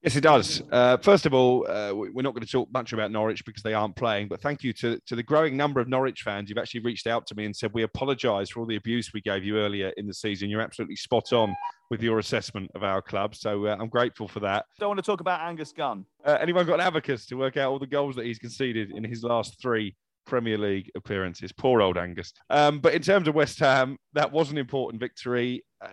Yes, 0.03 0.15
it 0.15 0.21
does. 0.21 0.61
Uh, 0.71 0.97
first 0.97 1.25
of 1.25 1.33
all, 1.33 1.67
uh, 1.69 1.91
we- 1.91 2.11
we're 2.11 2.21
not 2.21 2.33
going 2.35 2.45
to 2.45 2.51
talk 2.51 2.71
much 2.71 2.93
about 2.93 3.09
Norwich 3.11 3.43
because 3.45 3.63
they 3.63 3.73
aren't 3.73 3.95
playing, 3.95 4.27
but 4.27 4.39
thank 4.41 4.63
you 4.63 4.71
to, 4.73 4.99
to 5.07 5.15
the 5.15 5.23
growing 5.23 5.57
number 5.57 5.79
of 5.79 5.87
Norwich 5.87 6.21
fans. 6.21 6.49
You've 6.49 6.59
actually 6.59 6.81
reached 6.81 7.07
out 7.07 7.25
to 7.27 7.35
me 7.35 7.45
and 7.45 7.55
said, 7.55 7.71
We 7.73 7.81
apologise 7.81 8.51
for 8.51 8.59
all 8.59 8.67
the 8.67 8.75
abuse 8.75 9.11
we 9.11 9.21
gave 9.21 9.43
you 9.43 9.57
earlier 9.57 9.89
in 9.97 10.05
the 10.05 10.13
season. 10.13 10.49
You're 10.51 10.61
absolutely 10.61 10.97
spot 10.97 11.33
on 11.33 11.55
with 11.89 12.03
your 12.03 12.19
assessment 12.19 12.69
of 12.75 12.83
our 12.83 13.01
club. 13.01 13.33
So 13.33 13.65
uh, 13.65 13.75
I'm 13.79 13.89
grateful 13.89 14.27
for 14.27 14.39
that. 14.41 14.65
Don't 14.79 14.89
want 14.89 14.99
to 14.99 15.03
talk 15.03 15.19
about 15.19 15.41
Angus 15.41 15.71
Gunn. 15.71 16.05
Uh, 16.23 16.37
anyone 16.39 16.67
got 16.67 16.75
an 16.75 16.81
abacus 16.81 17.25
to 17.27 17.35
work 17.35 17.57
out 17.57 17.71
all 17.71 17.79
the 17.79 17.87
goals 17.87 18.15
that 18.17 18.25
he's 18.25 18.37
conceded 18.39 18.91
in 18.91 19.03
his 19.03 19.23
last 19.23 19.59
three 19.59 19.95
Premier 20.27 20.57
League 20.57 20.91
appearances? 20.95 21.51
Poor 21.51 21.81
old 21.81 21.97
Angus. 21.97 22.31
Um, 22.49 22.79
but 22.79 22.93
in 22.93 23.01
terms 23.01 23.27
of 23.27 23.33
West 23.33 23.59
Ham, 23.59 23.97
that 24.13 24.31
was 24.31 24.51
an 24.51 24.57
important 24.57 24.99
victory. 24.99 25.63
Uh, 25.81 25.89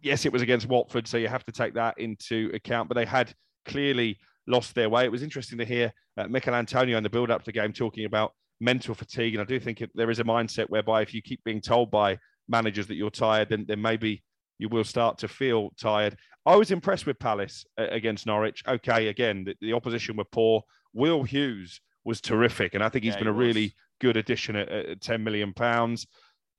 yes, 0.00 0.24
it 0.26 0.32
was 0.32 0.42
against 0.42 0.68
Watford, 0.68 1.08
so 1.08 1.16
you 1.16 1.28
have 1.28 1.44
to 1.46 1.52
take 1.52 1.74
that 1.74 1.98
into 1.98 2.50
account. 2.54 2.88
But 2.88 2.94
they 2.94 3.06
had 3.06 3.34
clearly 3.66 4.18
lost 4.46 4.74
their 4.74 4.88
way. 4.88 5.04
It 5.04 5.12
was 5.12 5.22
interesting 5.22 5.58
to 5.58 5.64
hear 5.64 5.92
uh, 6.16 6.28
Antonio 6.46 6.96
in 6.96 7.02
the 7.02 7.10
build-up 7.10 7.42
to 7.42 7.46
the 7.46 7.52
game 7.52 7.72
talking 7.72 8.04
about 8.04 8.32
mental 8.60 8.94
fatigue, 8.94 9.34
and 9.34 9.42
I 9.42 9.46
do 9.46 9.58
think 9.58 9.80
it, 9.80 9.90
there 9.94 10.10
is 10.10 10.20
a 10.20 10.24
mindset 10.24 10.68
whereby 10.68 11.02
if 11.02 11.14
you 11.14 11.22
keep 11.22 11.42
being 11.44 11.60
told 11.60 11.90
by 11.90 12.18
managers 12.48 12.86
that 12.88 12.96
you're 12.96 13.10
tired, 13.10 13.48
then 13.48 13.64
then 13.66 13.80
maybe 13.80 14.22
you 14.58 14.68
will 14.68 14.84
start 14.84 15.18
to 15.18 15.28
feel 15.28 15.70
tired. 15.80 16.16
I 16.44 16.56
was 16.56 16.70
impressed 16.70 17.06
with 17.06 17.18
Palace 17.18 17.64
uh, 17.78 17.86
against 17.90 18.26
Norwich. 18.26 18.62
Okay, 18.66 19.08
again, 19.08 19.44
the, 19.44 19.54
the 19.60 19.72
opposition 19.72 20.16
were 20.16 20.24
poor. 20.24 20.62
Will 20.92 21.22
Hughes 21.22 21.80
was 22.04 22.20
terrific, 22.20 22.74
and 22.74 22.82
I 22.82 22.88
think 22.88 23.04
he's 23.04 23.14
Yeah, 23.14 23.18
been 23.20 23.28
he 23.28 23.32
a 23.32 23.36
really 23.36 23.74
good 24.00 24.16
addition 24.16 24.56
at, 24.56 24.68
at 24.68 25.00
10 25.00 25.22
million 25.22 25.52
pounds. 25.52 26.06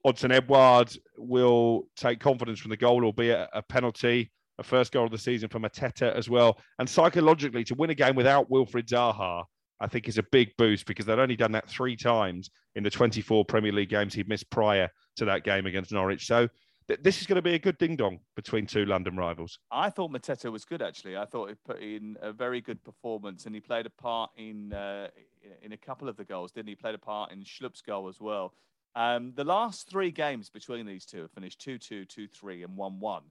Odsonne 0.05 0.31
Edouard 0.31 0.95
will 1.17 1.83
take 1.95 2.19
confidence 2.19 2.59
from 2.59 2.69
the 2.69 2.77
goal, 2.77 3.03
albeit 3.05 3.37
a, 3.39 3.59
a 3.59 3.61
penalty, 3.61 4.31
a 4.57 4.63
first 4.63 4.91
goal 4.91 5.05
of 5.05 5.11
the 5.11 5.17
season 5.17 5.49
for 5.49 5.59
Mateta 5.59 6.13
as 6.15 6.29
well. 6.29 6.59
And 6.79 6.89
psychologically, 6.89 7.63
to 7.65 7.75
win 7.75 7.89
a 7.89 7.95
game 7.95 8.15
without 8.15 8.49
Wilfried 8.49 8.87
Zaha, 8.87 9.43
I 9.79 9.87
think 9.87 10.07
is 10.07 10.17
a 10.17 10.23
big 10.31 10.51
boost 10.57 10.85
because 10.85 11.05
they'd 11.05 11.19
only 11.19 11.35
done 11.35 11.51
that 11.53 11.67
three 11.67 11.95
times 11.95 12.49
in 12.75 12.83
the 12.83 12.89
24 12.89 13.45
Premier 13.45 13.71
League 13.71 13.89
games 13.89 14.13
he'd 14.13 14.29
missed 14.29 14.49
prior 14.49 14.89
to 15.17 15.25
that 15.25 15.43
game 15.43 15.65
against 15.65 15.91
Norwich. 15.91 16.25
So 16.25 16.47
th- 16.91 17.03
this 17.03 17.21
is 17.21 17.27
going 17.27 17.37
to 17.37 17.41
be 17.41 17.53
a 17.53 17.59
good 17.59 17.77
ding 17.77 17.95
dong 17.95 18.19
between 18.35 18.65
two 18.65 18.85
London 18.85 19.15
rivals. 19.15 19.59
I 19.71 19.89
thought 19.89 20.11
Mateta 20.11 20.51
was 20.51 20.65
good 20.65 20.81
actually. 20.81 21.17
I 21.17 21.25
thought 21.25 21.49
he 21.49 21.55
put 21.55 21.79
in 21.79 22.17
a 22.21 22.31
very 22.31 22.61
good 22.61 22.83
performance, 22.83 23.45
and 23.45 23.55
he 23.55 23.61
played 23.61 23.85
a 23.85 23.89
part 23.89 24.31
in 24.37 24.73
uh, 24.73 25.07
in 25.61 25.71
a 25.71 25.77
couple 25.77 26.09
of 26.09 26.17
the 26.17 26.25
goals, 26.25 26.51
didn't 26.51 26.67
he? 26.67 26.71
He 26.71 26.75
Played 26.75 26.95
a 26.95 26.99
part 26.99 27.31
in 27.31 27.43
Schlupp's 27.43 27.81
goal 27.81 28.07
as 28.07 28.19
well. 28.19 28.53
Um, 28.95 29.33
the 29.35 29.45
last 29.45 29.89
three 29.89 30.11
games 30.11 30.49
between 30.49 30.85
these 30.85 31.05
two 31.05 31.21
have 31.21 31.31
finished 31.31 31.65
2-2, 31.65 32.05
2-3, 32.07 32.65
and 32.65 32.77
1-1, 32.77 33.21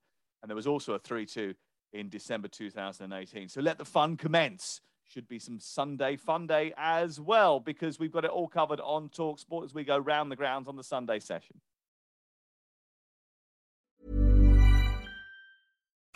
and 0.40 0.48
there 0.48 0.56
was 0.56 0.66
also 0.66 0.94
a 0.94 0.98
3-2 0.98 1.54
in 1.92 2.08
December 2.08 2.48
2018. 2.48 3.48
So 3.50 3.60
let 3.60 3.76
the 3.76 3.84
fun 3.84 4.16
commence. 4.16 4.80
Should 5.04 5.28
be 5.28 5.38
some 5.40 5.58
Sunday 5.58 6.16
fun 6.16 6.46
day 6.46 6.72
as 6.78 7.20
well 7.20 7.58
because 7.60 7.98
we've 7.98 8.12
got 8.12 8.24
it 8.24 8.30
all 8.30 8.48
covered 8.48 8.80
on 8.80 9.08
Talk 9.08 9.40
Sport 9.40 9.64
as 9.64 9.74
we 9.74 9.84
go 9.84 9.98
round 9.98 10.30
the 10.30 10.36
grounds 10.36 10.68
on 10.68 10.76
the 10.76 10.84
Sunday 10.84 11.18
session. 11.18 11.60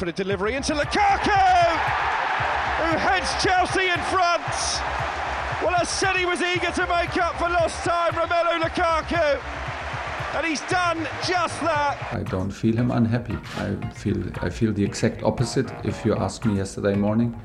For 0.00 0.06
the 0.06 0.12
delivery 0.12 0.54
into 0.54 0.72
Lukaku, 0.72 1.30
who 2.80 2.96
heads 2.96 3.30
Chelsea 3.44 3.86
in 3.86 4.00
front. 4.08 4.40
Well, 5.62 5.74
I 5.76 5.84
said 5.84 6.16
he 6.16 6.24
was 6.24 6.40
eager 6.40 6.70
to 6.70 6.86
make 6.86 7.18
up 7.18 7.36
for 7.36 7.50
lost 7.50 7.84
time, 7.84 8.12
Romelu 8.12 8.62
Lukaku. 8.62 9.38
And 10.38 10.46
he's 10.46 10.62
done 10.62 11.06
just 11.28 11.60
that. 11.60 11.98
I 12.12 12.22
don't 12.22 12.50
feel 12.50 12.74
him 12.76 12.90
unhappy. 12.90 13.36
I 13.58 13.76
feel 13.90 14.16
I 14.40 14.48
feel 14.48 14.72
the 14.72 14.82
exact 14.82 15.22
opposite. 15.22 15.70
If 15.84 16.02
you 16.06 16.14
asked 16.14 16.46
me 16.46 16.56
yesterday 16.56 16.94
morning, 16.94 17.38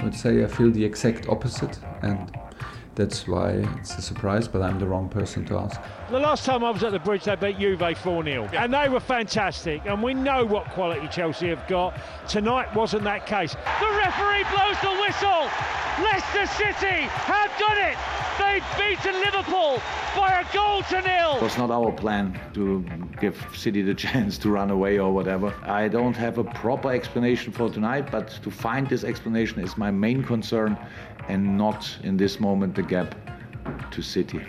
I 0.00 0.04
would 0.04 0.16
say 0.16 0.42
I 0.42 0.48
feel 0.48 0.72
the 0.72 0.84
exact 0.84 1.28
opposite, 1.28 1.78
and 2.02 2.36
that's 2.94 3.26
why 3.26 3.50
it's 3.78 3.96
a 3.96 4.02
surprise. 4.02 4.48
But 4.48 4.62
I'm 4.62 4.78
the 4.78 4.86
wrong 4.86 5.08
person 5.08 5.44
to 5.46 5.58
ask. 5.58 5.80
The 6.10 6.18
last 6.18 6.44
time 6.44 6.64
I 6.64 6.70
was 6.70 6.82
at 6.82 6.92
the 6.92 6.98
bridge, 6.98 7.24
they 7.24 7.36
beat 7.36 7.58
Juve 7.58 7.98
4 7.98 8.24
0. 8.24 8.48
And 8.52 8.72
they 8.72 8.88
were 8.88 9.00
fantastic. 9.00 9.82
And 9.86 10.02
we 10.02 10.14
know 10.14 10.44
what 10.44 10.66
quality 10.70 11.08
Chelsea 11.08 11.48
have 11.48 11.66
got. 11.68 11.98
Tonight 12.28 12.74
wasn't 12.74 13.04
that 13.04 13.26
case. 13.26 13.52
The 13.52 13.88
referee 13.96 14.44
blows 14.50 14.80
the 14.82 15.00
whistle. 15.00 15.48
Leicester 16.00 16.46
City 16.46 17.02
have 17.28 17.50
done 17.58 17.78
it. 17.78 17.98
They've 18.38 18.64
beaten 18.78 19.12
Liverpool 19.20 19.80
by 20.16 20.40
a 20.40 20.54
goal 20.54 20.82
to 20.84 21.02
nil. 21.02 21.36
It 21.36 21.42
was 21.42 21.58
not 21.58 21.70
our 21.70 21.92
plan 21.92 22.40
to 22.54 22.82
give 23.20 23.36
City 23.54 23.82
the 23.82 23.94
chance 24.06 24.38
to 24.38 24.50
run 24.50 24.70
away 24.70 24.98
or 24.98 25.12
whatever. 25.12 25.54
I 25.64 25.88
don't 25.88 26.16
have 26.16 26.38
a 26.38 26.44
proper 26.44 26.90
explanation 26.90 27.52
for 27.52 27.68
tonight, 27.68 28.10
but 28.10 28.28
to 28.42 28.50
find 28.50 28.88
this 28.88 29.04
explanation 29.04 29.60
is 29.60 29.76
my 29.76 29.90
main 29.90 30.24
concern 30.24 30.78
and 31.28 31.56
not 31.56 31.98
in 32.02 32.16
this 32.16 32.40
moment 32.40 32.74
the 32.74 32.82
gap 32.82 33.14
to 33.90 34.02
City. 34.02 34.40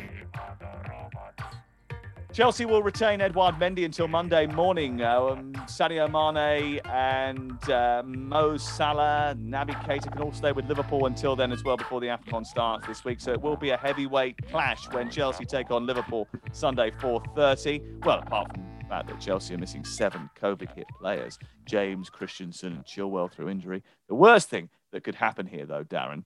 Chelsea 2.33 2.65
will 2.65 2.81
retain 2.81 3.21
Edouard 3.21 3.59
Mendy 3.59 3.85
until 3.85 4.07
Monday 4.07 4.47
morning. 4.47 5.03
Um, 5.03 5.53
Sadio 5.67 6.09
Mane 6.09 6.81
and 6.85 7.69
uh, 7.69 8.01
Mo 8.03 8.57
Salah, 8.57 9.35
Naby 9.39 9.79
Keita 9.85 10.11
can 10.11 10.19
all 10.19 10.33
stay 10.33 10.51
with 10.51 10.65
Liverpool 10.65 11.05
until 11.05 11.35
then 11.35 11.51
as 11.51 11.63
well 11.63 11.77
before 11.77 12.01
the 12.01 12.07
AFCON 12.07 12.43
starts 12.43 12.87
this 12.87 13.05
week. 13.05 13.21
So 13.21 13.33
it 13.33 13.39
will 13.39 13.55
be 13.55 13.69
a 13.69 13.77
heavyweight 13.77 14.47
clash 14.49 14.89
when 14.91 15.11
Chelsea 15.11 15.45
take 15.45 15.69
on 15.69 15.85
Liverpool 15.85 16.27
Sunday 16.51 16.89
4.30. 16.89 18.03
Well, 18.03 18.17
apart 18.17 18.51
from 18.51 18.63
the 18.79 18.85
fact 18.85 19.09
that 19.09 19.19
Chelsea 19.19 19.53
are 19.53 19.59
missing 19.59 19.85
seven 19.85 20.27
COVID-hit 20.41 20.87
players, 20.99 21.37
James, 21.65 22.09
Christensen 22.09 22.73
and 22.73 22.83
Chilwell 22.83 23.31
through 23.31 23.49
injury. 23.49 23.83
The 24.07 24.15
worst 24.15 24.49
thing 24.49 24.69
that 24.91 25.03
could 25.03 25.15
happen 25.15 25.45
here, 25.45 25.67
though, 25.67 25.83
Darren, 25.83 26.23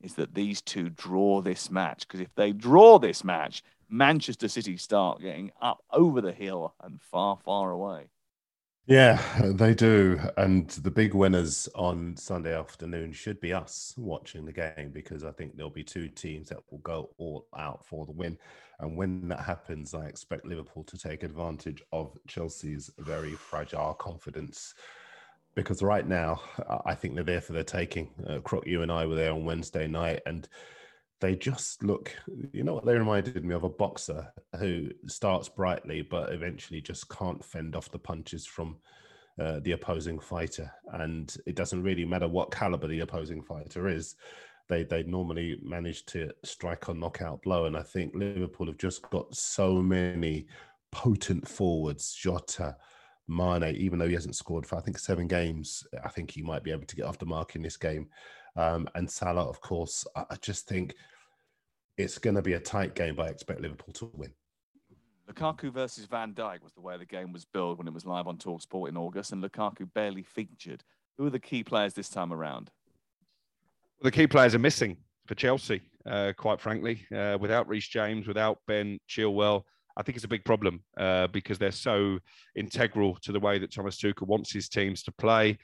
is 0.00 0.14
that 0.14 0.34
these 0.34 0.60
two 0.62 0.90
draw 0.90 1.40
this 1.40 1.70
match. 1.70 2.06
Because 2.06 2.20
if 2.20 2.34
they 2.34 2.52
draw 2.52 2.98
this 2.98 3.24
match, 3.24 3.62
Manchester 3.88 4.48
City 4.48 4.76
start 4.76 5.20
getting 5.20 5.50
up 5.60 5.82
over 5.92 6.20
the 6.20 6.32
hill 6.32 6.74
and 6.82 7.00
far, 7.00 7.38
far 7.44 7.70
away. 7.70 8.10
Yeah, 8.86 9.22
they 9.42 9.74
do. 9.74 10.18
And 10.36 10.68
the 10.70 10.90
big 10.90 11.14
winners 11.14 11.68
on 11.74 12.16
Sunday 12.16 12.56
afternoon 12.56 13.12
should 13.12 13.40
be 13.40 13.52
us 13.52 13.94
watching 13.96 14.44
the 14.44 14.52
game 14.52 14.90
because 14.92 15.22
I 15.22 15.30
think 15.32 15.56
there'll 15.56 15.70
be 15.70 15.84
two 15.84 16.08
teams 16.08 16.48
that 16.48 16.58
will 16.70 16.78
go 16.78 17.10
all 17.18 17.46
out 17.56 17.86
for 17.86 18.06
the 18.06 18.12
win. 18.12 18.38
And 18.80 18.96
when 18.96 19.28
that 19.28 19.40
happens, 19.40 19.94
I 19.94 20.06
expect 20.06 20.46
Liverpool 20.46 20.84
to 20.84 20.98
take 20.98 21.22
advantage 21.22 21.82
of 21.92 22.16
Chelsea's 22.26 22.90
very 22.98 23.34
fragile 23.34 23.94
confidence. 23.94 24.74
Because 25.54 25.82
right 25.82 26.06
now, 26.06 26.40
I 26.86 26.94
think 26.94 27.14
they're 27.14 27.24
there 27.24 27.40
for 27.40 27.52
their 27.52 27.64
taking. 27.64 28.10
Uh, 28.26 28.38
Crook, 28.40 28.66
you 28.66 28.82
and 28.82 28.92
I 28.92 29.06
were 29.06 29.16
there 29.16 29.32
on 29.32 29.44
Wednesday 29.44 29.88
night, 29.88 30.20
and 30.26 30.48
they 31.20 31.36
just 31.36 31.82
look 31.82 32.16
you 32.52 32.64
know 32.64 32.74
what 32.74 32.86
they 32.86 32.94
reminded 32.94 33.44
me 33.44 33.54
of? 33.54 33.64
A 33.64 33.68
boxer 33.68 34.32
who 34.58 34.88
starts 35.06 35.48
brightly 35.48 36.02
but 36.02 36.32
eventually 36.32 36.80
just 36.80 37.08
can't 37.10 37.44
fend 37.44 37.76
off 37.76 37.90
the 37.90 37.98
punches 37.98 38.46
from 38.46 38.76
uh, 39.38 39.60
the 39.60 39.72
opposing 39.72 40.18
fighter. 40.18 40.70
And 40.92 41.34
it 41.46 41.54
doesn't 41.54 41.82
really 41.82 42.04
matter 42.04 42.28
what 42.28 42.50
caliber 42.50 42.88
the 42.88 43.00
opposing 43.00 43.42
fighter 43.42 43.88
is 43.88 44.16
they 44.68 44.84
they 44.84 45.02
normally 45.02 45.58
manage 45.62 46.04
to 46.06 46.30
strike 46.44 46.88
a 46.88 46.94
knockout 46.94 47.42
blow. 47.42 47.66
And 47.66 47.76
i 47.76 47.82
think 47.82 48.14
liverpool 48.14 48.66
have 48.66 48.78
just 48.78 49.02
got 49.10 49.34
so 49.34 49.82
many 49.82 50.46
potent 50.90 51.46
forwards 51.46 52.12
jota 52.12 52.76
Mane, 53.30 53.76
even 53.76 53.98
though 53.98 54.08
he 54.08 54.14
hasn't 54.14 54.36
scored 54.36 54.66
for 54.66 54.76
I 54.76 54.80
think 54.80 54.98
seven 54.98 55.28
games, 55.28 55.86
I 56.04 56.08
think 56.08 56.30
he 56.30 56.42
might 56.42 56.64
be 56.64 56.72
able 56.72 56.86
to 56.86 56.96
get 56.96 57.04
off 57.04 57.18
the 57.18 57.26
mark 57.26 57.54
in 57.54 57.62
this 57.62 57.76
game. 57.76 58.08
Um, 58.56 58.88
and 58.96 59.08
Salah, 59.08 59.48
of 59.48 59.60
course, 59.60 60.04
I 60.16 60.36
just 60.42 60.66
think 60.66 60.94
it's 61.96 62.18
going 62.18 62.34
to 62.34 62.42
be 62.42 62.54
a 62.54 62.60
tight 62.60 62.94
game, 62.94 63.14
but 63.14 63.26
I 63.26 63.28
expect 63.28 63.60
Liverpool 63.60 63.94
to 63.94 64.10
win. 64.14 64.32
Lukaku 65.30 65.72
versus 65.72 66.06
Van 66.06 66.34
Dijk 66.34 66.62
was 66.62 66.72
the 66.72 66.80
way 66.80 66.98
the 66.98 67.04
game 67.04 67.32
was 67.32 67.44
billed 67.44 67.78
when 67.78 67.86
it 67.86 67.94
was 67.94 68.04
live 68.04 68.26
on 68.26 68.36
Talksport 68.36 68.88
in 68.88 68.96
August, 68.96 69.32
and 69.32 69.42
Lukaku 69.42 69.88
barely 69.94 70.24
featured. 70.24 70.82
Who 71.16 71.26
are 71.26 71.30
the 71.30 71.38
key 71.38 71.62
players 71.62 71.94
this 71.94 72.08
time 72.08 72.32
around? 72.32 72.70
Well, 74.00 74.10
the 74.10 74.16
key 74.16 74.26
players 74.26 74.56
are 74.56 74.58
missing 74.58 74.96
for 75.26 75.36
Chelsea, 75.36 75.82
uh, 76.04 76.32
quite 76.36 76.60
frankly. 76.60 77.06
Uh, 77.14 77.38
without 77.40 77.68
Reece 77.68 77.86
James, 77.86 78.26
without 78.26 78.58
Ben 78.66 78.98
Chilwell, 79.08 79.62
I 80.00 80.02
think 80.02 80.16
it's 80.16 80.24
a 80.24 80.28
big 80.28 80.46
problem 80.46 80.82
uh, 80.96 81.26
because 81.26 81.58
they're 81.58 81.70
so 81.70 82.18
integral 82.56 83.18
to 83.20 83.32
the 83.32 83.38
way 83.38 83.58
that 83.58 83.70
Thomas 83.70 84.00
Tuchel 84.00 84.26
wants 84.26 84.50
his 84.50 84.66
teams 84.66 85.02
to 85.02 85.12
play. 85.12 85.58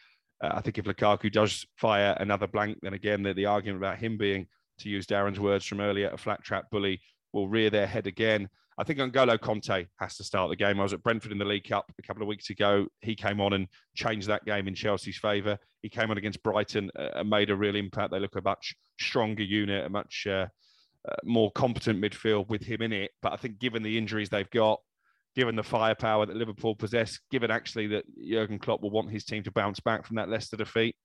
Uh, 0.44 0.50
I 0.52 0.60
think 0.60 0.76
if 0.76 0.84
Lukaku 0.84 1.32
does 1.32 1.64
fire 1.78 2.14
another 2.20 2.46
blank, 2.46 2.76
then 2.82 2.92
again, 2.92 3.22
the, 3.22 3.32
the 3.32 3.46
argument 3.46 3.82
about 3.82 3.96
him 3.96 4.18
being 4.18 4.46
to 4.80 4.90
use 4.90 5.06
Darren's 5.06 5.40
words 5.40 5.64
from 5.64 5.80
earlier, 5.80 6.10
a 6.10 6.18
flat 6.18 6.44
trap 6.44 6.66
bully 6.70 7.00
will 7.32 7.48
rear 7.48 7.70
their 7.70 7.86
head 7.86 8.06
again. 8.06 8.46
I 8.76 8.84
think 8.84 8.98
N'Golo 8.98 9.38
Kanté 9.38 9.86
has 10.00 10.18
to 10.18 10.24
start 10.24 10.50
the 10.50 10.56
game. 10.56 10.78
I 10.78 10.82
was 10.82 10.92
at 10.92 11.02
Brentford 11.02 11.32
in 11.32 11.38
the 11.38 11.46
League 11.46 11.66
Cup 11.66 11.90
a 11.98 12.02
couple 12.02 12.20
of 12.20 12.28
weeks 12.28 12.50
ago. 12.50 12.88
He 13.00 13.14
came 13.14 13.40
on 13.40 13.54
and 13.54 13.66
changed 13.94 14.28
that 14.28 14.44
game 14.44 14.68
in 14.68 14.74
Chelsea's 14.74 15.16
favour. 15.16 15.58
He 15.80 15.88
came 15.88 16.10
on 16.10 16.18
against 16.18 16.42
Brighton 16.42 16.90
uh, 16.98 17.08
and 17.14 17.30
made 17.30 17.48
a 17.48 17.56
real 17.56 17.74
impact. 17.74 18.10
They 18.10 18.20
look 18.20 18.36
a 18.36 18.42
much 18.42 18.74
stronger 19.00 19.44
unit, 19.44 19.86
a 19.86 19.88
much 19.88 20.26
uh, 20.26 20.48
uh, 21.08 21.14
more 21.24 21.50
competent 21.52 22.00
midfield 22.00 22.48
with 22.48 22.62
him 22.62 22.82
in 22.82 22.92
it. 22.92 23.12
But 23.22 23.32
I 23.32 23.36
think 23.36 23.58
given 23.58 23.82
the 23.82 23.96
injuries 23.96 24.28
they've 24.28 24.50
got, 24.50 24.80
given 25.34 25.54
the 25.54 25.62
firepower 25.62 26.26
that 26.26 26.36
Liverpool 26.36 26.74
possess, 26.74 27.18
given 27.30 27.50
actually 27.50 27.86
that 27.88 28.04
Jurgen 28.18 28.58
Klopp 28.58 28.82
will 28.82 28.90
want 28.90 29.10
his 29.10 29.24
team 29.24 29.42
to 29.44 29.50
bounce 29.50 29.80
back 29.80 30.06
from 30.06 30.16
that 30.16 30.28
Leicester 30.28 30.56
defeat, 30.56 30.96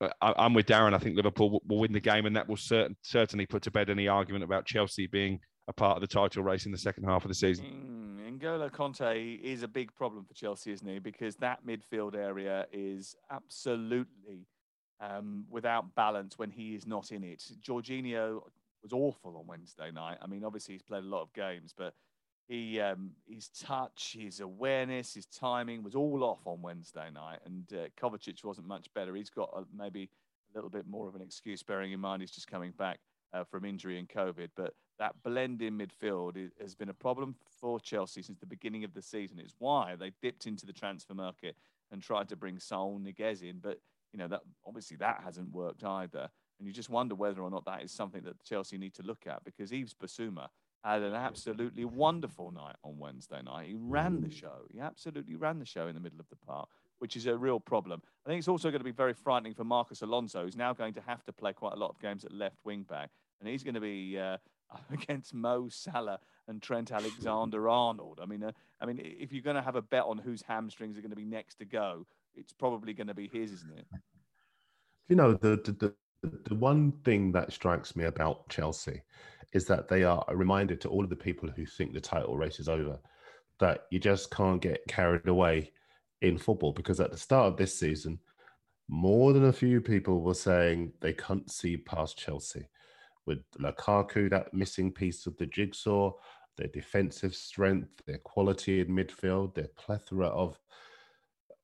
I, 0.00 0.44
am 0.44 0.52
with 0.52 0.66
Darren. 0.66 0.94
I 0.94 0.98
think 0.98 1.16
Liverpool 1.16 1.62
will 1.66 1.78
win 1.78 1.92
the 1.92 2.00
game, 2.00 2.26
and 2.26 2.36
that 2.36 2.48
will 2.48 2.56
certain, 2.56 2.96
certainly 3.02 3.46
put 3.46 3.62
to 3.62 3.70
bed 3.70 3.88
any 3.88 4.08
argument 4.08 4.44
about 4.44 4.66
Chelsea 4.66 5.06
being 5.06 5.40
a 5.68 5.72
part 5.72 5.96
of 5.96 6.00
the 6.02 6.06
title 6.06 6.42
race 6.42 6.66
in 6.66 6.72
the 6.72 6.78
second 6.78 7.04
half 7.04 7.24
of 7.24 7.28
the 7.28 7.34
season. 7.34 7.64
Mm, 7.64 8.38
N'Golo 8.38 8.70
Kanté 8.70 9.40
is 9.40 9.62
a 9.62 9.68
big 9.68 9.94
problem 9.94 10.24
for 10.24 10.34
Chelsea, 10.34 10.72
isn't 10.72 10.86
he? 10.86 10.98
Because 10.98 11.36
that 11.36 11.60
midfield 11.66 12.14
area 12.14 12.66
is 12.72 13.16
absolutely 13.30 14.46
um, 15.00 15.44
without 15.50 15.94
balance 15.94 16.38
when 16.38 16.50
he 16.50 16.74
is 16.74 16.86
not 16.86 17.10
in 17.10 17.24
it. 17.24 17.42
Jorginho 17.66 18.42
was 18.82 18.92
awful 18.92 19.36
on 19.36 19.46
Wednesday 19.46 19.90
night. 19.90 20.18
I 20.22 20.26
mean, 20.26 20.44
obviously 20.44 20.74
he's 20.74 20.82
played 20.82 21.04
a 21.04 21.08
lot 21.08 21.22
of 21.22 21.32
games, 21.32 21.74
but 21.76 21.94
he 22.48 22.80
um, 22.80 23.10
his 23.28 23.48
touch, 23.48 24.16
his 24.18 24.40
awareness, 24.40 25.14
his 25.14 25.26
timing 25.26 25.82
was 25.82 25.94
all 25.94 26.22
off 26.22 26.46
on 26.46 26.62
Wednesday 26.62 27.08
night, 27.12 27.40
and 27.44 27.64
uh, 27.72 27.88
Kovacic 28.00 28.44
wasn't 28.44 28.68
much 28.68 28.92
better. 28.94 29.14
He's 29.16 29.30
got 29.30 29.50
a, 29.56 29.64
maybe 29.76 30.10
a 30.52 30.56
little 30.56 30.70
bit 30.70 30.86
more 30.86 31.08
of 31.08 31.14
an 31.14 31.22
excuse, 31.22 31.62
bearing 31.62 31.92
in 31.92 32.00
mind 32.00 32.22
he's 32.22 32.30
just 32.30 32.46
coming 32.48 32.72
back 32.78 33.00
uh, 33.32 33.44
from 33.44 33.64
injury 33.64 33.98
and 33.98 34.08
COVID. 34.08 34.50
But 34.54 34.74
that 34.98 35.14
blend 35.24 35.60
in 35.60 35.76
midfield 35.76 36.36
is, 36.36 36.52
has 36.60 36.74
been 36.74 36.88
a 36.88 36.94
problem 36.94 37.34
for 37.60 37.80
Chelsea 37.80 38.22
since 38.22 38.38
the 38.38 38.46
beginning 38.46 38.84
of 38.84 38.94
the 38.94 39.02
season. 39.02 39.38
It's 39.38 39.56
why 39.58 39.96
they 39.96 40.12
dipped 40.22 40.46
into 40.46 40.66
the 40.66 40.72
transfer 40.72 41.14
market 41.14 41.56
and 41.90 42.02
tried 42.02 42.28
to 42.28 42.36
bring 42.36 42.58
Saul 42.58 43.00
Niguez 43.02 43.42
in, 43.42 43.58
but 43.58 43.80
you 44.12 44.18
know 44.18 44.28
that 44.28 44.42
obviously 44.66 44.96
that 44.98 45.20
hasn't 45.24 45.50
worked 45.52 45.84
either. 45.84 46.28
And 46.58 46.66
you 46.66 46.72
just 46.72 46.88
wonder 46.88 47.14
whether 47.14 47.42
or 47.42 47.50
not 47.50 47.64
that 47.66 47.82
is 47.82 47.92
something 47.92 48.22
that 48.22 48.42
Chelsea 48.44 48.78
need 48.78 48.94
to 48.94 49.02
look 49.02 49.26
at 49.26 49.44
because 49.44 49.72
Yves 49.72 49.94
Bissouma 49.94 50.48
had 50.84 51.02
an 51.02 51.14
absolutely 51.14 51.84
wonderful 51.84 52.50
night 52.52 52.76
on 52.84 52.98
Wednesday 52.98 53.42
night. 53.42 53.68
He 53.68 53.74
ran 53.74 54.20
the 54.20 54.30
show. 54.30 54.66
He 54.72 54.80
absolutely 54.80 55.34
ran 55.34 55.58
the 55.58 55.66
show 55.66 55.88
in 55.88 55.94
the 55.94 56.00
middle 56.00 56.20
of 56.20 56.28
the 56.28 56.36
park. 56.36 56.68
which 56.98 57.16
is 57.16 57.26
a 57.26 57.36
real 57.36 57.60
problem. 57.60 58.00
I 58.24 58.30
think 58.30 58.38
it's 58.38 58.48
also 58.48 58.70
going 58.70 58.80
to 58.80 58.84
be 58.84 58.90
very 58.90 59.12
frightening 59.12 59.54
for 59.54 59.64
Marcos 59.64 60.02
Alonso, 60.02 60.44
who's 60.44 60.56
now 60.56 60.72
going 60.72 60.94
to 60.94 61.02
have 61.02 61.22
to 61.24 61.32
play 61.32 61.52
quite 61.52 61.74
a 61.74 61.76
lot 61.76 61.90
of 61.90 62.00
games 62.00 62.24
at 62.24 62.32
left 62.32 62.56
wing 62.64 62.84
back, 62.88 63.10
and 63.40 63.48
he's 63.48 63.62
going 63.62 63.74
to 63.74 63.80
be 63.80 64.18
uh, 64.18 64.38
against 64.90 65.34
Mo 65.34 65.68
Salah 65.68 66.18
and 66.48 66.62
Trent 66.62 66.92
Alexander-Arnold. 66.92 68.20
I 68.22 68.26
mean, 68.26 68.44
uh, 68.44 68.52
I 68.80 68.86
mean, 68.86 69.00
if 69.02 69.32
you're 69.32 69.42
going 69.42 69.56
to 69.56 69.62
have 69.62 69.76
a 69.76 69.82
bet 69.82 70.04
on 70.04 70.18
whose 70.18 70.42
hamstrings 70.42 70.96
are 70.96 71.00
going 71.00 71.10
to 71.10 71.16
be 71.16 71.24
next 71.24 71.56
to 71.56 71.64
go, 71.64 72.06
it's 72.34 72.52
probably 72.52 72.94
going 72.94 73.08
to 73.08 73.14
be 73.14 73.28
his, 73.28 73.52
isn't 73.52 73.72
it? 73.76 73.86
You 75.08 75.16
know, 75.16 75.34
the 75.34 75.56
the, 75.56 75.94
the 76.44 76.54
one 76.54 76.92
thing 77.04 77.32
that 77.32 77.52
strikes 77.52 77.96
me 77.96 78.04
about 78.04 78.48
Chelsea 78.48 79.02
is 79.52 79.64
that 79.66 79.88
they 79.88 80.04
are 80.04 80.24
a 80.28 80.36
reminder 80.36 80.76
to 80.76 80.88
all 80.88 81.04
of 81.04 81.10
the 81.10 81.16
people 81.16 81.48
who 81.48 81.64
think 81.66 81.92
the 81.92 82.00
title 82.00 82.36
race 82.36 82.60
is 82.60 82.68
over 82.68 82.98
that 83.58 83.86
you 83.90 83.98
just 83.98 84.30
can't 84.30 84.60
get 84.60 84.86
carried 84.86 85.26
away 85.28 85.72
in 86.22 86.38
football 86.38 86.72
because 86.72 87.00
at 87.00 87.10
the 87.10 87.16
start 87.16 87.46
of 87.46 87.56
this 87.56 87.78
season, 87.78 88.18
more 88.88 89.32
than 89.32 89.46
a 89.46 89.52
few 89.52 89.80
people 89.80 90.20
were 90.20 90.34
saying 90.34 90.92
they 91.00 91.12
can't 91.12 91.50
see 91.50 91.76
past 91.76 92.18
Chelsea. 92.18 92.68
With 93.24 93.38
Lukaku, 93.58 94.30
that 94.30 94.54
missing 94.54 94.92
piece 94.92 95.26
of 95.26 95.36
the 95.36 95.46
jigsaw, 95.46 96.12
their 96.56 96.68
defensive 96.68 97.34
strength, 97.34 97.88
their 98.06 98.18
quality 98.18 98.80
in 98.80 98.88
midfield, 98.88 99.54
their 99.54 99.68
plethora 99.76 100.28
of 100.28 100.58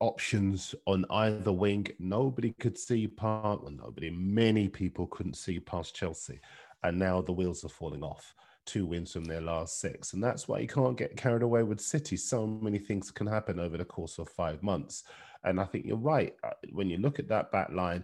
options 0.03 0.75
on 0.85 1.05
either 1.09 1.53
wing. 1.53 1.87
Nobody 1.97 2.51
could 2.59 2.77
see 2.77 3.07
past, 3.07 3.61
well, 3.63 3.71
nobody, 3.71 4.09
many 4.09 4.67
people 4.67 5.07
couldn't 5.07 5.37
see 5.37 5.61
past 5.61 5.95
Chelsea. 5.95 6.41
And 6.83 6.99
now 6.99 7.21
the 7.21 7.31
wheels 7.31 7.63
are 7.63 7.69
falling 7.69 8.03
off. 8.03 8.35
Two 8.65 8.85
wins 8.85 9.13
from 9.13 9.23
their 9.23 9.39
last 9.39 9.79
six. 9.79 10.11
And 10.11 10.21
that's 10.21 10.49
why 10.49 10.59
you 10.59 10.67
can't 10.67 10.97
get 10.97 11.15
carried 11.15 11.41
away 11.41 11.63
with 11.63 11.79
City. 11.79 12.17
So 12.17 12.45
many 12.45 12.79
things 12.79 13.11
can 13.11 13.27
happen 13.27 13.61
over 13.61 13.77
the 13.77 13.85
course 13.85 14.19
of 14.19 14.27
five 14.27 14.61
months. 14.61 15.05
And 15.45 15.57
I 15.57 15.63
think 15.63 15.85
you're 15.85 15.95
right. 15.95 16.35
Uh, 16.43 16.51
when 16.73 16.89
you 16.89 16.97
look 16.97 17.17
at 17.19 17.29
that 17.29 17.51
back 17.53 17.69
line, 17.71 18.03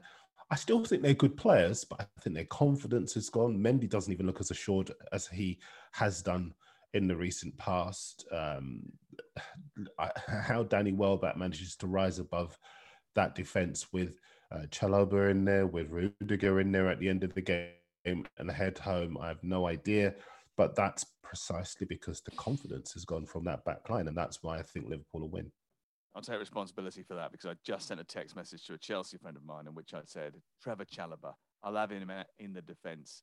I 0.50 0.56
still 0.56 0.84
think 0.86 1.02
they're 1.02 1.14
good 1.14 1.36
players, 1.36 1.84
but 1.84 2.00
I 2.00 2.06
think 2.22 2.34
their 2.34 2.46
confidence 2.46 3.18
is 3.18 3.30
gone. 3.30 3.60
Mendy 3.60 3.90
doesn't 3.90 4.12
even 4.12 4.26
look 4.26 4.40
as 4.40 4.52
assured 4.52 4.92
as 5.12 5.28
he 5.28 5.60
has 5.92 6.22
done 6.22 6.54
in 6.94 7.08
the 7.08 7.16
recent 7.16 7.58
past. 7.58 8.26
Um, 8.32 8.84
how 10.28 10.64
Danny 10.64 10.92
Welbeck 10.92 11.38
manages 11.38 11.76
to 11.78 11.88
rise 11.88 12.20
above 12.20 12.58
that 13.16 13.36
defense 13.36 13.92
with 13.92 14.14
uh, 14.52 14.66
Chalobah 14.70 15.32
in 15.32 15.46
there, 15.46 15.68
with 15.68 15.90
Rudiger 15.90 16.60
in 16.60 16.72
there 16.72 16.90
at 16.90 17.00
the 17.00 17.10
end 17.10 17.24
of 17.24 17.34
the 17.34 17.42
game 17.42 18.26
and 18.38 18.52
head 18.52 18.78
home, 18.78 19.18
I 19.20 19.28
have 19.28 19.44
no 19.44 19.68
idea. 19.68 20.16
But 20.58 20.76
that's 20.76 21.06
precisely 21.24 21.86
because 21.88 22.22
the 22.22 22.32
confidence 22.32 22.94
has 22.94 23.06
gone 23.06 23.26
from 23.26 23.46
that 23.46 23.64
back 23.64 23.90
line. 23.90 24.08
And 24.08 24.18
that's 24.18 24.42
why 24.42 24.58
I 24.58 24.64
think 24.64 24.90
Liverpool 24.90 25.22
will 25.22 25.30
win. 25.30 25.52
I'll 26.16 26.22
take 26.22 26.40
responsibility 26.40 27.04
for 27.04 27.14
that 27.14 27.32
because 27.32 27.46
I 27.46 27.54
just 27.64 27.88
sent 27.88 28.00
a 28.00 28.04
text 28.04 28.36
message 28.36 28.66
to 28.66 28.74
a 28.74 28.78
Chelsea 28.78 29.18
friend 29.18 29.38
of 29.38 29.46
mine 29.46 29.68
in 29.68 29.76
which 29.76 29.94
I 29.94 30.02
said, 30.06 30.34
Trevoh 30.66 30.90
Chalobah, 30.90 31.34
I'll 31.64 31.76
have 31.76 31.92
him 31.92 32.12
in 32.40 32.52
the 32.52 32.62
defence 32.62 33.22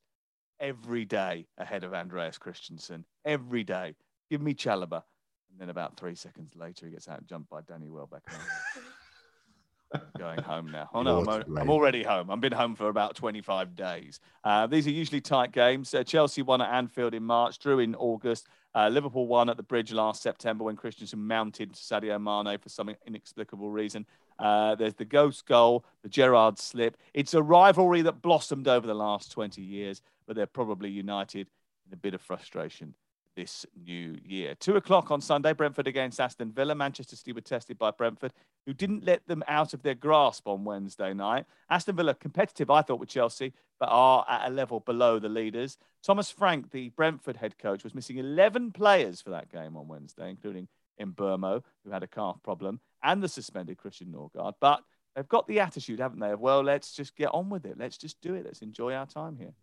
every 0.59 1.05
day 1.05 1.47
ahead 1.57 1.83
of 1.83 1.93
Andreas 1.93 2.37
Christensen. 2.37 3.05
Every 3.25 3.63
day. 3.63 3.95
Give 4.29 4.41
me 4.41 4.53
Chalobah. 4.53 5.03
And 5.51 5.59
then 5.59 5.69
about 5.69 5.97
three 5.97 6.15
seconds 6.15 6.51
later, 6.55 6.85
he 6.85 6.91
gets 6.91 7.07
out 7.07 7.25
jumped 7.25 7.49
by 7.49 7.61
Danny 7.61 7.89
Welbeck. 7.89 8.23
going 10.17 10.41
home 10.41 10.69
now. 10.71 10.89
Oh 10.93 11.01
no, 11.01 11.23
I'm, 11.25 11.57
I'm, 11.57 11.69
already 11.69 12.03
home. 12.03 12.29
I've 12.29 12.41
been 12.41 12.51
home 12.51 12.75
for 12.75 12.89
about 12.89 13.15
25 13.15 13.75
days. 13.75 14.19
Uh, 14.43 14.67
these 14.67 14.87
are 14.87 14.91
usually 14.91 15.21
tight 15.21 15.51
games. 15.51 15.93
Uh, 15.93 16.03
Chelsea 16.03 16.41
won 16.41 16.61
at 16.61 16.73
Anfield 16.73 17.13
in 17.13 17.23
March, 17.23 17.59
drew 17.59 17.79
in 17.79 17.95
August. 17.95 18.47
Uh, 18.75 18.89
Liverpool 18.89 19.27
won 19.27 19.49
at 19.49 19.57
the 19.57 19.63
Bridge 19.63 19.91
last 19.91 20.21
September 20.21 20.63
when 20.63 20.75
Christensen 20.75 21.25
mounted 21.25 21.73
Sadio 21.73 22.21
Mane 22.21 22.59
for 22.59 22.69
some 22.69 22.91
inexplicable 23.07 23.71
reason. 23.71 24.05
Uh, 24.37 24.75
there's 24.75 24.93
the 24.93 25.05
ghost 25.05 25.47
goal, 25.47 25.83
the 26.03 26.09
Gerrard 26.09 26.59
slip. 26.59 26.97
It's 27.13 27.33
a 27.33 27.41
rivalry 27.41 28.03
that 28.03 28.21
blossomed 28.21 28.67
over 28.67 28.85
the 28.85 28.93
last 28.93 29.31
20 29.31 29.61
years, 29.61 30.01
but 30.27 30.35
they're 30.35 30.45
probably 30.45 30.89
united 30.89 31.49
in 31.87 31.93
a 31.93 31.97
bit 31.97 32.13
of 32.13 32.21
frustration 32.21 32.93
this 33.37 33.67
new 33.85 34.17
year. 34.25 34.55
Two 34.55 34.75
o'clock 34.77 35.11
on 35.11 35.21
Sunday, 35.21 35.53
Brentford 35.53 35.87
against 35.87 36.19
Aston 36.19 36.51
Villa. 36.51 36.73
Manchester 36.73 37.15
City 37.15 37.33
were 37.33 37.41
tested 37.41 37.77
by 37.77 37.91
Brentford, 37.91 38.33
who 38.65 38.73
didn't 38.73 39.05
let 39.05 39.27
them 39.27 39.43
out 39.47 39.75
of 39.75 39.83
their 39.83 39.93
grasp 39.93 40.47
on 40.47 40.65
Wednesday 40.65 41.13
night. 41.13 41.45
Aston 41.69 41.95
Villa 41.95 42.15
competitive, 42.15 42.71
I 42.71 42.81
thought, 42.81 42.99
with 42.99 43.09
Chelsea, 43.09 43.53
but 43.79 43.89
are 43.89 44.25
at 44.27 44.49
a 44.49 44.53
level 44.53 44.79
below 44.79 45.19
the 45.19 45.29
leaders. 45.29 45.77
Thomas 46.03 46.31
Frank, 46.31 46.71
the 46.71 46.89
Brentford 46.89 47.37
head 47.37 47.59
coach, 47.59 47.83
was 47.83 47.93
missing 47.93 48.17
11 48.17 48.71
players 48.71 49.21
for 49.21 49.29
that 49.29 49.51
game 49.51 49.77
on 49.77 49.87
Wednesday, 49.87 50.31
including 50.31 50.67
Mbeumo, 50.99 51.61
who 51.85 51.91
had 51.91 52.01
a 52.01 52.07
calf 52.07 52.41
problem, 52.43 52.79
and 53.03 53.21
the 53.21 53.29
suspended 53.29 53.77
Christian 53.77 54.07
Nørgaard. 54.07 54.53
But 54.59 54.81
they've 55.15 55.27
got 55.27 55.47
the 55.47 55.59
attitude, 55.59 55.99
haven't 55.99 56.21
they? 56.21 56.31
Of, 56.31 56.39
well, 56.39 56.63
let's 56.63 56.91
just 56.93 57.15
get 57.15 57.29
on 57.35 57.51
with 57.51 57.67
it. 57.67 57.77
Let's 57.77 57.97
just 57.97 58.19
do 58.19 58.33
it. 58.33 58.45
Let's 58.45 58.63
enjoy 58.63 58.93
our 58.93 59.05
time 59.05 59.37
here. 59.37 59.53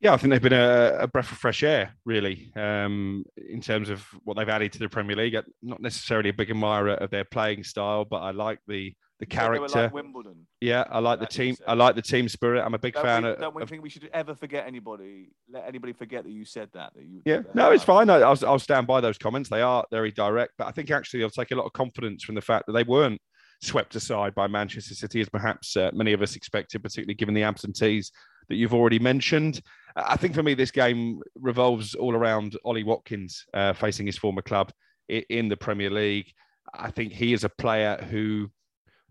Yeah, 0.00 0.12
I 0.12 0.16
think 0.16 0.30
they've 0.30 0.40
been 0.40 0.52
a, 0.52 0.96
a 1.00 1.08
breath 1.08 1.32
of 1.32 1.38
fresh 1.38 1.64
air, 1.64 1.92
really, 2.04 2.52
um, 2.54 3.24
in 3.36 3.60
terms 3.60 3.90
of 3.90 4.02
what 4.22 4.36
they've 4.36 4.48
added 4.48 4.72
to 4.74 4.78
the 4.78 4.88
Premier 4.88 5.16
League. 5.16 5.34
I'm 5.34 5.44
not 5.60 5.80
necessarily 5.80 6.28
a 6.28 6.32
big 6.32 6.50
admirer 6.50 6.94
of 6.94 7.10
their 7.10 7.24
playing 7.24 7.64
style, 7.64 8.04
but 8.04 8.18
I 8.18 8.30
like 8.30 8.60
the 8.68 8.94
the 9.18 9.26
character. 9.26 9.82
Like 9.82 9.92
Wimbledon. 9.92 10.46
Yeah, 10.60 10.84
I 10.88 11.00
like 11.00 11.18
the 11.18 11.26
team. 11.26 11.56
I 11.66 11.74
like 11.74 11.96
the 11.96 12.02
team 12.02 12.28
spirit. 12.28 12.64
I'm 12.64 12.74
a 12.74 12.78
big 12.78 12.94
don't 12.94 13.04
fan 13.04 13.22
we, 13.24 13.30
of. 13.30 13.40
Don't 13.40 13.54
we 13.54 13.66
think 13.66 13.82
we 13.82 13.88
should 13.88 14.08
ever 14.12 14.36
forget 14.36 14.66
anybody? 14.66 15.30
Let 15.50 15.66
anybody 15.66 15.92
forget 15.92 16.22
that 16.22 16.30
you 16.30 16.44
said 16.44 16.68
that. 16.74 16.92
That 16.94 17.04
you. 17.04 17.22
Yeah, 17.24 17.38
that 17.38 17.54
no, 17.54 17.72
it's 17.72 17.82
fine. 17.82 18.08
I, 18.10 18.18
I'll, 18.18 18.38
I'll 18.46 18.58
stand 18.60 18.86
by 18.86 19.00
those 19.00 19.18
comments. 19.18 19.50
They 19.50 19.62
are 19.62 19.84
very 19.90 20.12
direct, 20.12 20.52
but 20.58 20.68
I 20.68 20.70
think 20.70 20.92
actually 20.92 21.24
I'll 21.24 21.30
take 21.30 21.50
a 21.50 21.56
lot 21.56 21.66
of 21.66 21.72
confidence 21.72 22.22
from 22.22 22.36
the 22.36 22.40
fact 22.40 22.66
that 22.66 22.72
they 22.72 22.84
weren't 22.84 23.20
swept 23.60 23.96
aside 23.96 24.34
by 24.36 24.46
Manchester 24.46 24.94
City 24.94 25.20
as 25.20 25.28
perhaps 25.28 25.76
uh, 25.76 25.90
many 25.92 26.12
of 26.12 26.22
us 26.22 26.36
expected, 26.36 26.82
particularly 26.82 27.14
given 27.14 27.34
the 27.34 27.42
absentees 27.42 28.12
that 28.48 28.54
you've 28.54 28.74
already 28.74 29.00
mentioned. 29.00 29.60
I 29.96 30.16
think 30.16 30.34
for 30.34 30.42
me, 30.42 30.54
this 30.54 30.70
game 30.70 31.20
revolves 31.34 31.94
all 31.94 32.14
around 32.14 32.56
Ollie 32.64 32.84
Watkins 32.84 33.44
uh, 33.54 33.72
facing 33.72 34.06
his 34.06 34.18
former 34.18 34.42
club 34.42 34.72
in 35.08 35.48
the 35.48 35.56
Premier 35.56 35.90
League. 35.90 36.32
I 36.74 36.90
think 36.90 37.12
he 37.12 37.32
is 37.32 37.44
a 37.44 37.48
player 37.48 37.96
who 38.10 38.50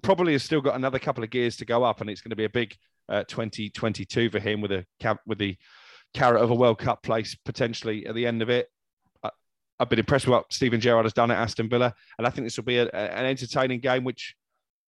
probably 0.01 0.33
has 0.33 0.43
still 0.43 0.61
got 0.61 0.75
another 0.75 0.99
couple 0.99 1.23
of 1.23 1.29
gears 1.29 1.57
to 1.57 1.65
go 1.65 1.83
up, 1.83 2.01
and 2.01 2.09
it's 2.09 2.21
going 2.21 2.29
to 2.29 2.35
be 2.35 2.45
a 2.45 2.49
big 2.49 2.75
uh, 3.09 3.23
2022 3.27 4.29
for 4.29 4.39
him 4.39 4.61
with 4.61 4.71
a 4.71 4.85
with 5.25 5.39
the 5.39 5.57
carrot 6.13 6.41
of 6.41 6.51
a 6.51 6.55
World 6.55 6.79
Cup 6.79 7.03
place 7.03 7.35
potentially 7.35 8.05
at 8.05 8.15
the 8.15 8.25
end 8.25 8.41
of 8.41 8.49
it. 8.49 8.69
I've 9.79 9.89
been 9.89 9.99
impressed 9.99 10.25
with 10.25 10.33
what 10.33 10.51
Steven 10.51 10.79
Gerrard 10.79 11.05
has 11.05 11.13
done 11.13 11.29
at 11.29 11.37
Aston 11.37 11.69
Villa, 11.69 11.93
and 12.17 12.25
I 12.25 12.29
think 12.29 12.47
this 12.47 12.57
will 12.57 12.63
be 12.63 12.77
a, 12.77 12.87
an 12.87 13.25
entertaining 13.25 13.79
game, 13.79 14.03
which 14.03 14.35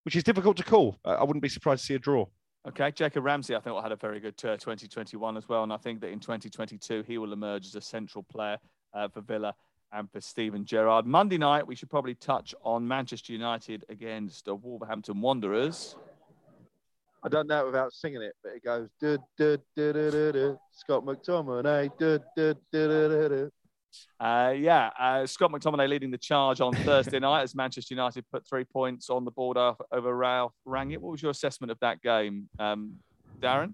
which 0.04 0.16
is 0.16 0.24
difficult 0.24 0.58
to 0.58 0.64
call. 0.64 0.98
I 1.06 1.24
wouldn't 1.24 1.44
be 1.44 1.50
surprised 1.50 1.82
to 1.82 1.86
see 1.88 1.94
a 1.96 2.00
draw. 2.00 2.26
Okay, 2.68 2.92
Jacob 2.92 3.24
Ramsey, 3.24 3.56
I 3.56 3.60
think, 3.62 3.82
had 3.82 3.94
a 3.94 3.96
very 3.96 4.20
good 4.20 4.36
uh, 4.44 4.58
2021 4.58 5.38
as 5.38 5.48
well, 5.48 5.64
and 5.64 5.72
I 5.72 5.78
think 5.78 6.02
that 6.02 6.10
in 6.10 6.20
2022 6.20 7.04
he 7.08 7.18
will 7.18 7.32
emerge 7.32 7.66
as 7.66 7.76
a 7.76 7.82
central 7.82 8.22
player 8.24 8.58
uh, 8.94 9.08
for 9.08 9.22
Villa 9.22 9.56
and 9.94 10.12
for 10.12 10.20
Steven 10.20 10.66
Gerrard. 10.66 11.06
Monday 11.06 11.38
night, 11.38 11.66
we 11.66 11.74
should 11.74 11.90
probably 11.90 12.16
touch 12.16 12.54
on 12.64 12.86
Manchester 12.86 13.32
United 13.32 13.86
against 13.88 14.44
the 14.46 14.56
Wolverhampton 14.56 15.22
Wanderers. 15.22 15.96
I 17.24 17.30
don't 17.30 17.48
know 17.48 17.62
it 17.62 17.66
without 17.66 17.94
singing 17.94 18.22
it, 18.22 18.36
but 18.44 18.54
it 18.54 18.64
goes. 18.64 18.90
Scott 20.72 21.06
McTominay. 21.06 21.92
Uh, 24.20 24.54
yeah, 24.58 24.90
uh, 25.00 25.26
Scott 25.26 25.52
McTominay 25.52 25.88
leading 25.88 26.12
the 26.12 26.18
charge 26.18 26.62
on 26.62 26.74
Thursday 26.74 27.20
night 27.22 27.44
as 27.44 27.56
Manchester 27.56 27.94
United 27.94 28.26
put 28.32 28.48
three 28.48 28.66
points 28.66 29.10
on 29.10 29.26
the 29.26 29.32
board 29.32 29.58
over 29.58 30.16
Ralf 30.16 30.54
Rangnick. 30.68 30.98
What 30.98 31.12
was 31.12 31.22
your 31.22 31.32
assessment 31.32 31.72
of 31.72 31.80
that 31.80 32.02
game, 32.02 32.50
um, 32.60 32.96
Darren? 33.40 33.74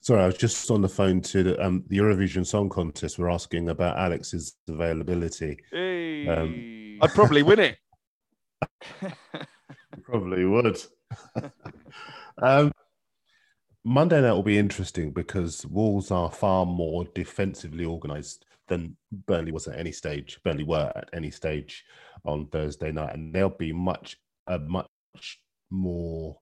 Sorry, 0.00 0.22
I 0.22 0.26
was 0.26 0.36
just 0.36 0.70
on 0.70 0.82
the 0.82 0.88
phone 0.88 1.20
to 1.22 1.42
the, 1.42 1.64
um, 1.64 1.84
the 1.88 1.98
Eurovision 1.98 2.46
Song 2.46 2.68
Contest. 2.68 3.18
We're 3.18 3.28
asking 3.28 3.68
about 3.68 3.98
Alex's 3.98 4.54
availability. 4.68 5.58
Hey. 5.72 6.28
Um, 6.28 6.98
I'd 7.02 7.10
probably 7.10 7.42
win 7.42 7.58
it. 7.58 7.76
probably 10.04 10.44
would. 10.44 10.80
um, 12.40 12.72
Monday 13.84 14.20
night 14.20 14.32
will 14.32 14.42
be 14.42 14.58
interesting 14.58 15.10
because 15.10 15.66
Wolves 15.66 16.10
are 16.10 16.30
far 16.30 16.64
more 16.64 17.04
defensively 17.14 17.84
organised 17.84 18.45
than 18.68 18.96
Burnley 19.26 19.52
was 19.52 19.68
at 19.68 19.78
any 19.78 19.92
stage. 19.92 20.38
Burnley 20.44 20.64
were 20.64 20.92
at 20.94 21.08
any 21.12 21.30
stage 21.30 21.84
on 22.24 22.46
Thursday 22.46 22.92
night, 22.92 23.14
and 23.14 23.34
they'll 23.34 23.48
be 23.48 23.72
much 23.72 24.18
a 24.46 24.58
much 24.58 24.88
more 25.70 26.38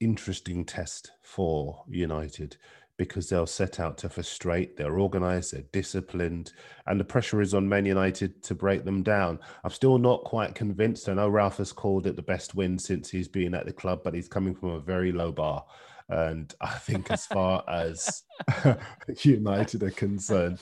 interesting 0.00 0.64
test 0.64 1.12
for 1.22 1.84
United 1.88 2.56
because 2.96 3.30
they'll 3.30 3.46
set 3.46 3.80
out 3.80 3.96
to 3.96 4.10
frustrate. 4.10 4.76
They're 4.76 5.00
organised, 5.00 5.52
they're 5.52 5.62
disciplined, 5.72 6.52
and 6.86 7.00
the 7.00 7.04
pressure 7.04 7.40
is 7.40 7.54
on 7.54 7.66
Man 7.66 7.86
United 7.86 8.42
to 8.42 8.54
break 8.54 8.84
them 8.84 9.02
down. 9.02 9.38
I'm 9.64 9.70
still 9.70 9.96
not 9.96 10.24
quite 10.24 10.54
convinced. 10.54 11.08
I 11.08 11.14
know 11.14 11.30
Ralf 11.30 11.56
has 11.56 11.72
called 11.72 12.06
it 12.06 12.16
the 12.16 12.22
best 12.22 12.54
win 12.54 12.78
since 12.78 13.08
he's 13.08 13.26
been 13.26 13.54
at 13.54 13.64
the 13.64 13.72
club, 13.72 14.00
but 14.04 14.12
he's 14.12 14.28
coming 14.28 14.54
from 14.54 14.70
a 14.70 14.80
very 14.80 15.12
low 15.12 15.32
bar. 15.32 15.64
And 16.10 16.52
I 16.60 16.74
think, 16.74 17.10
as 17.10 17.24
far 17.24 17.64
as 17.68 18.22
United 19.22 19.82
are 19.82 19.90
concerned, 19.92 20.58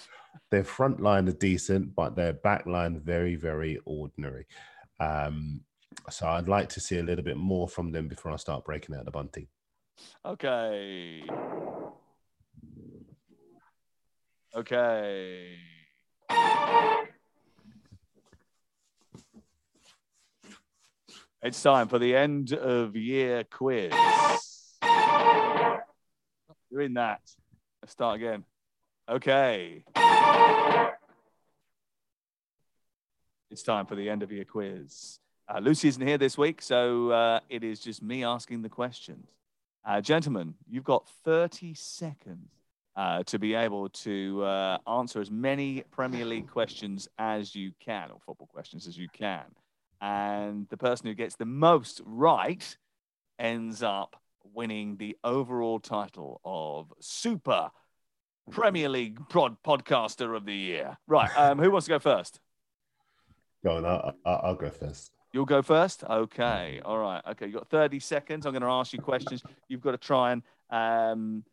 their 0.51 0.65
front 0.65 1.01
line 1.01 1.29
are 1.29 1.33
decent, 1.33 1.95
but 1.95 2.17
their 2.17 2.33
back 2.33 2.67
line 2.67 3.01
very, 3.01 3.37
very 3.37 3.79
ordinary. 3.85 4.47
Um, 5.01 5.63
So 6.11 6.27
I'd 6.27 6.49
like 6.49 6.69
to 6.71 6.81
see 6.81 6.99
a 6.99 7.03
little 7.03 7.25
bit 7.25 7.37
more 7.37 7.69
from 7.69 7.93
them 7.93 8.09
before 8.09 8.33
I 8.33 8.37
start 8.37 8.65
breaking 8.65 8.95
out 8.95 9.05
the 9.05 9.11
bunting. 9.11 9.49
Okay. 10.25 11.23
Okay. 14.55 15.57
It's 21.43 21.63
time 21.63 21.89
for 21.89 21.99
the 21.99 22.17
end 22.17 22.53
of 22.53 22.97
year 22.97 23.45
quiz. 23.45 23.93
Doing 26.71 26.95
that. 26.95 27.21
Let's 27.83 27.93
start 27.93 28.17
again. 28.17 28.45
Okay. 29.09 29.85
It's 33.51 33.63
time 33.63 33.87
for 33.87 33.97
the 33.97 34.09
end 34.09 34.23
of 34.23 34.31
year 34.31 34.45
quiz. 34.45 35.19
Uh, 35.49 35.59
Lucy 35.61 35.89
isn't 35.89 36.07
here 36.07 36.19
this 36.19 36.39
week, 36.39 36.63
so 36.63 37.11
uh, 37.11 37.41
it 37.49 37.65
is 37.65 37.81
just 37.81 38.03
me 38.03 38.23
asking 38.23 38.63
the 38.63 38.69
questions. 38.69 39.27
Uh, 39.85 40.01
gentlemen, 40.01 40.55
you've 40.69 40.85
got 40.85 41.09
30 41.25 41.75
seconds 41.75 42.51
uh, 42.95 43.23
to 43.25 43.39
be 43.39 43.55
able 43.55 43.89
to 43.89 44.43
uh, 44.45 44.79
answer 44.87 45.21
as 45.21 45.31
many 45.31 45.83
Premier 45.91 46.25
League 46.25 46.51
questions 46.51 47.09
as 47.19 47.55
you 47.55 47.73
can, 47.81 48.11
or 48.11 48.19
football 48.27 48.49
questions 48.49 48.87
as 48.87 48.99
you 48.99 49.09
can. 49.09 49.45
And 50.01 50.69
the 50.69 50.77
person 50.77 51.07
who 51.07 51.15
gets 51.15 51.37
the 51.37 51.45
most 51.45 52.03
right 52.05 52.77
ends 53.39 53.83
up 53.83 54.21
winning 54.53 54.97
the 54.99 55.17
overall 55.25 55.81
title 55.81 56.41
of 56.45 56.93
Super 57.01 57.71
Premier 58.51 58.89
League 58.89 59.29
Prod 59.29 59.57
Podcaster 59.63 60.37
of 60.37 60.45
the 60.45 60.55
Year. 60.55 60.99
Right, 61.07 61.31
um, 61.37 61.59
who 61.59 61.71
wants 61.71 61.87
to 61.87 61.91
go 61.91 61.99
first? 61.99 62.41
Go 63.65 63.77
on, 63.77 63.85
I'll, 63.85 64.15
I'll, 64.25 64.41
I'll 64.45 64.55
go 64.55 64.71
first. 64.71 65.13
You'll 65.33 65.45
go 65.45 65.63
first? 65.63 66.05
Okay. 66.05 66.81
All 66.85 66.99
right. 66.99 67.23
Okay. 67.31 67.47
You've 67.47 67.55
got 67.55 67.69
30 67.69 68.01
seconds. 68.01 68.47
I'm 68.47 68.53
going 68.53 68.63
to 68.63 68.69
ask 68.69 68.93
you 68.93 69.01
questions. 69.01 69.43
You've 69.69 69.83
got 69.83 69.91
to 69.91 69.99
try 69.99 70.33
and 70.33 70.43
um, 70.71 71.45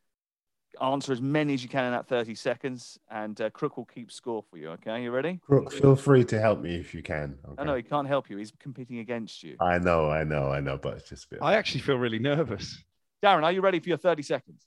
answer 0.82 1.12
as 1.12 1.22
many 1.22 1.54
as 1.54 1.64
you 1.64 1.70
can 1.70 1.86
in 1.86 1.92
that 1.92 2.08
30 2.08 2.36
seconds. 2.36 2.98
And 3.12 3.40
uh, 3.42 3.50
Crook 3.50 3.76
will 3.76 3.86
keep 3.86 4.12
score 4.12 4.44
for 4.50 4.58
you. 4.58 4.70
Okay. 4.72 5.04
You 5.04 5.12
ready? 5.12 5.42
Crook, 5.46 5.74
feel 5.74 5.96
free 5.96 6.24
to 6.26 6.40
help 6.40 6.62
me 6.62 6.76
if 6.76 6.94
you 6.94 7.04
can. 7.04 7.38
No, 7.58 7.64
no, 7.64 7.76
he 7.76 7.84
can't 7.84 8.08
help 8.08 8.30
you. 8.30 8.38
He's 8.38 8.54
competing 8.60 9.00
against 9.00 9.44
you. 9.44 9.58
I 9.60 9.78
know, 9.78 10.10
I 10.10 10.24
know, 10.24 10.50
I 10.50 10.62
know, 10.62 10.78
but 10.78 10.98
it's 10.98 11.10
just 11.10 11.26
a 11.26 11.30
bit. 11.30 11.40
I 11.42 11.56
actually 11.56 11.82
feel 11.82 11.98
really 11.98 12.20
nervous. 12.20 12.82
Darren, 13.22 13.44
are 13.44 13.52
you 13.52 13.62
ready 13.62 13.80
for 13.80 13.90
your 13.90 13.98
30 13.98 14.24
seconds? 14.24 14.66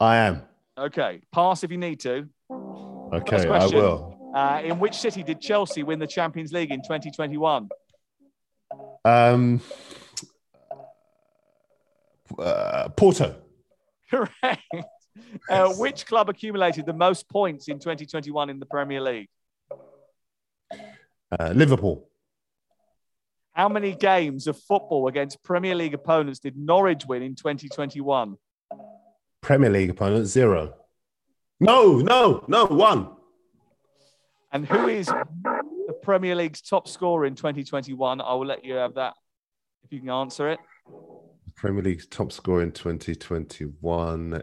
I 0.00 0.16
am. 0.16 0.42
Okay. 0.78 1.20
Pass 1.32 1.64
if 1.64 1.70
you 1.70 1.78
need 1.78 2.00
to. 2.00 2.28
Okay, 2.50 3.48
I 3.48 3.66
will. 3.66 4.14
Uh, 4.34 4.60
in 4.62 4.78
which 4.78 4.94
city 4.94 5.22
did 5.22 5.40
Chelsea 5.40 5.82
win 5.82 5.98
the 5.98 6.06
Champions 6.06 6.52
League 6.52 6.70
in 6.70 6.82
2021? 6.82 7.68
Um, 9.04 9.60
uh, 12.38 12.88
Porto, 12.90 13.36
Correct. 14.10 14.62
Uh, 15.48 15.72
which 15.74 16.06
club 16.06 16.28
accumulated 16.28 16.86
the 16.86 16.92
most 16.92 17.28
points 17.28 17.68
in 17.68 17.78
2021 17.78 18.50
in 18.50 18.60
the 18.60 18.66
Premier 18.66 19.00
League? 19.00 19.28
uh, 21.38 21.52
Liverpool, 21.54 22.08
How 23.52 23.68
many 23.68 23.94
games 23.94 24.46
of 24.46 24.56
football 24.58 25.08
against 25.08 25.42
Premier 25.42 25.74
League 25.74 25.94
opponents 25.94 26.38
did 26.38 26.56
Norwich 26.56 27.04
win 27.06 27.22
in 27.22 27.34
2021? 27.34 28.36
Premier 29.40 29.70
League 29.70 29.90
opponent 29.90 30.26
zero. 30.26 30.74
No, 31.60 31.96
no, 31.98 32.44
no, 32.48 32.66
one. 32.66 33.10
And 34.52 34.66
who 34.66 34.88
is 34.88 35.06
the 35.06 35.94
Premier 36.02 36.34
League's 36.34 36.62
top 36.62 36.88
scorer 36.88 37.26
in 37.26 37.34
2021? 37.34 38.20
I 38.20 38.34
will 38.34 38.46
let 38.46 38.64
you 38.64 38.74
have 38.74 38.94
that 38.94 39.14
if 39.84 39.92
you 39.92 40.00
can 40.00 40.10
answer 40.10 40.48
it. 40.50 40.58
Premier 41.56 41.82
League's 41.82 42.06
top 42.06 42.32
scorer 42.32 42.62
in 42.62 42.72
2021. 42.72 44.42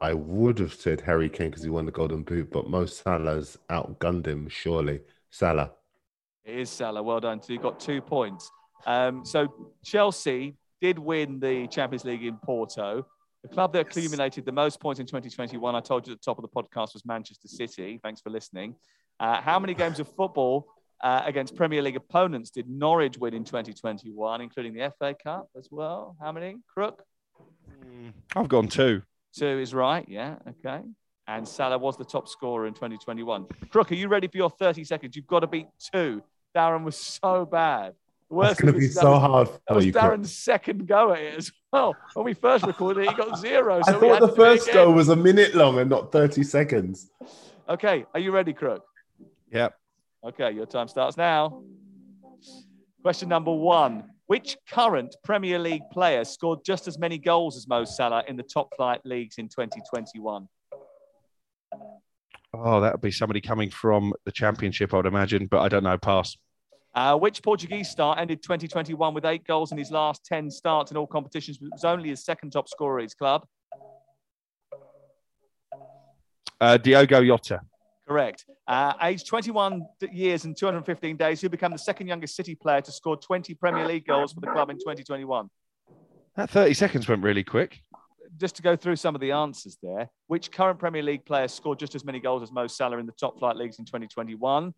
I 0.00 0.14
would 0.14 0.58
have 0.60 0.72
said 0.72 1.00
Harry 1.02 1.28
Kane 1.28 1.50
because 1.50 1.62
he 1.62 1.68
won 1.68 1.84
the 1.84 1.92
Golden 1.92 2.22
Boot, 2.22 2.50
but 2.50 2.70
Mo 2.70 2.86
Salah's 2.86 3.58
outgunned 3.68 4.26
him, 4.26 4.48
surely. 4.48 5.00
Salah. 5.30 5.72
It 6.44 6.58
is 6.58 6.70
Salah. 6.70 7.02
Well 7.02 7.20
done. 7.20 7.42
So 7.42 7.52
you 7.52 7.58
got 7.58 7.78
two 7.78 8.00
points. 8.00 8.50
Um, 8.86 9.24
so 9.24 9.72
Chelsea 9.84 10.56
did 10.80 10.98
win 10.98 11.38
the 11.38 11.66
Champions 11.66 12.04
League 12.04 12.24
in 12.24 12.36
Porto. 12.36 13.06
The 13.42 13.48
club 13.48 13.72
that 13.72 13.80
accumulated 13.80 14.44
the 14.44 14.52
most 14.52 14.80
points 14.80 15.00
in 15.00 15.06
2021, 15.06 15.74
I 15.74 15.80
told 15.80 16.06
you 16.06 16.12
at 16.12 16.20
the 16.20 16.24
top 16.24 16.38
of 16.38 16.42
the 16.42 16.48
podcast, 16.48 16.92
was 16.92 17.06
Manchester 17.06 17.48
City. 17.48 17.98
Thanks 18.02 18.20
for 18.20 18.28
listening. 18.28 18.74
Uh, 19.18 19.40
how 19.40 19.58
many 19.58 19.72
games 19.72 19.98
of 19.98 20.08
football 20.14 20.66
uh, 21.02 21.22
against 21.24 21.56
Premier 21.56 21.80
League 21.80 21.96
opponents 21.96 22.50
did 22.50 22.68
Norwich 22.68 23.16
win 23.16 23.32
in 23.32 23.44
2021, 23.44 24.40
including 24.42 24.74
the 24.74 24.92
FA 24.98 25.14
Cup 25.22 25.48
as 25.56 25.68
well? 25.70 26.16
How 26.20 26.32
many? 26.32 26.56
Crook? 26.72 27.02
I've 28.36 28.48
gone 28.48 28.68
two. 28.68 29.02
Two 29.34 29.58
is 29.58 29.72
right. 29.72 30.04
Yeah. 30.06 30.36
Okay. 30.46 30.82
And 31.26 31.46
Salah 31.46 31.78
was 31.78 31.96
the 31.96 32.04
top 32.04 32.28
scorer 32.28 32.66
in 32.66 32.74
2021. 32.74 33.46
Crook, 33.70 33.92
are 33.92 33.94
you 33.94 34.08
ready 34.08 34.26
for 34.26 34.36
your 34.36 34.50
30 34.50 34.84
seconds? 34.84 35.16
You've 35.16 35.26
got 35.26 35.40
to 35.40 35.46
beat 35.46 35.68
two. 35.92 36.22
Darren 36.54 36.82
was 36.82 36.96
so 36.96 37.46
bad. 37.46 37.94
The 38.30 38.36
That's 38.42 38.60
going 38.60 38.72
to 38.74 38.78
be 38.78 38.84
is 38.86 38.94
that 38.94 39.00
so 39.00 39.10
was- 39.10 39.20
hard 39.20 39.46
That 39.48 39.60
for 39.68 39.74
was 39.74 39.86
you. 39.86 39.92
Chris. 39.92 40.04
Darren's 40.04 40.34
second 40.36 40.86
go 40.86 41.12
at 41.12 41.20
it 41.20 41.34
as 41.38 41.52
well. 41.72 41.96
When 42.14 42.24
we 42.24 42.34
first 42.34 42.64
recorded 42.64 43.02
it, 43.04 43.10
he 43.10 43.16
got 43.16 43.38
zero. 43.38 43.80
I 43.84 43.90
So 43.90 43.98
we 43.98 44.08
had 44.08 44.20
thought 44.20 44.20
the 44.20 44.28
to 44.28 44.34
do 44.36 44.42
it 44.42 44.46
first 44.58 44.72
go 44.72 44.90
was 44.92 45.08
a 45.08 45.16
minute 45.16 45.54
long 45.54 45.78
and 45.78 45.90
not 45.90 46.12
30 46.12 46.44
seconds. 46.44 47.10
Okay, 47.68 48.04
are 48.14 48.20
you 48.20 48.30
ready, 48.30 48.52
Crook? 48.52 48.84
Yep. 49.52 49.74
Okay, 50.28 50.52
your 50.52 50.66
time 50.66 50.86
starts 50.86 51.16
now. 51.16 51.62
Question 53.02 53.28
number 53.28 53.52
one. 53.52 54.04
Which 54.26 54.56
current 54.70 55.16
Premier 55.24 55.58
League 55.58 55.82
player 55.92 56.24
scored 56.24 56.60
just 56.64 56.86
as 56.86 57.00
many 57.00 57.18
goals 57.18 57.56
as 57.56 57.66
Mo 57.66 57.84
Salah 57.84 58.22
in 58.28 58.36
the 58.36 58.44
top 58.44 58.68
flight 58.76 59.00
leagues 59.04 59.38
in 59.38 59.48
2021? 59.48 60.46
Oh, 62.54 62.80
that 62.80 62.92
would 62.92 63.00
be 63.00 63.10
somebody 63.10 63.40
coming 63.40 63.70
from 63.70 64.12
the 64.24 64.30
championship, 64.32 64.92
I 64.94 64.98
would 64.98 65.06
imagine, 65.06 65.46
but 65.46 65.60
I 65.60 65.68
don't 65.68 65.82
know. 65.82 65.98
Pass. 65.98 66.36
Uh, 66.94 67.16
which 67.16 67.42
Portuguese 67.42 67.88
star 67.88 68.18
ended 68.18 68.42
2021 68.42 69.14
with 69.14 69.24
eight 69.24 69.44
goals 69.46 69.70
in 69.70 69.78
his 69.78 69.92
last 69.92 70.24
10 70.24 70.50
starts 70.50 70.90
in 70.90 70.96
all 70.96 71.06
competitions, 71.06 71.58
but 71.58 71.70
was 71.70 71.84
only 71.84 72.08
his 72.08 72.24
second 72.24 72.50
top 72.50 72.68
scorer 72.68 72.98
at 72.98 73.04
his 73.04 73.14
club? 73.14 73.46
Uh, 76.60 76.76
Diogo 76.76 77.24
Jota. 77.24 77.60
Correct. 78.06 78.44
Uh, 78.66 78.92
aged 79.02 79.26
21 79.28 79.86
years 80.10 80.44
and 80.44 80.56
215 80.56 81.16
days, 81.16 81.40
who 81.40 81.48
became 81.48 81.70
the 81.70 81.78
second 81.78 82.08
youngest 82.08 82.34
City 82.34 82.56
player 82.56 82.80
to 82.80 82.90
score 82.90 83.16
20 83.16 83.54
Premier 83.54 83.86
League 83.86 84.04
goals 84.04 84.32
for 84.32 84.40
the 84.40 84.48
club 84.48 84.68
in 84.68 84.76
2021? 84.76 85.48
That 86.34 86.50
30 86.50 86.74
seconds 86.74 87.08
went 87.08 87.22
really 87.22 87.44
quick. 87.44 87.80
Just 88.36 88.56
to 88.56 88.62
go 88.62 88.74
through 88.74 88.96
some 88.96 89.14
of 89.14 89.20
the 89.20 89.30
answers 89.30 89.78
there, 89.80 90.08
which 90.26 90.50
current 90.50 90.80
Premier 90.80 91.02
League 91.02 91.24
player 91.24 91.46
scored 91.46 91.78
just 91.78 91.94
as 91.94 92.04
many 92.04 92.18
goals 92.18 92.42
as 92.42 92.50
Mo 92.50 92.66
Salah 92.66 92.98
in 92.98 93.06
the 93.06 93.12
top 93.12 93.38
flight 93.38 93.56
leagues 93.56 93.78
in 93.78 93.84
2021? 93.84 94.74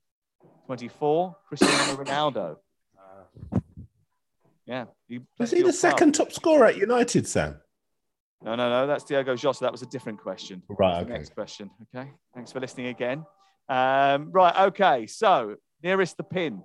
24, 0.73 1.37
Cristiano 1.49 2.03
Ronaldo. 2.03 2.57
Yeah. 4.65 4.87
He 5.07 5.21
Was 5.39 5.51
he 5.51 5.59
the 5.59 5.65
your 5.65 5.73
second 5.73 6.13
top 6.15 6.33
scorer 6.33 6.65
at 6.65 6.79
United, 6.79 7.29
Sam? 7.29 7.61
No, 8.43 8.55
no, 8.55 8.71
no. 8.71 8.87
That's 8.87 9.05
Diogo 9.05 9.37
Jota. 9.37 9.59
That 9.61 9.73
was 9.73 9.83
a 9.83 9.87
different 9.87 10.19
question. 10.19 10.63
Right, 10.71 11.03
okay. 11.03 11.13
Next 11.13 11.35
question. 11.35 11.69
Okay. 11.95 12.11
Thanks 12.35 12.53
for 12.53 12.61
listening 12.61 12.87
again. 12.87 13.27
Um, 13.69 14.31
right. 14.33 14.69
Okay. 14.69 15.07
So 15.07 15.57
nearest 15.83 16.17
the 16.17 16.23
pin 16.23 16.63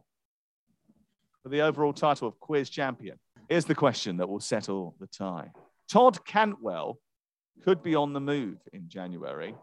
for 1.43 1.49
the 1.49 1.59
overall 1.59 1.91
title 1.91 2.29
of 2.29 2.39
quiz 2.39 2.69
champion. 2.69 3.19
Here's 3.49 3.65
the 3.65 3.75
question 3.75 4.15
that 4.17 4.29
will 4.29 4.39
settle 4.39 4.95
the 5.01 5.07
tie. 5.07 5.51
Todd 5.91 6.23
Cantwell 6.25 6.97
could 7.65 7.83
be 7.83 7.93
on 7.93 8.13
the 8.13 8.21
move 8.21 8.59
in 8.71 8.87
January, 8.87 9.53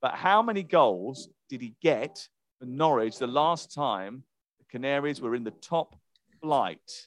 but 0.00 0.14
how 0.14 0.40
many 0.40 0.62
goals 0.62 1.28
did 1.50 1.60
he 1.60 1.74
get 1.82 2.26
Norwich 2.64 3.18
the 3.18 3.26
last 3.26 3.74
time 3.74 4.22
the 4.58 4.64
Canaries 4.70 5.20
were 5.20 5.34
in 5.34 5.44
the 5.44 5.50
top 5.50 5.94
flight? 6.40 7.06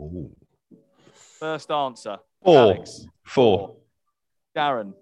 Ooh. 0.00 0.34
First 1.12 1.70
answer. 1.70 2.18
Four. 2.42 2.56
Alex. 2.56 3.06
Four. 3.24 3.76
Darren. 4.56 4.94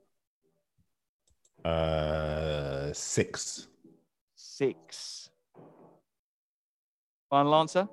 Uh, 1.65 2.93
six. 2.93 3.69
Six. 4.35 5.31
Final 7.31 7.55
answer? 7.55 7.89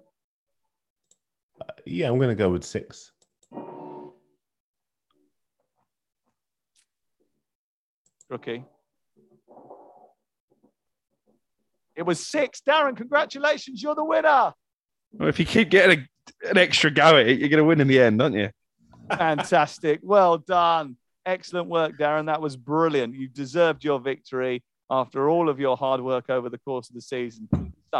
Yeah, 1.86 2.10
I'm 2.10 2.18
going 2.18 2.30
to 2.30 2.36
go 2.36 2.50
with 2.50 2.64
six. 2.64 3.12
Rookie. 8.30 8.64
It 11.96 12.04
was 12.04 12.26
six. 12.26 12.62
Darren, 12.68 12.96
congratulations. 12.96 13.82
You're 13.82 13.96
the 13.96 14.04
winner. 14.04 14.54
Well, 15.14 15.30
if 15.30 15.40
you 15.40 15.46
keep 15.46 15.70
getting 15.70 16.00
a, 16.00 16.50
an 16.50 16.58
extra 16.58 16.90
go 16.90 17.18
at 17.18 17.28
it, 17.28 17.40
you're 17.40 17.50
going 17.50 17.60
to 17.60 17.64
win 17.64 17.82
in 17.82 17.88
the 17.88 18.00
end, 18.00 18.22
aren't 18.22 18.36
you? 18.36 18.50
Fantastic. 19.10 20.00
Well 20.02 20.38
done. 20.38 20.98
Excellent 21.26 21.70
work, 21.70 21.98
Darren. 21.98 22.26
That 22.26 22.42
was 22.42 22.56
brilliant. 22.58 23.16
You 23.16 23.28
deserved 23.28 23.84
your 23.84 24.00
victory 24.00 24.64
after 24.90 25.30
all 25.30 25.50
of 25.50 25.60
your 25.60 25.78
hard 25.78 26.02
work 26.02 26.30
over 26.30 26.50
the 26.50 26.58
course 26.58 26.90
of 26.90 26.96
the 26.96 27.02
season. 27.02 27.48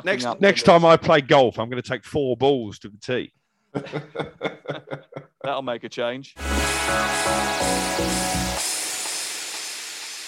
Next 0.04 0.26
next 0.40 0.64
time 0.64 0.84
I 0.86 0.98
play 0.98 1.22
golf, 1.22 1.60
I'm 1.60 1.70
going 1.70 1.82
to 1.82 1.88
take 1.88 2.04
four 2.04 2.36
balls 2.36 2.80
to 2.80 2.90
the 2.90 2.98
tee. 2.98 3.32
That'll 5.44 5.62
make 5.62 5.84
a 5.84 5.90
change. 5.90 6.36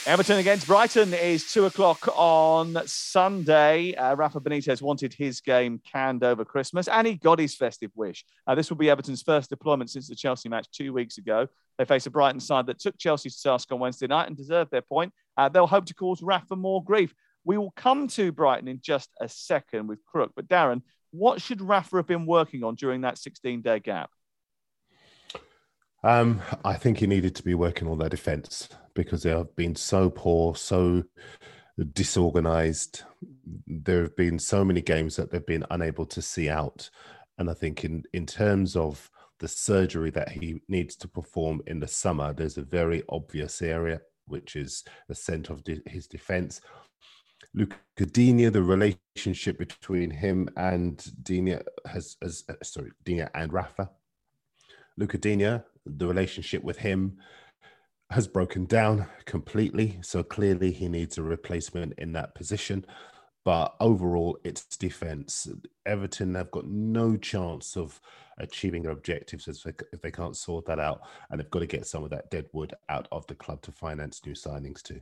Everton 0.07 0.37
against 0.37 0.67
Brighton 0.67 1.15
is 1.15 1.51
two 1.51 1.65
o'clock 1.65 2.07
on 2.15 2.77
Sunday. 2.85 3.95
Uh, 3.95 4.15
Rafa 4.15 4.39
Benitez 4.39 4.79
wanted 4.79 5.15
his 5.15 5.41
game 5.41 5.81
canned 5.91 6.23
over 6.23 6.45
Christmas, 6.45 6.87
and 6.87 7.07
he 7.07 7.15
got 7.15 7.39
his 7.39 7.55
festive 7.55 7.89
wish. 7.95 8.23
Uh, 8.45 8.53
this 8.53 8.69
will 8.69 8.77
be 8.77 8.87
Everton's 8.87 9.23
first 9.23 9.49
deployment 9.49 9.89
since 9.89 10.07
the 10.07 10.13
Chelsea 10.13 10.47
match 10.47 10.67
two 10.71 10.93
weeks 10.93 11.17
ago. 11.17 11.47
They 11.79 11.85
face 11.85 12.05
a 12.05 12.11
Brighton 12.11 12.39
side 12.39 12.67
that 12.67 12.77
took 12.77 12.99
Chelsea's 12.99 13.41
task 13.41 13.71
on 13.71 13.79
Wednesday 13.79 14.05
night 14.05 14.27
and 14.27 14.37
deserved 14.37 14.69
their 14.69 14.83
point. 14.83 15.11
Uh, 15.37 15.49
they'll 15.49 15.65
hope 15.65 15.85
to 15.85 15.95
cause 15.95 16.21
Rafa 16.21 16.55
more 16.55 16.83
grief. 16.83 17.11
We 17.43 17.57
will 17.57 17.73
come 17.75 18.07
to 18.09 18.31
Brighton 18.31 18.67
in 18.67 18.81
just 18.83 19.09
a 19.19 19.27
second 19.27 19.87
with 19.87 20.05
Crook. 20.05 20.33
But 20.35 20.47
Darren, 20.47 20.83
what 21.09 21.41
should 21.41 21.61
Rafa 21.61 21.97
have 21.97 22.07
been 22.07 22.27
working 22.27 22.63
on 22.63 22.75
during 22.75 23.01
that 23.01 23.17
16 23.17 23.63
day 23.63 23.79
gap? 23.79 24.11
Um, 26.03 26.43
I 26.63 26.75
think 26.75 26.99
he 26.99 27.07
needed 27.07 27.33
to 27.37 27.43
be 27.43 27.55
working 27.55 27.87
on 27.87 27.97
their 27.97 28.09
defense 28.09 28.69
because 28.95 29.23
they 29.23 29.29
have 29.29 29.55
been 29.55 29.75
so 29.75 30.09
poor, 30.09 30.55
so 30.55 31.03
disorganized. 31.93 33.03
There 33.67 34.01
have 34.03 34.15
been 34.15 34.39
so 34.39 34.65
many 34.65 34.81
games 34.81 35.15
that 35.17 35.31
they've 35.31 35.45
been 35.45 35.65
unable 35.69 36.05
to 36.07 36.21
see 36.21 36.49
out. 36.49 36.89
And 37.37 37.49
I 37.49 37.53
think 37.53 37.83
in, 37.83 38.03
in 38.13 38.25
terms 38.25 38.75
of 38.75 39.09
the 39.39 39.47
surgery 39.47 40.09
that 40.11 40.29
he 40.29 40.61
needs 40.69 40.95
to 40.95 41.07
perform 41.07 41.61
in 41.67 41.79
the 41.79 41.87
summer, 41.87 42.33
there's 42.33 42.57
a 42.57 42.63
very 42.63 43.03
obvious 43.09 43.61
area, 43.61 44.01
which 44.25 44.55
is 44.55 44.83
the 45.09 45.15
center 45.15 45.53
of 45.53 45.63
de- 45.63 45.81
his 45.85 46.07
defense. 46.07 46.61
Luca 47.53 47.77
Digne, 47.97 48.49
the 48.49 48.63
relationship 48.63 49.57
between 49.57 50.09
him 50.09 50.49
and 50.55 51.05
Digne 51.23 51.59
has, 51.85 52.17
has 52.21 52.43
uh, 52.49 52.53
sorry, 52.63 52.91
Digne 53.03 53.27
and 53.33 53.51
Rafa. 53.51 53.89
Luca 54.97 55.17
Digne, 55.17 55.61
the 55.85 56.07
relationship 56.07 56.63
with 56.63 56.77
him 56.77 57.17
has 58.15 58.29
broken 58.29 58.65
down 58.65 59.05
completely. 59.25 59.99
So 60.01 60.23
clearly 60.23 60.71
he 60.71 60.87
needs 60.87 61.17
a 61.17 61.21
replacement 61.21 61.95
in 61.97 62.13
that 62.13 62.33
position. 62.33 62.85
But 63.43 63.75
overall, 63.81 64.37
it's 64.45 64.63
defense. 64.77 65.49
Everton 65.85 66.33
have 66.35 66.49
got 66.49 66.65
no 66.65 67.17
chance 67.17 67.75
of 67.75 67.99
achieving 68.37 68.83
their 68.83 68.93
objectives 68.93 69.49
if 69.49 69.61
they, 69.63 69.73
if 69.91 70.01
they 70.01 70.11
can't 70.11 70.37
sort 70.37 70.65
that 70.67 70.79
out. 70.79 71.01
And 71.29 71.41
they've 71.41 71.51
got 71.51 71.59
to 71.59 71.67
get 71.67 71.87
some 71.87 72.05
of 72.05 72.09
that 72.11 72.31
dead 72.31 72.45
wood 72.53 72.73
out 72.87 73.09
of 73.11 73.27
the 73.27 73.35
club 73.35 73.61
to 73.63 73.73
finance 73.73 74.21
new 74.25 74.31
signings 74.31 74.81
too. 74.81 75.01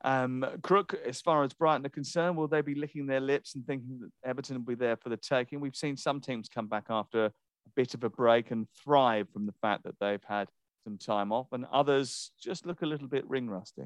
Um, 0.00 0.42
Crook, 0.62 0.96
as 1.06 1.20
far 1.20 1.44
as 1.44 1.52
Brighton 1.52 1.84
are 1.84 1.90
concerned, 1.90 2.38
will 2.38 2.48
they 2.48 2.62
be 2.62 2.74
licking 2.74 3.06
their 3.06 3.20
lips 3.20 3.54
and 3.54 3.66
thinking 3.66 4.00
that 4.00 4.10
Everton 4.26 4.56
will 4.56 4.74
be 4.74 4.74
there 4.74 4.96
for 4.96 5.10
the 5.10 5.18
taking? 5.18 5.60
We've 5.60 5.76
seen 5.76 5.98
some 5.98 6.22
teams 6.22 6.48
come 6.48 6.68
back 6.68 6.86
after 6.88 7.26
a 7.26 7.32
bit 7.74 7.92
of 7.92 8.02
a 8.02 8.08
break 8.08 8.50
and 8.50 8.66
thrive 8.82 9.28
from 9.30 9.44
the 9.44 9.54
fact 9.60 9.84
that 9.84 9.96
they've 10.00 10.24
had 10.26 10.48
some 10.86 10.96
time 10.98 11.32
off, 11.32 11.48
and 11.50 11.66
others 11.72 12.30
just 12.40 12.64
look 12.64 12.82
a 12.82 12.86
little 12.86 13.08
bit 13.08 13.28
ring 13.28 13.50
rusty. 13.50 13.82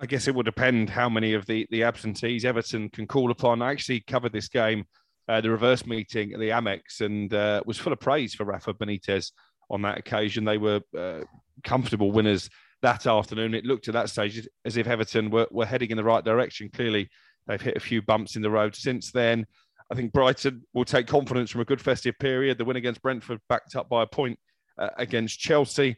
I 0.00 0.06
guess 0.06 0.28
it 0.28 0.34
will 0.34 0.44
depend 0.44 0.88
how 0.88 1.10
many 1.10 1.34
of 1.34 1.44
the, 1.44 1.66
the 1.70 1.82
absentees 1.82 2.46
Everton 2.46 2.88
can 2.88 3.06
call 3.06 3.30
upon. 3.30 3.60
I 3.60 3.70
actually 3.70 4.00
covered 4.00 4.32
this 4.32 4.48
game, 4.48 4.86
uh, 5.28 5.42
the 5.42 5.50
reverse 5.50 5.84
meeting 5.84 6.32
at 6.32 6.40
the 6.40 6.48
Amex, 6.48 7.02
and 7.02 7.34
uh, 7.34 7.62
was 7.66 7.76
full 7.76 7.92
of 7.92 8.00
praise 8.00 8.34
for 8.34 8.44
Rafa 8.44 8.72
Benitez 8.72 9.32
on 9.68 9.82
that 9.82 9.98
occasion. 9.98 10.46
They 10.46 10.56
were 10.56 10.80
uh, 10.96 11.20
comfortable 11.64 12.12
winners 12.12 12.48
that 12.80 13.06
afternoon. 13.06 13.52
It 13.52 13.66
looked 13.66 13.88
at 13.88 13.94
that 13.94 14.08
stage 14.08 14.48
as 14.64 14.78
if 14.78 14.86
Everton 14.86 15.28
were, 15.28 15.48
were 15.50 15.66
heading 15.66 15.90
in 15.90 15.98
the 15.98 16.04
right 16.04 16.24
direction. 16.24 16.70
Clearly, 16.72 17.10
they've 17.46 17.60
hit 17.60 17.76
a 17.76 17.80
few 17.80 18.00
bumps 18.00 18.36
in 18.36 18.42
the 18.42 18.50
road 18.50 18.74
since 18.74 19.12
then. 19.12 19.46
I 19.90 19.94
think 19.96 20.12
Brighton 20.12 20.62
will 20.72 20.86
take 20.86 21.06
confidence 21.06 21.50
from 21.50 21.60
a 21.60 21.66
good 21.66 21.80
festive 21.80 22.18
period. 22.18 22.56
The 22.56 22.64
win 22.64 22.76
against 22.76 23.02
Brentford 23.02 23.40
backed 23.50 23.76
up 23.76 23.90
by 23.90 24.04
a 24.04 24.06
point 24.06 24.38
uh, 24.78 24.90
against 24.96 25.38
Chelsea. 25.40 25.96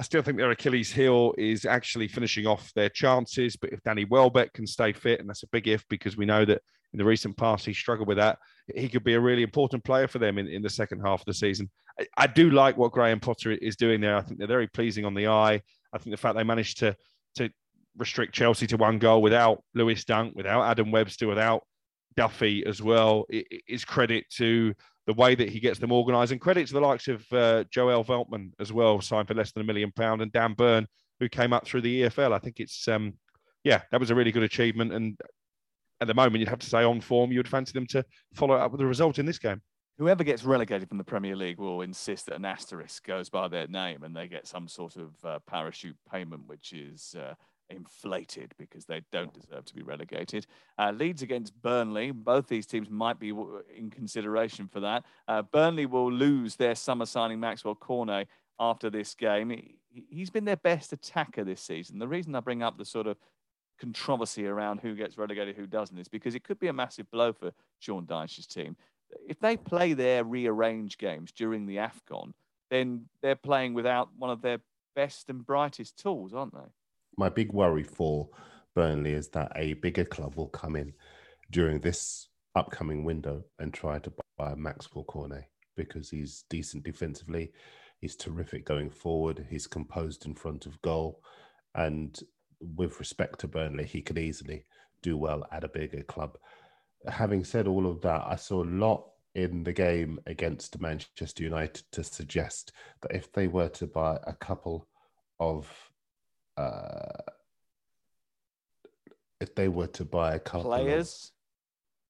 I 0.00 0.02
still 0.02 0.22
think 0.22 0.38
their 0.38 0.50
Achilles 0.50 0.90
heel 0.90 1.34
is 1.36 1.66
actually 1.66 2.08
finishing 2.08 2.46
off 2.46 2.72
their 2.72 2.88
chances. 2.88 3.54
But 3.54 3.74
if 3.74 3.82
Danny 3.82 4.06
Welbeck 4.06 4.50
can 4.54 4.66
stay 4.66 4.94
fit, 4.94 5.20
and 5.20 5.28
that's 5.28 5.42
a 5.42 5.48
big 5.48 5.68
if 5.68 5.86
because 5.90 6.16
we 6.16 6.24
know 6.24 6.46
that 6.46 6.62
in 6.94 6.98
the 6.98 7.04
recent 7.04 7.36
past 7.36 7.66
he 7.66 7.74
struggled 7.74 8.08
with 8.08 8.16
that, 8.16 8.38
he 8.74 8.88
could 8.88 9.04
be 9.04 9.12
a 9.12 9.20
really 9.20 9.42
important 9.42 9.84
player 9.84 10.08
for 10.08 10.18
them 10.18 10.38
in, 10.38 10.48
in 10.48 10.62
the 10.62 10.70
second 10.70 11.00
half 11.00 11.20
of 11.20 11.26
the 11.26 11.34
season. 11.34 11.68
I, 12.00 12.06
I 12.16 12.26
do 12.28 12.48
like 12.48 12.78
what 12.78 12.92
Graham 12.92 13.20
Potter 13.20 13.52
is 13.52 13.76
doing 13.76 14.00
there. 14.00 14.16
I 14.16 14.22
think 14.22 14.38
they're 14.38 14.48
very 14.48 14.68
pleasing 14.68 15.04
on 15.04 15.12
the 15.12 15.28
eye. 15.28 15.60
I 15.92 15.98
think 15.98 16.14
the 16.14 16.16
fact 16.16 16.34
they 16.34 16.44
managed 16.44 16.78
to 16.78 16.96
to 17.34 17.50
restrict 17.98 18.34
Chelsea 18.34 18.66
to 18.68 18.78
one 18.78 18.98
goal 18.98 19.20
without 19.20 19.62
Lewis 19.74 20.06
Dunk, 20.06 20.34
without 20.34 20.62
Adam 20.62 20.90
Webster, 20.92 21.28
without 21.28 21.62
Duffy 22.16 22.64
as 22.64 22.80
well 22.80 23.26
is 23.28 23.84
credit 23.84 24.24
to 24.36 24.72
the 25.06 25.14
way 25.14 25.34
that 25.34 25.48
he 25.48 25.60
gets 25.60 25.78
them 25.78 25.92
organised 25.92 26.32
and 26.32 26.40
credit 26.40 26.66
to 26.68 26.74
the 26.74 26.80
likes 26.80 27.08
of 27.08 27.24
uh, 27.32 27.64
Joel 27.70 28.04
Veltman 28.04 28.52
as 28.60 28.72
well, 28.72 29.00
signed 29.00 29.28
for 29.28 29.34
less 29.34 29.52
than 29.52 29.62
a 29.62 29.66
million 29.66 29.92
pound, 29.92 30.22
and 30.22 30.32
Dan 30.32 30.54
Burn, 30.54 30.86
who 31.18 31.28
came 31.28 31.52
up 31.52 31.66
through 31.66 31.80
the 31.80 32.02
EFL. 32.02 32.32
I 32.32 32.38
think 32.38 32.60
it's 32.60 32.86
um, 32.86 33.14
yeah, 33.64 33.82
that 33.90 34.00
was 34.00 34.10
a 34.10 34.14
really 34.14 34.32
good 34.32 34.42
achievement. 34.42 34.92
And 34.92 35.18
at 36.00 36.08
the 36.08 36.14
moment, 36.14 36.40
you'd 36.40 36.48
have 36.48 36.60
to 36.60 36.66
say 36.66 36.82
on 36.82 37.00
form, 37.00 37.30
you 37.30 37.38
would 37.38 37.48
fancy 37.48 37.72
them 37.72 37.86
to 37.88 38.04
follow 38.34 38.54
up 38.54 38.72
with 38.72 38.80
a 38.80 38.86
result 38.86 39.18
in 39.18 39.26
this 39.26 39.38
game. 39.38 39.60
Whoever 39.98 40.24
gets 40.24 40.44
relegated 40.44 40.88
from 40.88 40.96
the 40.96 41.04
Premier 41.04 41.36
League 41.36 41.58
will 41.58 41.82
insist 41.82 42.26
that 42.26 42.36
an 42.36 42.46
asterisk 42.46 43.04
goes 43.04 43.28
by 43.28 43.48
their 43.48 43.66
name 43.66 44.02
and 44.02 44.16
they 44.16 44.28
get 44.28 44.46
some 44.46 44.66
sort 44.66 44.96
of 44.96 45.12
uh, 45.24 45.38
parachute 45.46 45.96
payment, 46.10 46.46
which 46.46 46.72
is 46.72 47.14
uh, 47.18 47.34
inflated 47.70 48.54
because 48.58 48.84
they 48.84 49.02
don't 49.12 49.32
deserve 49.32 49.64
to 49.66 49.74
be 49.74 49.82
relegated. 49.82 50.46
Uh, 50.78 50.92
Leeds 50.94 51.22
against 51.22 51.60
Burnley. 51.62 52.10
Both 52.10 52.48
these 52.48 52.66
teams 52.66 52.90
might 52.90 53.18
be 53.18 53.30
in 53.76 53.90
consideration 53.90 54.68
for 54.68 54.80
that. 54.80 55.04
Uh, 55.28 55.42
Burnley 55.42 55.86
will 55.86 56.10
lose 56.10 56.56
their 56.56 56.74
summer 56.74 57.06
signing 57.06 57.40
Maxwell 57.40 57.74
Cornet 57.74 58.28
after 58.58 58.90
this 58.90 59.14
game. 59.14 59.50
He, 59.50 59.76
he's 60.10 60.30
been 60.30 60.44
their 60.44 60.56
best 60.56 60.92
attacker 60.92 61.44
this 61.44 61.60
season. 61.60 61.98
The 61.98 62.08
reason 62.08 62.34
I 62.34 62.40
bring 62.40 62.62
up 62.62 62.78
the 62.78 62.84
sort 62.84 63.06
of 63.06 63.16
controversy 63.80 64.46
around 64.46 64.80
who 64.80 64.94
gets 64.94 65.16
relegated, 65.16 65.56
who 65.56 65.66
doesn't, 65.66 65.98
is 65.98 66.08
because 66.08 66.34
it 66.34 66.44
could 66.44 66.58
be 66.58 66.68
a 66.68 66.72
massive 66.72 67.10
blow 67.10 67.32
for 67.32 67.52
Sean 67.78 68.06
Dyche's 68.06 68.46
team. 68.46 68.76
If 69.26 69.40
they 69.40 69.56
play 69.56 69.94
their 69.94 70.22
rearranged 70.22 70.98
games 70.98 71.32
during 71.32 71.66
the 71.66 71.76
AFCON, 71.76 72.32
then 72.70 73.06
they're 73.22 73.34
playing 73.34 73.74
without 73.74 74.10
one 74.16 74.30
of 74.30 74.42
their 74.42 74.58
best 74.94 75.30
and 75.30 75.44
brightest 75.44 75.96
tools, 75.96 76.32
aren't 76.34 76.54
they? 76.54 76.70
My 77.20 77.28
big 77.28 77.52
worry 77.52 77.82
for 77.82 78.30
Burnley 78.74 79.12
is 79.12 79.28
that 79.28 79.52
a 79.54 79.74
bigger 79.74 80.06
club 80.06 80.36
will 80.36 80.48
come 80.48 80.74
in 80.74 80.94
during 81.50 81.78
this 81.78 82.28
upcoming 82.54 83.04
window 83.04 83.44
and 83.58 83.74
try 83.74 83.98
to 83.98 84.12
buy 84.38 84.54
Maxwell 84.54 85.04
Cornet 85.04 85.44
because 85.76 86.08
he's 86.08 86.44
decent 86.48 86.82
defensively, 86.82 87.52
he's 88.00 88.16
terrific 88.16 88.64
going 88.64 88.88
forward, 88.88 89.46
he's 89.50 89.66
composed 89.66 90.24
in 90.24 90.34
front 90.34 90.64
of 90.64 90.80
goal, 90.80 91.22
and 91.74 92.20
with 92.76 92.98
respect 92.98 93.38
to 93.40 93.48
Burnley, 93.48 93.84
he 93.84 94.00
could 94.00 94.18
easily 94.18 94.64
do 95.02 95.18
well 95.18 95.46
at 95.52 95.62
a 95.62 95.68
bigger 95.68 96.02
club. 96.02 96.38
Having 97.06 97.44
said 97.44 97.66
all 97.68 97.86
of 97.86 98.00
that, 98.00 98.22
I 98.26 98.36
saw 98.36 98.64
a 98.64 98.76
lot 98.86 99.04
in 99.34 99.62
the 99.62 99.72
game 99.74 100.18
against 100.26 100.80
Manchester 100.80 101.42
United 101.42 101.84
to 101.92 102.02
suggest 102.02 102.72
that 103.02 103.14
if 103.14 103.30
they 103.30 103.46
were 103.46 103.68
to 103.68 103.86
buy 103.86 104.18
a 104.26 104.32
couple 104.32 104.88
of 105.38 105.89
uh, 106.60 107.22
if 109.40 109.54
they 109.54 109.68
were 109.68 109.86
to 109.88 110.04
buy 110.04 110.34
a 110.34 110.38
couple 110.38 110.70
players. 110.70 111.32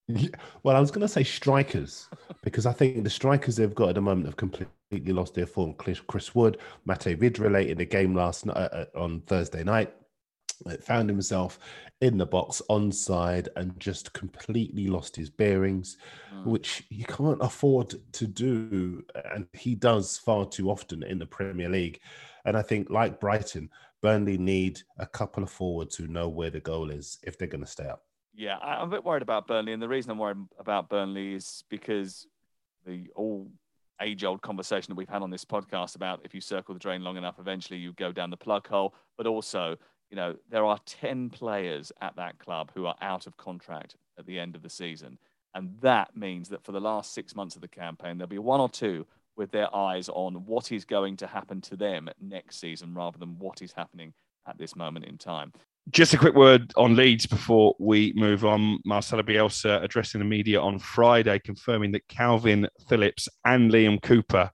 Of, 0.08 0.20
yeah, 0.22 0.28
well, 0.62 0.76
I 0.76 0.80
was 0.80 0.90
going 0.90 1.02
to 1.02 1.08
say 1.08 1.22
strikers 1.22 2.08
because 2.42 2.66
I 2.66 2.72
think 2.72 3.04
the 3.04 3.10
strikers 3.10 3.56
they've 3.56 3.74
got 3.74 3.90
at 3.90 3.94
the 3.94 4.00
moment 4.00 4.26
have 4.26 4.36
completely 4.36 5.12
lost 5.12 5.34
their 5.34 5.46
form. 5.46 5.74
Chris 5.74 6.34
Wood, 6.34 6.58
Mate 6.84 7.18
Vidrele 7.18 7.68
in 7.68 7.78
the 7.78 7.84
game 7.84 8.14
last 8.14 8.46
night 8.46 8.56
uh, 8.56 8.84
uh, 8.94 8.98
on 8.98 9.20
Thursday 9.22 9.62
night 9.62 9.92
found 10.82 11.08
himself 11.08 11.58
in 12.00 12.18
the 12.18 12.26
box 12.26 12.62
onside 12.70 13.48
and 13.56 13.78
just 13.78 14.12
completely 14.12 14.88
lost 14.88 15.16
his 15.16 15.30
bearings, 15.30 15.96
mm. 16.34 16.44
which 16.44 16.84
he 16.90 17.04
can't 17.04 17.40
afford 17.40 17.94
to 18.12 18.26
do, 18.26 19.02
and 19.32 19.46
he 19.52 19.74
does 19.74 20.18
far 20.18 20.46
too 20.46 20.70
often 20.70 21.02
in 21.02 21.18
the 21.18 21.26
Premier 21.26 21.68
League. 21.68 22.00
And 22.44 22.56
I 22.56 22.62
think, 22.62 22.88
like 22.90 23.20
Brighton, 23.20 23.70
Burnley 24.02 24.38
need 24.38 24.80
a 24.98 25.06
couple 25.06 25.42
of 25.42 25.50
forwards 25.50 25.96
who 25.96 26.06
know 26.06 26.28
where 26.28 26.50
the 26.50 26.60
goal 26.60 26.90
is 26.90 27.18
if 27.22 27.36
they're 27.36 27.48
going 27.48 27.64
to 27.64 27.70
stay 27.70 27.86
up. 27.86 28.04
Yeah, 28.34 28.56
I'm 28.58 28.88
a 28.88 28.90
bit 28.90 29.04
worried 29.04 29.22
about 29.22 29.46
Burnley, 29.46 29.72
and 29.72 29.82
the 29.82 29.88
reason 29.88 30.10
I'm 30.10 30.18
worried 30.18 30.38
about 30.58 30.88
Burnley 30.88 31.34
is 31.34 31.64
because 31.68 32.26
the 32.86 33.10
all 33.14 33.48
age-old 34.00 34.40
conversation 34.40 34.90
that 34.90 34.96
we've 34.96 35.08
had 35.08 35.20
on 35.20 35.30
this 35.30 35.44
podcast 35.44 35.94
about 35.94 36.20
if 36.24 36.34
you 36.34 36.40
circle 36.40 36.72
the 36.72 36.80
drain 36.80 37.04
long 37.04 37.18
enough, 37.18 37.38
eventually 37.38 37.78
you 37.78 37.92
go 37.92 38.12
down 38.12 38.30
the 38.30 38.36
plug 38.36 38.66
hole. 38.66 38.94
But 39.18 39.26
also, 39.26 39.76
you 40.10 40.16
know, 40.16 40.36
there 40.48 40.64
are 40.64 40.78
ten 40.86 41.28
players 41.28 41.92
at 42.00 42.16
that 42.16 42.38
club 42.38 42.70
who 42.74 42.86
are 42.86 42.96
out 43.02 43.26
of 43.26 43.36
contract 43.36 43.96
at 44.18 44.24
the 44.24 44.38
end 44.38 44.54
of 44.54 44.62
the 44.62 44.70
season, 44.70 45.18
and 45.54 45.74
that 45.82 46.16
means 46.16 46.48
that 46.48 46.64
for 46.64 46.72
the 46.72 46.80
last 46.80 47.12
six 47.12 47.34
months 47.34 47.56
of 47.56 47.62
the 47.62 47.68
campaign, 47.68 48.16
there'll 48.16 48.28
be 48.28 48.38
one 48.38 48.60
or 48.60 48.68
two 48.68 49.06
with 49.40 49.50
their 49.52 49.74
eyes 49.74 50.10
on 50.10 50.34
what 50.44 50.70
is 50.70 50.84
going 50.84 51.16
to 51.16 51.26
happen 51.26 51.62
to 51.62 51.74
them 51.74 52.10
next 52.20 52.60
season 52.60 52.92
rather 52.92 53.16
than 53.16 53.38
what 53.38 53.62
is 53.62 53.72
happening 53.72 54.12
at 54.46 54.58
this 54.58 54.76
moment 54.76 55.06
in 55.06 55.16
time. 55.16 55.50
Just 55.88 56.12
a 56.12 56.18
quick 56.18 56.34
word 56.34 56.74
on 56.76 56.94
Leeds 56.94 57.24
before 57.24 57.74
we 57.78 58.12
move 58.14 58.44
on. 58.44 58.80
Marcelo 58.84 59.22
Bielsa 59.22 59.82
addressing 59.82 60.18
the 60.18 60.26
media 60.26 60.60
on 60.60 60.78
Friday, 60.78 61.38
confirming 61.38 61.90
that 61.92 62.06
Kalvin 62.06 62.68
Phillips 62.86 63.30
and 63.46 63.70
Liam 63.70 64.00
Cooper 64.02 64.50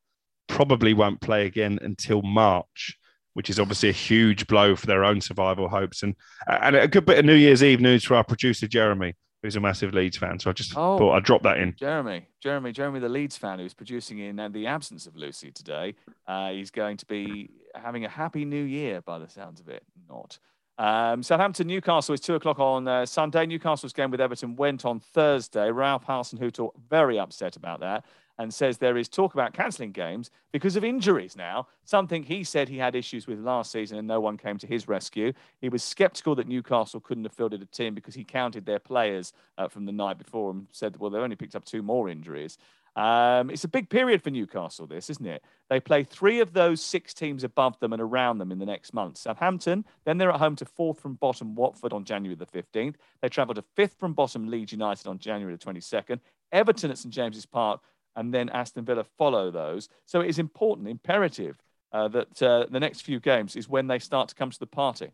probably 0.46 0.94
won't 0.94 1.20
play 1.20 1.46
again 1.46 1.80
until 1.82 2.22
March, 2.22 2.96
which 3.34 3.50
is 3.50 3.58
obviously 3.58 3.88
a 3.88 3.92
huge 3.92 4.46
blow 4.46 4.76
for 4.76 4.86
their 4.86 5.04
own 5.04 5.20
survival 5.20 5.68
hopes. 5.68 6.04
And 6.04 6.14
and 6.46 6.76
a 6.76 6.86
good 6.86 7.06
bit 7.06 7.18
of 7.18 7.24
New 7.24 7.34
Year's 7.34 7.64
Eve 7.64 7.80
news 7.80 8.04
for 8.04 8.14
our 8.14 8.22
producer 8.22 8.68
Jeremy, 8.68 9.14
who's 9.46 9.56
a 9.56 9.60
massive 9.60 9.94
Leeds 9.94 10.16
fan. 10.16 10.38
So 10.38 10.50
I 10.50 10.52
just 10.52 10.76
Oh. 10.76 10.98
thought 10.98 11.12
I'd 11.14 11.22
drop 11.22 11.42
that 11.44 11.58
in. 11.58 11.74
Jeremy, 11.78 12.26
Jeremy, 12.40 12.72
Jeremy, 12.72 12.98
the 13.00 13.08
Leeds 13.08 13.36
fan 13.36 13.58
who's 13.58 13.74
producing 13.74 14.18
in 14.18 14.38
uh, 14.40 14.48
the 14.48 14.66
absence 14.66 15.06
of 15.06 15.16
Lucy 15.16 15.50
today. 15.52 15.94
Uh, 16.26 16.50
he's 16.50 16.70
going 16.70 16.96
to 16.98 17.06
be 17.06 17.50
having 17.74 18.04
a 18.04 18.08
happy 18.08 18.44
new 18.44 18.62
year 18.64 19.00
by 19.00 19.18
the 19.18 19.28
sounds 19.28 19.60
of 19.60 19.68
it. 19.68 19.84
Not. 20.08 20.38
Um, 20.78 21.22
Southampton, 21.22 21.68
Newcastle 21.68 22.12
is 22.14 22.20
two 22.20 22.34
o'clock 22.34 22.58
on 22.58 22.86
uh, 22.86 23.06
Sunday. 23.06 23.46
Newcastle's 23.46 23.92
game 23.94 24.10
with 24.10 24.20
Everton 24.20 24.56
went 24.56 24.84
on 24.84 25.00
Thursday. 25.00 25.70
Ralph 25.70 26.04
Hasenhuttl 26.06 26.72
very 26.90 27.18
upset 27.18 27.56
about 27.56 27.80
that 27.80 28.04
and 28.38 28.52
says 28.52 28.78
there 28.78 28.96
is 28.96 29.08
talk 29.08 29.34
about 29.34 29.52
cancelling 29.52 29.92
games 29.92 30.30
because 30.52 30.76
of 30.76 30.84
injuries 30.84 31.36
now. 31.36 31.66
Something 31.84 32.22
he 32.22 32.44
said 32.44 32.68
he 32.68 32.78
had 32.78 32.94
issues 32.94 33.26
with 33.26 33.38
last 33.40 33.72
season 33.72 33.98
and 33.98 34.06
no 34.06 34.20
one 34.20 34.36
came 34.36 34.58
to 34.58 34.66
his 34.66 34.88
rescue. 34.88 35.32
He 35.60 35.68
was 35.68 35.82
sceptical 35.82 36.34
that 36.36 36.48
Newcastle 36.48 37.00
couldn't 37.00 37.24
have 37.24 37.32
fielded 37.32 37.62
a 37.62 37.66
team 37.66 37.94
because 37.94 38.14
he 38.14 38.24
counted 38.24 38.66
their 38.66 38.78
players 38.78 39.32
uh, 39.58 39.68
from 39.68 39.86
the 39.86 39.92
night 39.92 40.18
before 40.18 40.50
and 40.50 40.66
said, 40.72 40.96
well, 40.98 41.10
they've 41.10 41.22
only 41.22 41.36
picked 41.36 41.56
up 41.56 41.64
two 41.64 41.82
more 41.82 42.08
injuries. 42.08 42.58
Um, 42.96 43.50
it's 43.50 43.64
a 43.64 43.68
big 43.68 43.90
period 43.90 44.22
for 44.22 44.30
Newcastle, 44.30 44.86
this, 44.86 45.10
isn't 45.10 45.26
it? 45.26 45.44
They 45.68 45.80
play 45.80 46.02
three 46.02 46.40
of 46.40 46.54
those 46.54 46.80
six 46.80 47.12
teams 47.12 47.44
above 47.44 47.78
them 47.78 47.92
and 47.92 48.00
around 48.00 48.38
them 48.38 48.50
in 48.50 48.58
the 48.58 48.64
next 48.64 48.94
month. 48.94 49.18
Southampton, 49.18 49.84
then 50.06 50.16
they're 50.16 50.30
at 50.30 50.38
home 50.38 50.56
to 50.56 50.64
fourth 50.64 50.98
from 50.98 51.14
bottom 51.14 51.54
Watford 51.54 51.92
on 51.92 52.04
January 52.04 52.34
the 52.34 52.46
15th. 52.46 52.94
They 53.20 53.28
travel 53.28 53.54
to 53.54 53.64
fifth 53.74 53.96
from 54.00 54.14
bottom 54.14 54.48
Leeds 54.48 54.72
United 54.72 55.06
on 55.06 55.18
January 55.18 55.54
the 55.54 55.64
22nd. 55.64 56.20
Everton 56.52 56.90
at 56.90 56.96
St 56.96 57.12
James's 57.12 57.44
Park, 57.44 57.82
and 58.16 58.32
then 58.32 58.48
Aston 58.48 58.84
Villa 58.84 59.04
follow 59.16 59.50
those. 59.50 59.88
So 60.06 60.20
it 60.20 60.28
is 60.28 60.38
important, 60.38 60.88
imperative, 60.88 61.56
uh, 61.92 62.08
that 62.08 62.42
uh, 62.42 62.66
the 62.70 62.80
next 62.80 63.02
few 63.02 63.20
games 63.20 63.54
is 63.54 63.68
when 63.68 63.86
they 63.86 63.98
start 63.98 64.28
to 64.30 64.34
come 64.34 64.50
to 64.50 64.58
the 64.58 64.66
party. 64.66 65.10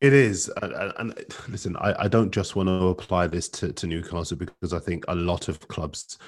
It 0.00 0.12
is, 0.12 0.50
and, 0.62 0.92
and- 0.98 1.14
listen, 1.48 1.76
I, 1.78 2.04
I 2.04 2.08
don't 2.08 2.30
just 2.30 2.54
want 2.54 2.68
to 2.68 2.88
apply 2.88 3.26
this 3.26 3.48
to, 3.50 3.72
to 3.72 3.86
Newcastle 3.86 4.36
because 4.36 4.72
I 4.72 4.78
think 4.78 5.04
a 5.08 5.14
lot 5.14 5.48
of 5.48 5.66
clubs 5.68 6.18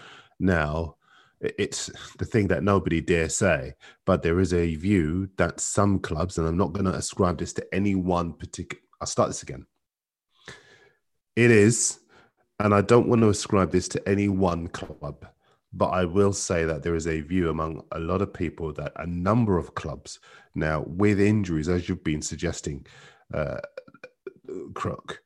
now, 0.40 0.96
it's 1.40 1.90
the 2.18 2.24
thing 2.24 2.48
that 2.48 2.64
nobody 2.64 3.00
dare 3.00 3.28
say, 3.28 3.74
but 4.06 4.22
there 4.22 4.40
is 4.40 4.52
a 4.52 4.74
view 4.74 5.28
that 5.36 5.60
some 5.60 6.00
clubs, 6.00 6.38
and 6.38 6.48
I'm 6.48 6.56
not 6.56 6.72
going 6.72 6.86
to 6.86 6.94
ascribe 6.94 7.38
this 7.38 7.52
to 7.54 7.74
any 7.74 7.94
one 7.94 8.32
particular. 8.32 8.82
I'll 9.00 9.06
start 9.06 9.28
this 9.28 9.42
again. 9.42 9.66
It 11.36 11.52
is, 11.52 12.00
and 12.60 12.74
I 12.74 12.80
don't 12.80 13.08
want 13.08 13.22
to 13.22 13.28
ascribe 13.28 13.70
this 13.70 13.88
to 13.88 14.08
any 14.08 14.28
one 14.28 14.68
club, 14.68 15.26
but 15.72 15.88
I 15.88 16.04
will 16.04 16.32
say 16.32 16.64
that 16.64 16.82
there 16.82 16.94
is 16.94 17.06
a 17.06 17.20
view 17.20 17.50
among 17.50 17.84
a 17.92 17.98
lot 17.98 18.22
of 18.22 18.32
people 18.32 18.72
that 18.74 18.92
a 18.96 19.06
number 19.06 19.58
of 19.58 19.74
clubs 19.74 20.18
now, 20.54 20.84
with 20.86 21.20
injuries, 21.20 21.68
as 21.68 21.88
you've 21.88 22.04
been 22.04 22.22
suggesting, 22.22 22.86
uh, 23.32 23.58
Crook, 24.74 25.22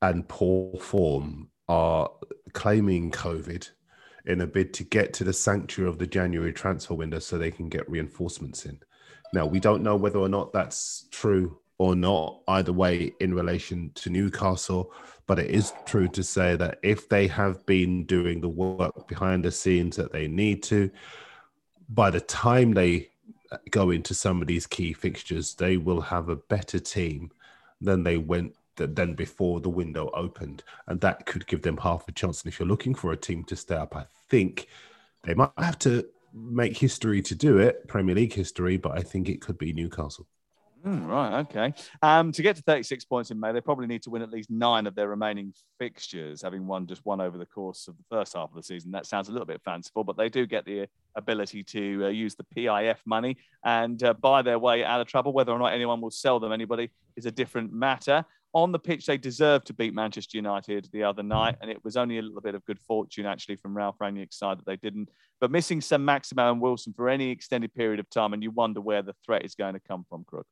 and 0.00 0.26
poor 0.28 0.78
form, 0.78 1.50
are 1.68 2.10
claiming 2.52 3.10
COVID 3.10 3.68
in 4.26 4.40
a 4.40 4.46
bid 4.46 4.72
to 4.74 4.84
get 4.84 5.12
to 5.14 5.24
the 5.24 5.32
sanctuary 5.32 5.88
of 5.88 5.98
the 5.98 6.06
January 6.06 6.52
transfer 6.52 6.94
window 6.94 7.18
so 7.18 7.36
they 7.36 7.50
can 7.50 7.68
get 7.68 7.88
reinforcements 7.90 8.64
in. 8.64 8.78
Now, 9.34 9.46
we 9.46 9.60
don't 9.60 9.82
know 9.82 9.96
whether 9.96 10.18
or 10.18 10.28
not 10.28 10.52
that's 10.52 11.08
true 11.10 11.58
or 11.78 11.94
not, 11.96 12.40
either 12.48 12.72
way, 12.72 13.12
in 13.20 13.34
relation 13.34 13.90
to 13.96 14.10
Newcastle. 14.10 14.92
But 15.26 15.38
it 15.38 15.50
is 15.50 15.72
true 15.86 16.08
to 16.08 16.22
say 16.22 16.56
that 16.56 16.78
if 16.82 17.08
they 17.08 17.26
have 17.28 17.64
been 17.66 18.04
doing 18.04 18.40
the 18.40 18.48
work 18.48 19.08
behind 19.08 19.44
the 19.44 19.50
scenes 19.50 19.96
that 19.96 20.12
they 20.12 20.28
need 20.28 20.62
to, 20.64 20.90
by 21.88 22.10
the 22.10 22.20
time 22.20 22.72
they 22.72 23.08
go 23.70 23.90
into 23.90 24.14
some 24.14 24.40
of 24.40 24.48
these 24.48 24.66
key 24.66 24.92
fixtures, 24.92 25.54
they 25.54 25.76
will 25.76 26.00
have 26.00 26.28
a 26.28 26.36
better 26.36 26.78
team 26.78 27.30
than 27.80 28.02
they 28.02 28.16
went 28.16 28.54
than 28.76 29.14
before 29.14 29.60
the 29.60 29.68
window 29.68 30.10
opened, 30.14 30.64
and 30.88 31.00
that 31.00 31.26
could 31.26 31.46
give 31.46 31.62
them 31.62 31.76
half 31.76 32.08
a 32.08 32.12
chance. 32.12 32.42
And 32.42 32.52
if 32.52 32.58
you're 32.58 32.68
looking 32.68 32.94
for 32.94 33.12
a 33.12 33.16
team 33.16 33.44
to 33.44 33.54
stay 33.56 33.76
up, 33.76 33.94
I 33.94 34.06
think 34.28 34.66
they 35.22 35.34
might 35.34 35.50
have 35.58 35.78
to 35.80 36.04
make 36.32 36.76
history 36.76 37.22
to 37.22 37.34
do 37.36 37.58
it, 37.58 37.86
Premier 37.86 38.16
League 38.16 38.32
history, 38.32 38.76
but 38.76 38.98
I 38.98 39.02
think 39.02 39.28
it 39.28 39.40
could 39.40 39.58
be 39.58 39.72
Newcastle. 39.72 40.26
Hmm, 40.84 41.06
right, 41.06 41.40
okay. 41.40 41.72
Um, 42.02 42.30
to 42.32 42.42
get 42.42 42.56
to 42.56 42.62
36 42.62 43.06
points 43.06 43.30
in 43.30 43.40
May, 43.40 43.52
they 43.52 43.62
probably 43.62 43.86
need 43.86 44.02
to 44.02 44.10
win 44.10 44.20
at 44.20 44.30
least 44.30 44.50
nine 44.50 44.86
of 44.86 44.94
their 44.94 45.08
remaining 45.08 45.54
fixtures, 45.78 46.42
having 46.42 46.66
won 46.66 46.86
just 46.86 47.06
one 47.06 47.22
over 47.22 47.38
the 47.38 47.46
course 47.46 47.88
of 47.88 47.96
the 47.96 48.04
first 48.10 48.34
half 48.34 48.50
of 48.50 48.54
the 48.54 48.62
season. 48.62 48.90
That 48.90 49.06
sounds 49.06 49.30
a 49.30 49.32
little 49.32 49.46
bit 49.46 49.62
fanciful, 49.64 50.04
but 50.04 50.18
they 50.18 50.28
do 50.28 50.44
get 50.44 50.66
the 50.66 50.86
ability 51.14 51.62
to 51.62 52.04
uh, 52.04 52.08
use 52.08 52.34
the 52.34 52.44
PIF 52.54 52.98
money 53.06 53.38
and 53.64 54.02
uh, 54.02 54.12
buy 54.12 54.42
their 54.42 54.58
way 54.58 54.84
out 54.84 55.00
of 55.00 55.06
trouble. 55.06 55.32
Whether 55.32 55.52
or 55.52 55.58
not 55.58 55.72
anyone 55.72 56.02
will 56.02 56.10
sell 56.10 56.38
them 56.38 56.52
anybody 56.52 56.90
is 57.16 57.24
a 57.24 57.30
different 57.30 57.72
matter. 57.72 58.22
On 58.52 58.70
the 58.70 58.78
pitch, 58.78 59.06
they 59.06 59.16
deserved 59.16 59.66
to 59.68 59.72
beat 59.72 59.94
Manchester 59.94 60.36
United 60.36 60.90
the 60.92 61.02
other 61.02 61.22
night, 61.22 61.56
and 61.62 61.70
it 61.70 61.82
was 61.82 61.96
only 61.96 62.18
a 62.18 62.22
little 62.22 62.42
bit 62.42 62.54
of 62.54 62.64
good 62.66 62.78
fortune 62.78 63.24
actually 63.24 63.56
from 63.56 63.74
Ralf 63.74 63.96
Rangnick's 64.02 64.36
side 64.36 64.58
that 64.58 64.66
they 64.66 64.76
didn't. 64.76 65.08
But 65.40 65.50
missing 65.50 65.80
Saint-Maximin 65.80 66.44
and 66.44 66.60
Wilson 66.60 66.92
for 66.92 67.08
any 67.08 67.30
extended 67.30 67.74
period 67.74 68.00
of 68.00 68.10
time, 68.10 68.34
and 68.34 68.42
you 68.42 68.50
wonder 68.50 68.82
where 68.82 69.00
the 69.00 69.14
threat 69.24 69.46
is 69.46 69.54
going 69.54 69.72
to 69.72 69.80
come 69.80 70.04
from, 70.10 70.24
Crook. 70.24 70.46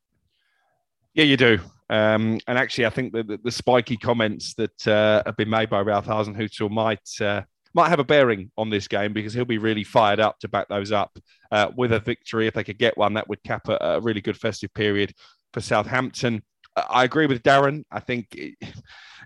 Yeah, 1.14 1.24
you 1.24 1.36
do. 1.36 1.58
Um, 1.90 2.40
and 2.46 2.56
actually, 2.58 2.86
I 2.86 2.90
think 2.90 3.12
that 3.12 3.26
the, 3.26 3.38
the 3.42 3.50
spiky 3.50 3.96
comments 3.96 4.54
that 4.54 4.86
uh, 4.88 5.22
have 5.26 5.36
been 5.36 5.50
made 5.50 5.68
by 5.68 5.80
Ralph 5.80 6.06
Hasenhuttl 6.06 6.70
might 6.70 7.06
uh, 7.20 7.42
might 7.74 7.88
have 7.88 7.98
a 7.98 8.04
bearing 8.04 8.50
on 8.56 8.70
this 8.70 8.88
game 8.88 9.12
because 9.12 9.32
he'll 9.34 9.44
be 9.44 9.58
really 9.58 9.84
fired 9.84 10.20
up 10.20 10.38
to 10.40 10.48
back 10.48 10.68
those 10.68 10.92
up 10.92 11.18
uh, 11.50 11.70
with 11.76 11.92
a 11.92 12.00
victory. 12.00 12.46
If 12.46 12.54
they 12.54 12.64
could 12.64 12.78
get 12.78 12.96
one, 12.96 13.14
that 13.14 13.28
would 13.28 13.42
cap 13.42 13.68
a, 13.68 13.76
a 13.80 14.00
really 14.00 14.20
good 14.20 14.36
festive 14.38 14.72
period 14.74 15.12
for 15.52 15.60
Southampton. 15.60 16.42
I- 16.76 16.86
I 16.90 17.04
agree 17.04 17.26
with 17.26 17.42
Darren. 17.42 17.84
I 17.90 18.00
think 18.00 18.28
it, 18.34 18.54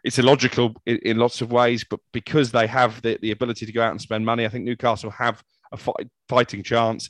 it's 0.04 0.18
illogical 0.18 0.74
in, 0.86 0.98
in 0.98 1.16
lots 1.18 1.40
of 1.40 1.52
ways, 1.52 1.84
but 1.88 2.00
because 2.12 2.50
they 2.50 2.66
have 2.66 3.00
the, 3.02 3.18
the 3.22 3.30
ability 3.30 3.66
to 3.66 3.72
go 3.72 3.82
out 3.82 3.92
and 3.92 4.00
spend 4.00 4.26
money, 4.26 4.44
I 4.44 4.48
think 4.48 4.64
Newcastle 4.64 5.10
have 5.10 5.42
a 5.72 5.76
fight, 5.76 6.08
fighting 6.28 6.62
chance. 6.64 7.08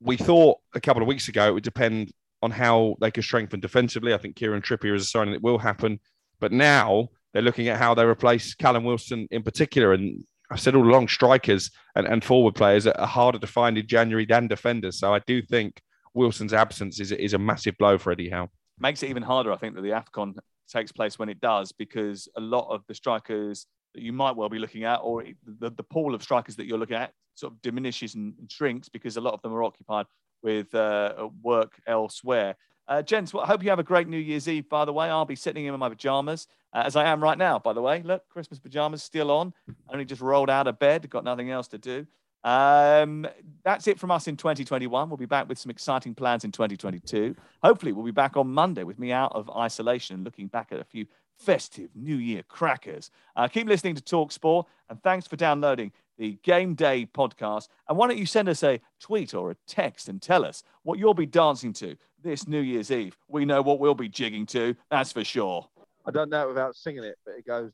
We 0.00 0.16
thought 0.16 0.58
a 0.74 0.80
couple 0.80 1.02
of 1.02 1.08
weeks 1.08 1.28
ago 1.28 1.48
it 1.48 1.52
would 1.54 1.64
depend 1.64 2.12
on 2.42 2.50
how 2.50 2.96
they 3.00 3.10
can 3.10 3.22
strengthen 3.22 3.60
defensively. 3.60 4.14
I 4.14 4.18
think 4.18 4.36
Kieran 4.36 4.62
Trippier 4.62 4.94
is 4.94 5.02
a 5.02 5.06
sign 5.06 5.28
that 5.28 5.36
it 5.36 5.42
will 5.42 5.58
happen. 5.58 6.00
But 6.40 6.52
now 6.52 7.08
they're 7.32 7.42
looking 7.42 7.68
at 7.68 7.78
how 7.78 7.94
they 7.94 8.04
replace 8.04 8.54
Callum 8.54 8.84
Wilson 8.84 9.28
in 9.30 9.42
particular. 9.42 9.92
And 9.92 10.24
I've 10.50 10.60
said 10.60 10.74
all 10.74 10.88
along, 10.88 11.08
strikers 11.08 11.70
and, 11.94 12.06
and 12.06 12.24
forward 12.24 12.54
players 12.54 12.86
are 12.86 13.06
harder 13.06 13.38
to 13.38 13.46
find 13.46 13.76
in 13.76 13.86
January 13.86 14.24
than 14.24 14.48
defenders. 14.48 14.98
So 14.98 15.14
I 15.14 15.20
do 15.26 15.42
think 15.42 15.80
Wilson's 16.14 16.54
absence 16.54 16.98
is, 16.98 17.12
is 17.12 17.34
a 17.34 17.38
massive 17.38 17.76
blow 17.78 17.98
for 17.98 18.12
Eddie 18.12 18.30
Howe. 18.30 18.48
makes 18.78 19.02
it 19.02 19.10
even 19.10 19.22
harder, 19.22 19.52
I 19.52 19.56
think, 19.56 19.74
that 19.74 19.82
the 19.82 19.90
AFCON 19.90 20.34
takes 20.68 20.92
place 20.92 21.18
when 21.18 21.28
it 21.28 21.40
does, 21.40 21.72
because 21.72 22.28
a 22.36 22.40
lot 22.40 22.68
of 22.72 22.82
the 22.88 22.94
strikers 22.94 23.66
that 23.94 24.02
you 24.02 24.12
might 24.12 24.36
well 24.36 24.48
be 24.48 24.58
looking 24.58 24.84
at, 24.84 24.96
or 24.96 25.24
the, 25.44 25.70
the 25.70 25.82
pool 25.82 26.14
of 26.14 26.22
strikers 26.22 26.56
that 26.56 26.66
you're 26.66 26.78
looking 26.78 26.96
at, 26.96 27.12
sort 27.34 27.52
of 27.52 27.62
diminishes 27.62 28.14
and 28.14 28.34
shrinks 28.48 28.88
because 28.88 29.16
a 29.16 29.20
lot 29.20 29.34
of 29.34 29.42
them 29.42 29.52
are 29.52 29.62
occupied 29.62 30.06
with 30.42 30.74
uh, 30.74 31.28
work 31.42 31.80
elsewhere. 31.86 32.56
Uh, 32.88 33.02
gents, 33.02 33.32
well, 33.32 33.44
I 33.44 33.46
hope 33.46 33.62
you 33.62 33.70
have 33.70 33.78
a 33.78 33.84
great 33.84 34.08
New 34.08 34.18
Year's 34.18 34.48
Eve, 34.48 34.68
by 34.68 34.84
the 34.84 34.92
way. 34.92 35.08
I'll 35.08 35.24
be 35.24 35.36
sitting 35.36 35.64
in 35.64 35.78
my 35.78 35.88
pajamas, 35.88 36.48
uh, 36.72 36.82
as 36.84 36.96
I 36.96 37.04
am 37.04 37.22
right 37.22 37.38
now, 37.38 37.58
by 37.58 37.72
the 37.72 37.80
way. 37.80 38.02
Look, 38.02 38.28
Christmas 38.28 38.58
pajamas 38.58 39.02
still 39.02 39.30
on. 39.30 39.54
Only 39.88 40.04
just 40.04 40.20
rolled 40.20 40.50
out 40.50 40.66
of 40.66 40.78
bed, 40.78 41.08
got 41.08 41.22
nothing 41.22 41.50
else 41.50 41.68
to 41.68 41.78
do. 41.78 42.06
Um, 42.42 43.28
that's 43.64 43.86
it 43.86 43.98
from 43.98 44.10
us 44.10 44.26
in 44.26 44.36
2021. 44.36 45.08
We'll 45.08 45.16
be 45.16 45.26
back 45.26 45.48
with 45.48 45.58
some 45.58 45.70
exciting 45.70 46.14
plans 46.14 46.44
in 46.44 46.52
2022. 46.52 47.36
Hopefully, 47.62 47.92
we'll 47.92 48.04
be 48.04 48.10
back 48.10 48.36
on 48.36 48.48
Monday 48.48 48.82
with 48.82 48.98
me 48.98 49.12
out 49.12 49.32
of 49.34 49.50
isolation 49.50 50.24
looking 50.24 50.46
back 50.46 50.72
at 50.72 50.80
a 50.80 50.84
few 50.84 51.06
festive 51.36 51.90
New 51.94 52.16
Year 52.16 52.42
crackers. 52.48 53.10
Uh, 53.36 53.48
keep 53.48 53.66
listening 53.66 53.94
to 53.94 54.02
Talk 54.02 54.32
Sport, 54.32 54.66
and 54.88 55.02
thanks 55.02 55.26
for 55.26 55.36
downloading 55.36 55.92
the 56.20 56.38
Game 56.42 56.74
Day 56.74 57.06
podcast. 57.06 57.68
And 57.88 57.96
why 57.96 58.06
don't 58.06 58.18
you 58.18 58.26
send 58.26 58.48
us 58.50 58.62
a 58.62 58.78
tweet 59.00 59.32
or 59.34 59.50
a 59.50 59.56
text 59.66 60.08
and 60.08 60.20
tell 60.20 60.44
us 60.44 60.62
what 60.82 60.98
you'll 60.98 61.14
be 61.14 61.24
dancing 61.24 61.72
to 61.74 61.96
this 62.22 62.46
New 62.46 62.60
Year's 62.60 62.90
Eve? 62.90 63.16
We 63.26 63.46
know 63.46 63.62
what 63.62 63.80
we'll 63.80 63.94
be 63.94 64.10
jigging 64.10 64.44
to, 64.46 64.76
that's 64.90 65.12
for 65.12 65.24
sure. 65.24 65.66
I 66.06 66.10
don't 66.10 66.28
know 66.28 66.44
it 66.44 66.48
without 66.48 66.76
singing 66.76 67.04
it, 67.04 67.16
but 67.24 67.36
it 67.38 67.46
goes. 67.46 67.70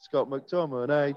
Scott 0.00 0.30
McTominay. 0.30 1.14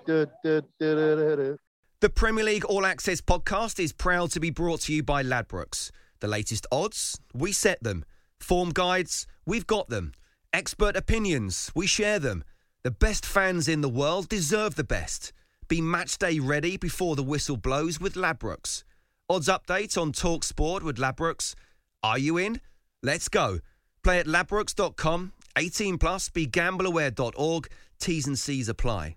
The 2.01 2.09
Premier 2.09 2.43
League 2.43 2.65
All 2.65 2.85
Access 2.85 3.21
podcast 3.21 3.79
is 3.79 3.93
proud 3.93 4.31
to 4.31 4.39
be 4.39 4.49
brought 4.49 4.81
to 4.81 4.93
you 4.93 5.03
by 5.03 5.21
Ladbrokes. 5.23 5.91
The 6.21 6.27
latest 6.27 6.65
odds, 6.71 7.19
we 7.35 7.51
set 7.51 7.83
them. 7.83 8.03
Form 8.39 8.71
guides, 8.71 9.27
we've 9.45 9.67
got 9.67 9.89
them. 9.89 10.13
Expert 10.51 10.95
opinions, 10.95 11.71
we 11.75 11.85
share 11.85 12.17
them. 12.17 12.43
The 12.85 12.91
best 12.91 13.25
fans 13.25 13.67
in 13.67 13.81
the 13.81 13.89
world 13.89 14.29
deserve 14.29 14.75
the 14.75 14.83
best. 14.83 15.33
Be 15.67 15.81
match 15.81 16.19
day 16.19 16.37
ready 16.37 16.77
before 16.77 17.15
the 17.15 17.23
whistle 17.23 17.57
blows 17.57 17.99
with 17.99 18.13
Ladbrokes. 18.13 18.83
Odds 19.27 19.47
update 19.47 19.99
on 19.99 20.11
Talk 20.11 20.43
Sport 20.43 20.83
with 20.83 20.97
Ladbrokes. 20.97 21.55
Are 22.03 22.19
you 22.19 22.37
in? 22.37 22.61
Let's 23.01 23.27
go. 23.27 23.57
Play 24.03 24.19
at 24.19 24.27
ladbrokes.com. 24.27 25.33
18 25.57 25.97
plus, 25.97 26.29
begambleaware.org, 26.29 27.67
T's 27.99 28.27
and 28.27 28.37
C's 28.37 28.69
apply. 28.69 29.15